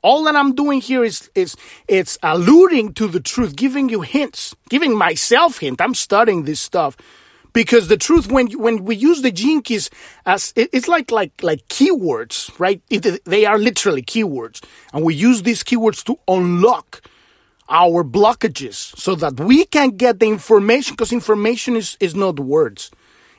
All 0.04 0.24
that 0.26 0.36
I'm 0.36 0.54
doing 0.54 0.80
here 0.80 1.04
is 1.04 1.30
is 1.34 1.56
it's 1.88 2.20
alluding 2.22 2.94
to 2.94 3.08
the 3.08 3.20
truth, 3.20 3.56
giving 3.56 3.90
you 3.90 4.02
hints, 4.02 4.56
giving 4.70 4.96
myself 4.96 5.58
hint. 5.58 5.82
I'm 5.82 5.96
studying 5.96 6.44
this 6.44 6.62
stuff 6.62 6.96
because 7.58 7.88
the 7.88 7.98
truth 7.98 8.32
when 8.32 8.46
when 8.66 8.84
we 8.86 8.96
use 8.96 9.24
the 9.24 9.32
keys 9.32 9.90
as 10.28 10.54
it, 10.56 10.70
it's 10.74 10.88
like 10.88 11.10
like 11.10 11.34
like 11.42 11.68
keywords 11.70 12.52
right? 12.60 12.84
It, 12.92 13.26
they 13.26 13.48
are 13.48 13.58
literally 13.58 14.04
keywords. 14.04 14.64
And 14.94 15.04
we 15.04 15.16
use 15.16 15.42
these 15.42 15.64
keywords 15.64 16.04
to 16.04 16.20
unlock 16.28 17.02
our 17.68 18.04
blockages 18.04 18.76
so 18.96 19.16
that 19.16 19.40
we 19.40 19.66
can 19.66 19.90
get 19.98 20.20
the 20.20 20.28
information 20.28 20.94
because 20.94 21.12
information 21.12 21.76
is 21.76 21.98
is 22.00 22.14
not 22.14 22.40
words. 22.40 22.92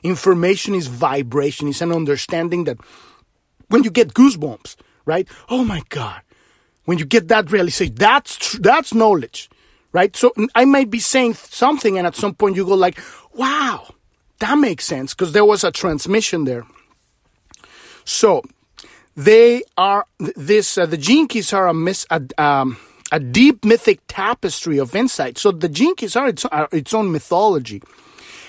Information 0.02 0.74
is 0.74 0.88
vibration. 0.88 1.68
It's 1.68 1.80
an 1.80 1.92
understanding 1.92 2.64
that 2.64 2.78
when 3.68 3.84
you 3.84 3.90
get 3.90 4.14
goosebumps 4.14 4.74
right? 5.06 5.28
Oh 5.48 5.62
my 5.64 5.82
god. 5.90 6.22
When 6.86 6.98
you 6.98 7.04
get 7.04 7.28
that 7.28 7.52
realization 7.52 7.94
that's 7.94 8.34
tr- 8.34 8.62
that's 8.62 8.92
knowledge 8.92 9.48
right? 9.92 10.14
So 10.16 10.32
i 10.56 10.64
might 10.64 10.90
be 10.90 10.98
saying 10.98 11.34
something 11.34 11.96
and 11.96 12.04
at 12.04 12.16
some 12.16 12.34
point 12.34 12.56
you 12.56 12.64
go 12.66 12.74
like 12.74 12.98
wow 13.32 13.94
that 14.40 14.56
makes 14.56 14.84
sense 14.84 15.14
because 15.14 15.32
there 15.32 15.44
was 15.44 15.64
a 15.64 15.72
transmission 15.72 16.44
there. 16.44 16.64
So 18.04 18.42
they 19.16 19.62
are 19.76 20.06
this 20.18 20.78
uh, 20.78 20.86
the 20.86 20.96
keys 20.96 21.52
are 21.52 21.68
a 21.68 21.74
miss 21.74 22.06
a, 22.10 22.22
um, 22.38 22.76
a 23.10 23.18
deep 23.18 23.64
mythic 23.64 24.00
tapestry 24.06 24.78
of 24.78 24.94
insight. 24.94 25.38
So 25.38 25.50
the 25.50 25.68
keys 25.68 26.14
are 26.16 26.28
its, 26.28 26.44
are 26.44 26.68
its 26.72 26.94
own 26.94 27.10
mythology, 27.10 27.82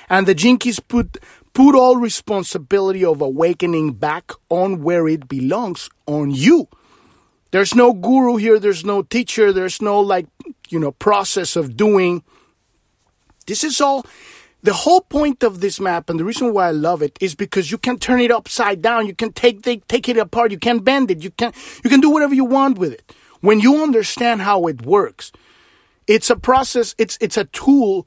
and 0.09 0.27
the 0.27 0.35
keys 0.35 0.79
put 0.79 1.17
put 1.53 1.75
all 1.75 1.97
responsibility 1.97 3.03
of 3.03 3.19
awakening 3.19 3.93
back 3.93 4.31
on 4.49 4.83
where 4.83 5.07
it 5.07 5.27
belongs 5.27 5.89
on 6.05 6.31
you. 6.31 6.67
There's 7.51 7.73
no 7.73 7.93
guru 7.93 8.35
here. 8.35 8.59
There's 8.59 8.85
no 8.85 9.01
teacher. 9.01 9.51
There's 9.51 9.81
no 9.81 9.99
like 9.99 10.27
you 10.69 10.79
know 10.79 10.91
process 10.91 11.55
of 11.55 11.75
doing. 11.75 12.23
This 13.47 13.63
is 13.63 13.81
all 13.81 14.05
the 14.61 14.73
whole 14.73 15.01
point 15.01 15.43
of 15.43 15.61
this 15.61 15.79
map 15.79 16.09
and 16.09 16.19
the 16.19 16.25
reason 16.25 16.53
why 16.53 16.67
I 16.67 16.71
love 16.71 17.01
it 17.01 17.17
is 17.21 17.33
because 17.33 17.71
you 17.71 17.77
can 17.77 17.97
turn 17.97 18.19
it 18.19 18.31
upside 18.31 18.81
down. 18.81 19.07
You 19.07 19.15
can 19.15 19.31
take, 19.31 19.61
take, 19.61 19.87
take 19.87 20.09
it 20.09 20.17
apart. 20.17 20.51
You 20.51 20.59
can 20.59 20.79
bend 20.79 21.11
it. 21.11 21.23
You 21.23 21.31
can, 21.31 21.53
you 21.83 21.89
can 21.89 22.01
do 22.01 22.09
whatever 22.09 22.35
you 22.35 22.45
want 22.45 22.77
with 22.77 22.91
it. 22.91 23.15
When 23.39 23.61
you 23.61 23.81
understand 23.81 24.41
how 24.41 24.67
it 24.67 24.85
works, 24.85 25.31
it's 26.07 26.29
a 26.29 26.35
process. 26.35 26.93
It's, 26.97 27.17
it's 27.21 27.37
a 27.37 27.45
tool 27.45 28.05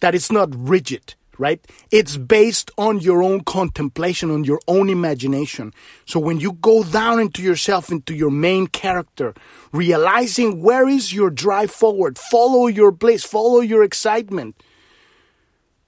that 0.00 0.12
is 0.16 0.32
not 0.32 0.48
rigid, 0.52 1.14
right? 1.38 1.64
It's 1.92 2.16
based 2.16 2.72
on 2.76 2.98
your 2.98 3.22
own 3.22 3.44
contemplation, 3.44 4.32
on 4.32 4.42
your 4.42 4.60
own 4.66 4.90
imagination. 4.90 5.72
So 6.04 6.18
when 6.18 6.40
you 6.40 6.54
go 6.54 6.82
down 6.82 7.20
into 7.20 7.42
yourself, 7.42 7.92
into 7.92 8.12
your 8.12 8.32
main 8.32 8.66
character, 8.66 9.34
realizing 9.72 10.62
where 10.64 10.88
is 10.88 11.12
your 11.12 11.30
drive 11.30 11.70
forward, 11.70 12.18
follow 12.18 12.66
your 12.66 12.90
bliss, 12.90 13.22
follow 13.22 13.60
your 13.60 13.84
excitement 13.84 14.56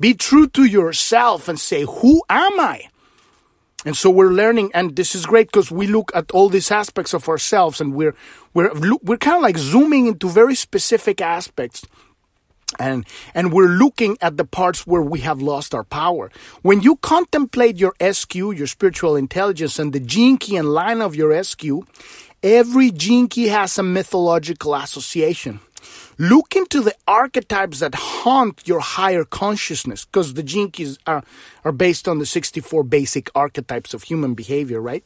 be 0.05 0.13
true 0.13 0.47
to 0.47 0.65
yourself 0.67 1.49
and 1.49 1.59
say, 1.59 1.87
Who 1.87 2.23
am 2.29 2.61
I? 2.61 2.91
And 3.87 3.97
so 3.97 4.11
we're 4.11 4.33
learning, 4.33 4.71
and 4.75 4.95
this 4.97 5.15
is 5.15 5.25
great 5.25 5.47
because 5.49 5.71
we 5.71 5.87
look 5.87 6.13
at 6.15 6.31
all 6.31 6.51
these 6.51 6.71
aspects 6.71 7.15
of 7.15 7.27
ourselves, 7.27 7.81
and 7.81 7.95
we're 7.95 8.15
we're 8.53 8.71
we're 9.03 9.17
kind 9.17 9.37
of 9.37 9.43
like 9.43 9.57
zooming 9.57 10.07
into 10.07 10.29
very 10.29 10.57
specific 10.57 11.23
aspects, 11.23 11.87
and 12.79 13.07
and 13.35 13.51
we're 13.51 13.75
looking 13.85 14.19
at 14.21 14.37
the 14.37 14.45
parts 14.45 14.87
where 14.87 15.01
we 15.01 15.21
have 15.21 15.41
lost 15.41 15.75
our 15.75 15.85
power. 15.85 16.31
When 16.61 16.83
you 16.83 16.97
contemplate 16.97 17.79
your 17.79 17.95
SQ, 17.99 18.35
your 18.35 18.67
spiritual 18.67 19.17
intelligence, 19.17 19.79
and 19.79 19.95
the 19.95 20.01
gene 20.01 20.37
key 20.37 20.59
and 20.59 20.69
line 20.69 21.01
of 21.01 21.17
your 21.17 21.33
SQ, 21.43 21.65
every 22.43 22.91
gene 22.91 23.29
key 23.29 23.49
has 23.49 23.79
a 23.79 23.83
mythological 23.83 24.75
association. 24.75 25.61
Look 26.19 26.55
into 26.55 26.81
the 26.81 26.95
archetypes 27.09 27.81
that 27.81 27.95
haunt 27.95 28.63
your 28.67 28.81
higher 28.81 29.25
consciousness, 29.25 30.05
because 30.05 30.35
the 30.35 30.43
keys 30.43 30.99
are, 31.07 31.25
are 31.65 31.73
based 31.73 32.07
on 32.07 32.19
the 32.19 32.27
64 32.27 32.85
basic 32.85 33.31
archetypes 33.35 33.95
of 33.95 34.05
human 34.05 34.35
behavior, 34.35 34.81
right? 34.81 35.05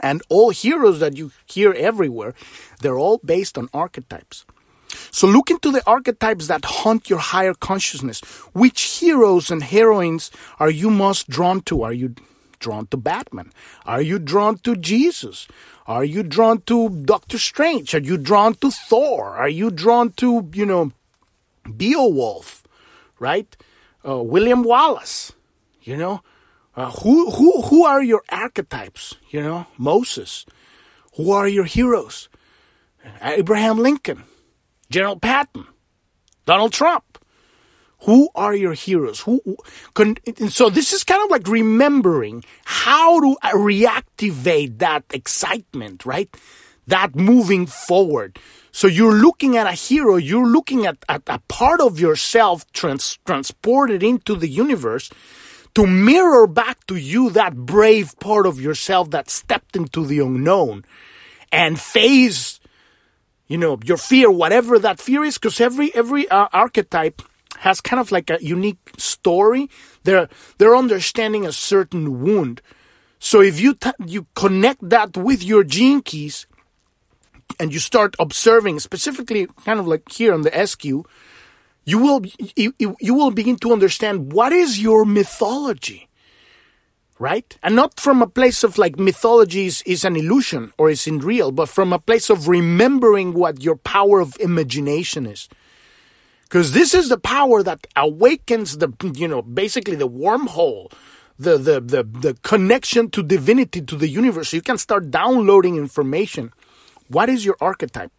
And 0.00 0.22
all 0.28 0.50
heroes 0.50 1.00
that 1.00 1.16
you 1.16 1.32
hear 1.46 1.72
everywhere, 1.72 2.34
they're 2.80 2.98
all 2.98 3.20
based 3.24 3.56
on 3.56 3.68
archetypes. 3.72 4.44
So 5.10 5.26
look 5.26 5.50
into 5.50 5.70
the 5.70 5.82
archetypes 5.86 6.46
that 6.48 6.64
haunt 6.64 7.08
your 7.08 7.18
higher 7.18 7.54
consciousness. 7.54 8.20
Which 8.52 8.98
heroes 9.00 9.50
and 9.50 9.62
heroines 9.62 10.30
are 10.58 10.70
you 10.70 10.90
most 10.90 11.28
drawn 11.28 11.60
to? 11.62 11.82
Are 11.82 11.92
you 11.92 12.14
drawn 12.58 12.86
to 12.88 12.96
Batman? 12.96 13.52
Are 13.84 14.02
you 14.02 14.18
drawn 14.18 14.58
to 14.58 14.76
Jesus? 14.76 15.46
Are 15.86 16.04
you 16.04 16.22
drawn 16.22 16.62
to 16.62 16.88
Doctor 17.04 17.38
Strange? 17.38 17.94
Are 17.94 18.00
you 18.00 18.16
drawn 18.18 18.54
to 18.54 18.70
Thor? 18.70 19.36
Are 19.36 19.48
you 19.48 19.70
drawn 19.70 20.10
to, 20.12 20.50
you 20.52 20.66
know, 20.66 20.92
Beowulf, 21.76 22.64
right? 23.18 23.56
Uh, 24.06 24.22
William 24.22 24.62
Wallace, 24.62 25.32
you 25.82 25.96
know? 25.96 26.22
Uh, 26.74 26.90
who, 26.90 27.30
who, 27.30 27.62
who 27.62 27.84
are 27.84 28.02
your 28.02 28.22
archetypes? 28.28 29.14
You 29.30 29.42
know, 29.42 29.66
Moses. 29.78 30.44
Who 31.16 31.30
are 31.32 31.48
your 31.48 31.64
heroes? 31.64 32.28
Abraham 33.22 33.78
Lincoln, 33.78 34.24
General 34.90 35.18
Patton, 35.18 35.66
Donald 36.44 36.72
Trump. 36.72 37.04
Who 38.00 38.28
are 38.34 38.54
your 38.54 38.74
heroes? 38.74 39.20
Who, 39.20 39.40
can, 39.94 40.16
so 40.48 40.68
this 40.68 40.92
is 40.92 41.02
kind 41.02 41.24
of 41.24 41.30
like 41.30 41.48
remembering 41.48 42.44
how 42.64 43.20
to 43.20 43.36
reactivate 43.54 44.78
that 44.78 45.04
excitement, 45.12 46.04
right? 46.04 46.28
That 46.86 47.16
moving 47.16 47.66
forward. 47.66 48.38
So 48.70 48.86
you're 48.86 49.14
looking 49.14 49.56
at 49.56 49.66
a 49.66 49.72
hero, 49.72 50.16
you're 50.16 50.46
looking 50.46 50.84
at, 50.84 50.98
at 51.08 51.22
a 51.26 51.40
part 51.48 51.80
of 51.80 51.98
yourself 51.98 52.70
trans, 52.72 53.18
transported 53.24 54.02
into 54.02 54.36
the 54.36 54.48
universe 54.48 55.10
to 55.74 55.86
mirror 55.86 56.46
back 56.46 56.86
to 56.86 56.96
you 56.96 57.30
that 57.30 57.56
brave 57.56 58.18
part 58.20 58.46
of 58.46 58.60
yourself 58.60 59.10
that 59.10 59.30
stepped 59.30 59.74
into 59.74 60.04
the 60.04 60.20
unknown 60.20 60.84
and 61.50 61.80
face, 61.80 62.60
you 63.46 63.56
know, 63.56 63.78
your 63.84 63.96
fear, 63.96 64.30
whatever 64.30 64.78
that 64.78 64.98
fear 65.00 65.24
is, 65.24 65.38
because 65.38 65.60
every, 65.60 65.94
every 65.94 66.28
uh, 66.28 66.48
archetype 66.52 67.22
has 67.58 67.80
kind 67.80 68.00
of 68.00 68.12
like 68.12 68.30
a 68.30 68.38
unique 68.42 68.90
story. 68.98 69.68
They're 70.04 70.28
they're 70.58 70.76
understanding 70.76 71.46
a 71.46 71.52
certain 71.52 72.22
wound. 72.22 72.62
So 73.18 73.40
if 73.40 73.60
you 73.60 73.74
t- 73.74 73.90
you 74.06 74.26
connect 74.34 74.88
that 74.88 75.16
with 75.16 75.42
your 75.42 75.64
gene 75.64 76.02
keys, 76.02 76.46
and 77.58 77.72
you 77.72 77.78
start 77.78 78.14
observing 78.18 78.80
specifically, 78.80 79.46
kind 79.64 79.80
of 79.80 79.86
like 79.86 80.10
here 80.10 80.32
on 80.34 80.42
the 80.42 80.66
SQ, 80.66 80.84
you 81.84 81.98
will 81.98 82.22
you, 82.56 82.74
you 83.00 83.14
will 83.14 83.30
begin 83.30 83.56
to 83.56 83.72
understand 83.72 84.32
what 84.32 84.52
is 84.52 84.80
your 84.80 85.04
mythology, 85.04 86.08
right? 87.18 87.56
And 87.62 87.76
not 87.76 87.98
from 88.00 88.22
a 88.22 88.26
place 88.26 88.64
of 88.64 88.76
like 88.76 88.98
mythology 88.98 89.66
is, 89.66 89.82
is 89.82 90.04
an 90.04 90.16
illusion 90.16 90.72
or 90.78 90.90
is 90.90 91.06
in 91.06 91.20
real, 91.20 91.52
but 91.52 91.68
from 91.68 91.92
a 91.92 91.98
place 91.98 92.28
of 92.28 92.48
remembering 92.48 93.34
what 93.34 93.62
your 93.62 93.76
power 93.76 94.20
of 94.20 94.36
imagination 94.40 95.26
is. 95.26 95.48
Because 96.48 96.72
this 96.72 96.94
is 96.94 97.08
the 97.08 97.18
power 97.18 97.62
that 97.64 97.86
awakens 97.96 98.78
the, 98.78 98.92
you 99.14 99.26
know, 99.26 99.42
basically 99.42 99.96
the 99.96 100.08
wormhole, 100.08 100.92
the, 101.38 101.58
the, 101.58 101.80
the, 101.80 102.02
the 102.04 102.34
connection 102.42 103.10
to 103.10 103.22
divinity, 103.22 103.82
to 103.82 103.96
the 103.96 104.08
universe. 104.08 104.52
You 104.52 104.62
can 104.62 104.78
start 104.78 105.10
downloading 105.10 105.76
information. 105.76 106.52
What 107.08 107.28
is 107.28 107.44
your 107.44 107.56
archetype? 107.60 108.12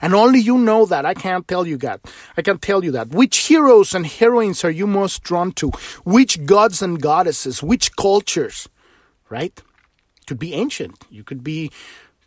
And 0.00 0.14
only 0.14 0.40
you 0.40 0.58
know 0.58 0.86
that. 0.86 1.06
I 1.06 1.14
can't 1.14 1.46
tell 1.46 1.66
you 1.66 1.76
that. 1.78 2.00
I 2.36 2.42
can 2.42 2.58
tell 2.58 2.84
you 2.84 2.90
that. 2.92 3.08
Which 3.10 3.46
heroes 3.46 3.94
and 3.94 4.06
heroines 4.06 4.64
are 4.64 4.70
you 4.70 4.86
most 4.86 5.22
drawn 5.22 5.52
to? 5.52 5.70
Which 6.04 6.44
gods 6.44 6.82
and 6.82 7.00
goddesses? 7.00 7.62
Which 7.62 7.94
cultures? 7.96 8.68
Right? 9.28 9.60
Could 10.26 10.38
be 10.38 10.54
ancient. 10.54 11.04
You 11.10 11.22
could 11.22 11.44
be, 11.44 11.70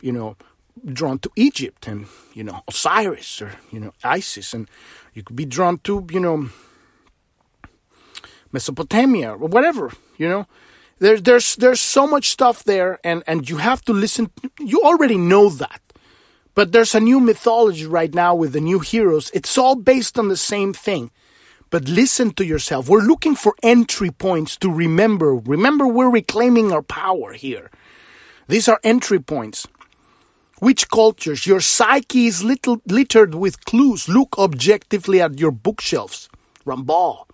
you 0.02 0.12
know, 0.12 0.38
drawn 0.86 1.20
to 1.20 1.32
Egypt 1.36 1.88
and 1.88 2.08
you 2.34 2.44
know 2.44 2.62
Osiris 2.68 3.42
or 3.42 3.54
you 3.72 3.80
know 3.80 3.94
Isis, 4.04 4.54
and 4.54 4.70
you 5.14 5.24
could 5.24 5.36
be 5.36 5.46
drawn 5.46 5.80
to 5.80 6.06
you 6.12 6.20
know 6.20 6.50
Mesopotamia 8.52 9.34
or 9.34 9.48
whatever. 9.48 9.92
You 10.18 10.30
know, 10.30 10.48
there's 11.00 11.22
there's 11.22 11.56
there's 11.56 11.82
so 11.82 12.08
much 12.08 12.30
stuff 12.30 12.64
there, 12.64 13.00
and 13.04 13.24
and 13.28 13.50
you 13.50 13.58
have 13.58 13.82
to 13.84 13.94
listen. 13.94 14.32
You 14.60 14.82
already 14.82 15.18
know 15.18 15.50
that, 15.50 15.82
but 16.56 16.72
there's 16.72 16.96
a 16.96 17.00
new 17.00 17.20
mythology 17.20 17.86
right 17.86 18.14
now 18.14 18.36
with 18.36 18.54
the 18.54 18.62
new 18.62 18.80
heroes. 18.80 19.30
It's 19.34 19.58
all 19.58 19.76
based 19.76 20.18
on 20.18 20.28
the 20.28 20.38
same 20.38 20.74
thing. 20.74 21.12
But 21.70 21.90
listen 21.90 22.32
to 22.36 22.46
yourself. 22.46 22.88
We're 22.88 23.02
looking 23.02 23.36
for 23.36 23.54
entry 23.62 24.10
points 24.10 24.56
to 24.58 24.72
remember. 24.72 25.36
Remember, 25.36 25.86
we're 25.86 26.10
reclaiming 26.10 26.72
our 26.72 26.82
power 26.82 27.34
here. 27.34 27.70
These 28.48 28.70
are 28.70 28.80
entry 28.84 29.20
points. 29.20 29.68
Which 30.60 30.90
cultures? 30.90 31.46
Your 31.46 31.62
psyche 31.62 32.26
is 32.26 32.44
little, 32.44 32.82
littered 32.88 33.36
with 33.36 33.64
clues. 33.66 34.10
Look 34.10 34.40
objectively 34.40 35.22
at 35.22 35.40
your 35.40 35.52
bookshelves. 35.52 36.30
Rimbaud, 36.66 37.26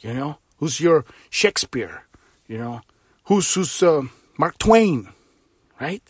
you 0.00 0.12
know, 0.12 0.38
who's 0.58 0.80
your 0.80 1.04
Shakespeare, 1.30 2.04
you 2.46 2.58
know, 2.58 2.82
who's 3.24 3.54
who's 3.54 3.82
uh, 3.82 4.02
Mark 4.36 4.58
Twain, 4.58 5.08
right? 5.80 6.02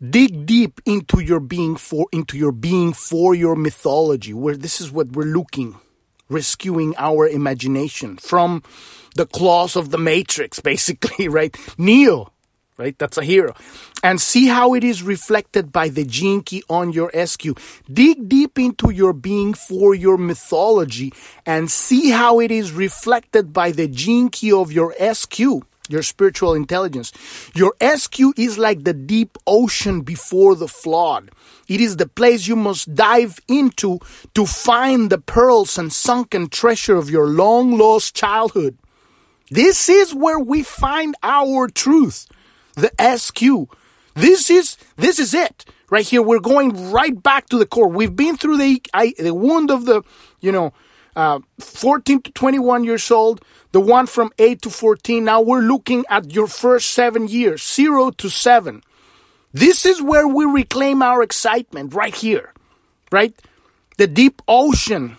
Dig 0.00 0.46
deep 0.46 0.80
into 0.86 1.20
your 1.20 1.40
being 1.40 1.76
for 1.76 2.06
into 2.12 2.36
your 2.36 2.52
being 2.52 2.92
for 2.92 3.34
your 3.34 3.56
mythology. 3.56 4.32
Where 4.32 4.56
this 4.56 4.80
is 4.80 4.90
what 4.90 5.12
we're 5.12 5.24
looking, 5.24 5.76
rescuing 6.28 6.94
our 6.96 7.28
imagination 7.28 8.16
from 8.16 8.62
the 9.16 9.26
claws 9.26 9.76
of 9.76 9.90
the 9.90 9.98
matrix, 9.98 10.60
basically, 10.72 11.28
right? 11.28 11.56
Neo, 11.78 12.32
right? 12.76 12.98
That's 12.98 13.18
a 13.18 13.24
hero. 13.24 13.54
And 14.02 14.20
see 14.20 14.46
how 14.46 14.74
it 14.74 14.84
is 14.84 15.02
reflected 15.02 15.72
by 15.72 15.88
the 15.88 16.04
key 16.04 16.62
on 16.68 16.92
your 16.92 17.10
SQ. 17.26 17.58
Dig 17.92 18.28
deep 18.28 18.58
into 18.58 18.90
your 18.90 19.12
being 19.12 19.54
for 19.54 19.94
your 19.94 20.18
mythology 20.18 21.12
and 21.46 21.70
see 21.70 22.10
how 22.10 22.40
it 22.40 22.50
is 22.50 22.72
reflected 22.72 23.52
by 23.52 23.70
the 23.70 23.88
key 23.88 24.52
of 24.52 24.72
your 24.72 24.94
SQ, 25.14 25.38
your 25.88 26.02
spiritual 26.02 26.54
intelligence. 26.54 27.12
Your 27.54 27.74
SQ 27.80 28.20
is 28.36 28.58
like 28.58 28.84
the 28.84 28.94
deep 28.94 29.38
ocean 29.46 30.00
before 30.00 30.54
the 30.54 30.68
flood. 30.68 31.30
It 31.68 31.80
is 31.80 31.96
the 31.96 32.08
place 32.08 32.46
you 32.46 32.56
must 32.56 32.94
dive 32.94 33.38
into 33.48 34.00
to 34.34 34.44
find 34.44 35.08
the 35.08 35.18
pearls 35.18 35.78
and 35.78 35.92
sunken 35.92 36.48
treasure 36.48 36.96
of 36.96 37.08
your 37.08 37.26
long 37.26 37.78
lost 37.78 38.14
childhood. 38.14 38.76
This 39.50 39.88
is 39.88 40.14
where 40.14 40.38
we 40.38 40.62
find 40.62 41.14
our 41.22 41.68
truth 41.68 42.26
the 42.74 42.92
SQ. 42.98 43.70
This 44.14 44.50
is 44.50 44.76
this 44.96 45.18
is 45.18 45.34
it 45.34 45.64
right 45.90 46.06
here. 46.06 46.22
We're 46.22 46.40
going 46.40 46.92
right 46.92 47.20
back 47.20 47.48
to 47.48 47.58
the 47.58 47.66
core. 47.66 47.88
We've 47.88 48.14
been 48.14 48.36
through 48.36 48.58
the 48.58 48.82
I, 48.92 49.14
the 49.18 49.34
wound 49.34 49.70
of 49.70 49.86
the 49.86 50.02
you 50.40 50.52
know 50.52 50.72
uh, 51.16 51.40
14 51.60 52.22
to 52.22 52.32
21 52.32 52.84
years 52.84 53.10
old, 53.10 53.44
the 53.72 53.80
one 53.80 54.06
from 54.06 54.30
8 54.38 54.62
to 54.62 54.70
14. 54.70 55.24
Now 55.24 55.40
we're 55.40 55.60
looking 55.60 56.04
at 56.08 56.32
your 56.32 56.46
first 56.46 56.90
seven 56.90 57.28
years, 57.28 57.62
zero 57.62 58.10
to 58.10 58.28
seven. 58.28 58.82
This 59.52 59.86
is 59.86 60.02
where 60.02 60.26
we 60.26 60.44
reclaim 60.44 61.02
our 61.02 61.22
excitement 61.22 61.94
right 61.94 62.14
here, 62.14 62.52
right? 63.12 63.34
The 63.96 64.08
deep 64.08 64.42
ocean. 64.48 65.16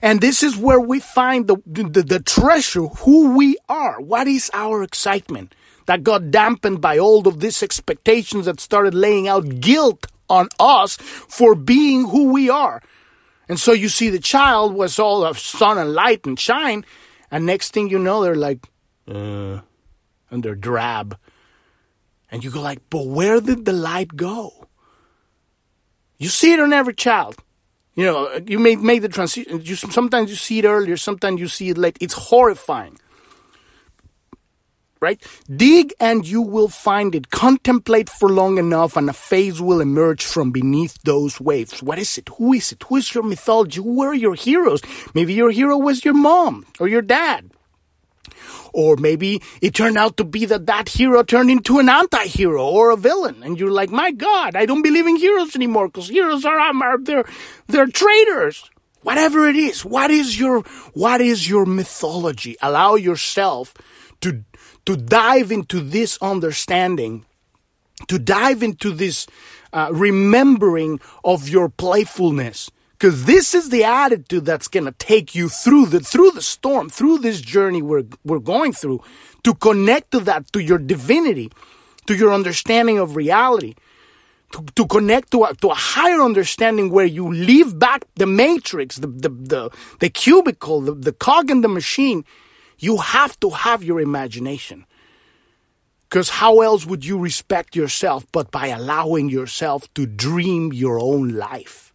And 0.00 0.20
this 0.20 0.42
is 0.42 0.56
where 0.56 0.80
we 0.80 1.00
find 1.00 1.46
the, 1.46 1.56
the, 1.66 2.02
the 2.02 2.20
treasure, 2.20 2.86
who 2.86 3.36
we 3.36 3.58
are. 3.68 4.00
What 4.00 4.26
is 4.26 4.50
our 4.54 4.82
excitement? 4.82 5.54
That 5.86 6.02
got 6.02 6.30
dampened 6.30 6.80
by 6.80 6.98
all 6.98 7.26
of 7.28 7.40
these 7.40 7.62
expectations 7.62 8.46
that 8.46 8.60
started 8.60 8.94
laying 8.94 9.28
out 9.28 9.60
guilt 9.60 10.06
on 10.28 10.48
us 10.58 10.96
for 10.96 11.54
being 11.54 12.08
who 12.08 12.32
we 12.32 12.48
are. 12.50 12.82
And 13.48 13.60
so 13.60 13.72
you 13.72 13.88
see 13.88 14.08
the 14.08 14.18
child 14.18 14.74
was 14.74 14.98
all 14.98 15.24
of 15.24 15.38
sun 15.38 15.78
and 15.78 15.92
light 15.92 16.24
and 16.24 16.38
shine, 16.38 16.84
and 17.30 17.44
next 17.44 17.72
thing 17.72 17.90
you 17.90 17.98
know, 17.98 18.22
they're 18.22 18.34
like, 18.34 18.66
uh, 19.06 19.60
and 20.30 20.42
they're 20.42 20.54
drab. 20.54 21.18
And 22.30 22.42
you 22.42 22.50
go 22.50 22.62
like, 22.62 22.80
but 22.90 23.06
where 23.06 23.40
did 23.40 23.64
the 23.64 23.72
light 23.72 24.16
go? 24.16 24.66
You 26.18 26.28
see 26.28 26.52
it 26.54 26.60
on 26.60 26.72
every 26.72 26.94
child. 26.94 27.36
You 27.94 28.06
know, 28.06 28.40
you 28.46 28.58
may 28.58 28.76
make 28.76 29.02
the 29.02 29.08
transition. 29.08 29.60
You, 29.62 29.76
sometimes 29.76 30.30
you 30.30 30.36
see 30.36 30.58
it 30.58 30.64
earlier, 30.64 30.96
sometimes 30.96 31.40
you 31.40 31.48
see 31.48 31.70
it 31.70 31.78
late. 31.78 31.96
It's 32.00 32.14
horrifying. 32.14 32.98
Right? 35.04 35.22
Dig 35.54 35.92
and 36.00 36.26
you 36.26 36.40
will 36.40 36.68
find 36.68 37.14
it. 37.14 37.30
Contemplate 37.30 38.08
for 38.08 38.30
long 38.30 38.56
enough 38.56 38.96
and 38.96 39.10
a 39.10 39.12
face 39.12 39.60
will 39.60 39.80
emerge 39.82 40.24
from 40.24 40.50
beneath 40.50 40.96
those 41.02 41.38
waves. 41.40 41.82
What 41.82 41.98
is 41.98 42.16
it? 42.16 42.30
Who 42.38 42.54
is 42.54 42.72
it? 42.72 42.82
Who 42.88 42.96
is 42.96 43.14
your 43.14 43.22
mythology? 43.22 43.82
Who 43.82 44.02
are 44.02 44.14
your 44.14 44.34
heroes? 44.34 44.80
Maybe 45.14 45.34
your 45.34 45.50
hero 45.50 45.76
was 45.76 46.04
your 46.06 46.14
mom 46.14 46.64
or 46.80 46.88
your 46.88 47.02
dad. 47.02 47.50
Or 48.72 48.96
maybe 48.96 49.42
it 49.60 49.74
turned 49.74 49.98
out 49.98 50.16
to 50.16 50.24
be 50.24 50.46
that 50.46 50.66
that 50.66 50.88
hero 50.88 51.22
turned 51.22 51.50
into 51.50 51.78
an 51.78 51.88
anti-hero 51.88 52.66
or 52.66 52.90
a 52.90 52.96
villain. 52.96 53.42
And 53.44 53.60
you're 53.60 53.70
like, 53.70 53.90
my 53.90 54.10
God, 54.10 54.56
I 54.56 54.64
don't 54.66 54.82
believe 54.82 55.06
in 55.06 55.16
heroes 55.16 55.54
anymore 55.54 55.88
because 55.88 56.08
heroes 56.08 56.44
are, 56.44 56.58
um, 56.58 56.82
are, 56.82 56.98
they're, 56.98 57.28
they're 57.68 57.86
traitors 57.86 58.70
whatever 59.04 59.46
it 59.46 59.54
is 59.54 59.84
what 59.84 60.10
is 60.10 60.40
your 60.40 60.62
what 60.94 61.20
is 61.20 61.46
your 61.46 61.66
mythology 61.66 62.56
allow 62.62 62.94
yourself 62.94 63.74
to 64.20 64.42
to 64.86 64.96
dive 64.96 65.50
into 65.50 65.80
this 65.80 66.18
understanding 66.20 67.24
to 68.08 68.18
dive 68.18 68.62
into 68.62 68.92
this 68.92 69.26
uh, 69.72 69.88
remembering 69.92 71.00
of 71.24 71.48
your 71.48 71.68
playfulness. 71.68 72.70
Because 72.92 73.24
this 73.24 73.54
is 73.54 73.70
the 73.70 73.84
attitude 73.84 74.44
that's 74.44 74.68
going 74.68 74.84
to 74.84 74.92
take 74.92 75.34
you 75.34 75.48
through 75.48 75.86
the 75.86 76.00
through 76.00 76.30
the 76.30 76.40
storm 76.40 76.88
through 76.88 77.18
this 77.18 77.40
journey 77.40 77.82
we're 77.82 78.04
we're 78.24 78.38
going 78.38 78.72
through 78.72 79.02
to 79.42 79.52
connect 79.54 80.12
to 80.12 80.20
that 80.20 80.50
to 80.52 80.60
your 80.60 80.78
divinity 80.78 81.50
to 82.06 82.14
your 82.14 82.32
understanding 82.32 82.98
of 82.98 83.16
reality 83.16 83.74
to, 84.52 84.64
to 84.76 84.86
connect 84.86 85.32
to 85.32 85.42
a, 85.44 85.54
to 85.56 85.68
a 85.68 85.74
higher 85.74 86.22
understanding 86.22 86.90
where 86.90 87.04
you 87.04 87.30
leave 87.30 87.76
back 87.78 88.04
the 88.14 88.26
matrix, 88.26 88.96
the, 88.96 89.08
the, 89.08 89.28
the, 89.28 89.70
the 89.98 90.08
cubicle, 90.08 90.80
the, 90.80 90.92
the 90.92 91.12
cog 91.12 91.50
in 91.50 91.60
the 91.62 91.68
machine, 91.68 92.24
you 92.84 92.98
have 92.98 93.38
to 93.40 93.50
have 93.50 93.82
your 93.82 94.00
imagination. 94.00 94.86
Because 96.02 96.30
how 96.30 96.60
else 96.60 96.86
would 96.86 97.04
you 97.04 97.18
respect 97.18 97.74
yourself 97.74 98.26
but 98.30 98.50
by 98.50 98.68
allowing 98.68 99.28
yourself 99.28 99.92
to 99.94 100.06
dream 100.06 100.72
your 100.72 101.00
own 101.00 101.30
life? 101.30 101.92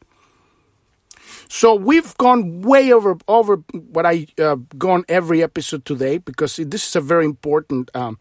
So 1.47 1.73
we've 1.73 2.15
gone 2.17 2.61
way 2.61 2.91
over 2.91 3.17
over 3.27 3.55
what 3.71 4.05
I 4.05 4.27
uh, 4.37 4.57
gone 4.77 5.03
every 5.07 5.41
episode 5.41 5.83
today 5.85 6.17
because 6.17 6.57
this 6.57 6.87
is 6.87 6.95
a 6.95 7.01
very 7.01 7.25
important 7.25 7.89
um, 7.95 8.19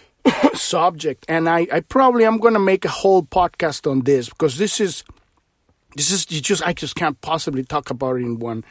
subject, 0.54 1.24
and 1.28 1.48
I, 1.48 1.66
I 1.72 1.80
probably 1.80 2.26
am 2.26 2.38
going 2.38 2.54
to 2.54 2.60
make 2.60 2.84
a 2.84 2.90
whole 2.90 3.22
podcast 3.22 3.90
on 3.90 4.02
this 4.02 4.28
because 4.28 4.58
this 4.58 4.80
is 4.80 5.02
this 5.96 6.10
is 6.10 6.30
you 6.30 6.42
just 6.42 6.62
I 6.62 6.74
just 6.74 6.94
can't 6.94 7.18
possibly 7.22 7.64
talk 7.64 7.88
about 7.88 8.16
it 8.16 8.24
in 8.24 8.38
one. 8.38 8.64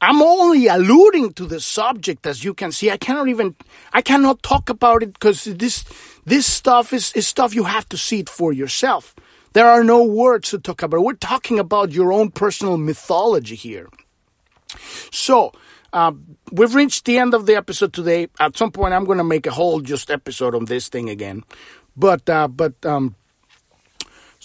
I'm 0.00 0.22
only 0.22 0.66
alluding 0.66 1.32
to 1.34 1.46
the 1.46 1.60
subject, 1.60 2.26
as 2.26 2.44
you 2.44 2.54
can 2.54 2.72
see. 2.72 2.90
I 2.90 2.96
cannot 2.96 3.28
even 3.28 3.54
I 3.92 4.02
cannot 4.02 4.42
talk 4.42 4.68
about 4.70 5.02
it 5.02 5.12
because 5.12 5.44
this 5.44 5.84
this 6.24 6.46
stuff 6.46 6.92
is, 6.92 7.12
is 7.12 7.26
stuff 7.26 7.54
you 7.54 7.64
have 7.64 7.88
to 7.90 7.96
see 7.96 8.20
it 8.20 8.28
for 8.28 8.52
yourself. 8.52 9.14
There 9.52 9.68
are 9.68 9.84
no 9.84 10.02
words 10.02 10.50
to 10.50 10.58
talk 10.58 10.82
about. 10.82 11.04
We're 11.04 11.14
talking 11.14 11.58
about 11.58 11.92
your 11.92 12.12
own 12.12 12.30
personal 12.30 12.76
mythology 12.76 13.54
here. 13.54 13.88
So 15.12 15.52
uh, 15.92 16.12
we've 16.50 16.74
reached 16.74 17.04
the 17.04 17.18
end 17.18 17.34
of 17.34 17.46
the 17.46 17.54
episode 17.54 17.92
today. 17.92 18.28
At 18.40 18.56
some 18.56 18.72
point, 18.72 18.94
I'm 18.94 19.04
going 19.04 19.18
to 19.18 19.24
make 19.24 19.46
a 19.46 19.52
whole 19.52 19.80
just 19.80 20.10
episode 20.10 20.56
on 20.56 20.64
this 20.64 20.88
thing 20.88 21.08
again. 21.08 21.44
But 21.96 22.28
uh, 22.28 22.48
but 22.48 22.84
um, 22.84 23.14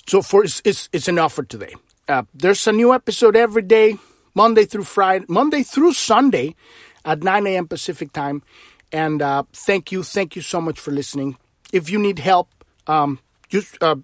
so 0.07 0.21
for 0.21 0.43
it's, 0.43 0.61
it's, 0.63 0.89
it's 0.93 1.07
enough 1.07 1.33
for 1.33 1.43
today. 1.43 1.73
Uh, 2.07 2.23
there's 2.33 2.65
a 2.67 2.71
new 2.71 2.93
episode 2.93 3.35
every 3.35 3.61
day, 3.63 3.97
Monday 4.39 4.63
through 4.63 4.85
Friday, 4.85 5.25
Monday 5.27 5.63
through 5.63 5.91
Sunday, 5.91 6.55
at 7.03 7.23
9 7.23 7.45
a.m. 7.45 7.67
Pacific 7.67 8.13
time. 8.13 8.41
And 8.89 9.21
uh, 9.21 9.43
thank 9.51 9.91
you, 9.91 10.01
thank 10.01 10.37
you 10.37 10.41
so 10.41 10.61
much 10.61 10.79
for 10.79 10.91
listening. 10.91 11.35
If 11.73 11.89
you 11.89 11.99
need 11.99 12.19
help, 12.19 12.47
um, 12.87 13.19
just 13.49 13.75
uh, 13.83 13.97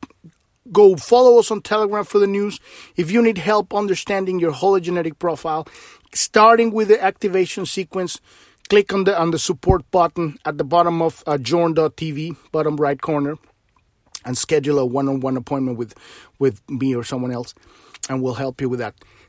go 0.73 0.97
follow 0.97 1.39
us 1.39 1.51
on 1.51 1.61
Telegram 1.61 2.03
for 2.03 2.19
the 2.19 2.27
news. 2.27 2.59
If 2.97 3.11
you 3.11 3.21
need 3.21 3.37
help 3.37 3.73
understanding 3.73 4.41
your 4.41 4.51
hologenetic 4.51 5.19
profile, 5.19 5.69
starting 6.13 6.71
with 6.71 6.89
the 6.89 7.01
activation 7.01 7.65
sequence, 7.65 8.19
click 8.67 8.91
on 8.91 9.05
the 9.05 9.17
on 9.17 9.31
the 9.31 9.39
support 9.39 9.89
button 9.89 10.37
at 10.43 10.57
the 10.57 10.65
bottom 10.65 11.01
of 11.01 11.23
uh, 11.25 11.37
journ.tv, 11.37 12.35
bottom 12.51 12.75
right 12.75 13.01
corner, 13.01 13.37
and 14.25 14.37
schedule 14.37 14.79
a 14.79 14.85
one-on-one 14.85 15.37
appointment 15.37 15.77
with 15.77 15.93
with 16.39 16.59
me 16.69 16.93
or 16.93 17.05
someone 17.05 17.31
else, 17.31 17.55
and 18.09 18.21
we'll 18.21 18.41
help 18.45 18.59
you 18.59 18.67
with 18.67 18.79
that. 18.79 18.95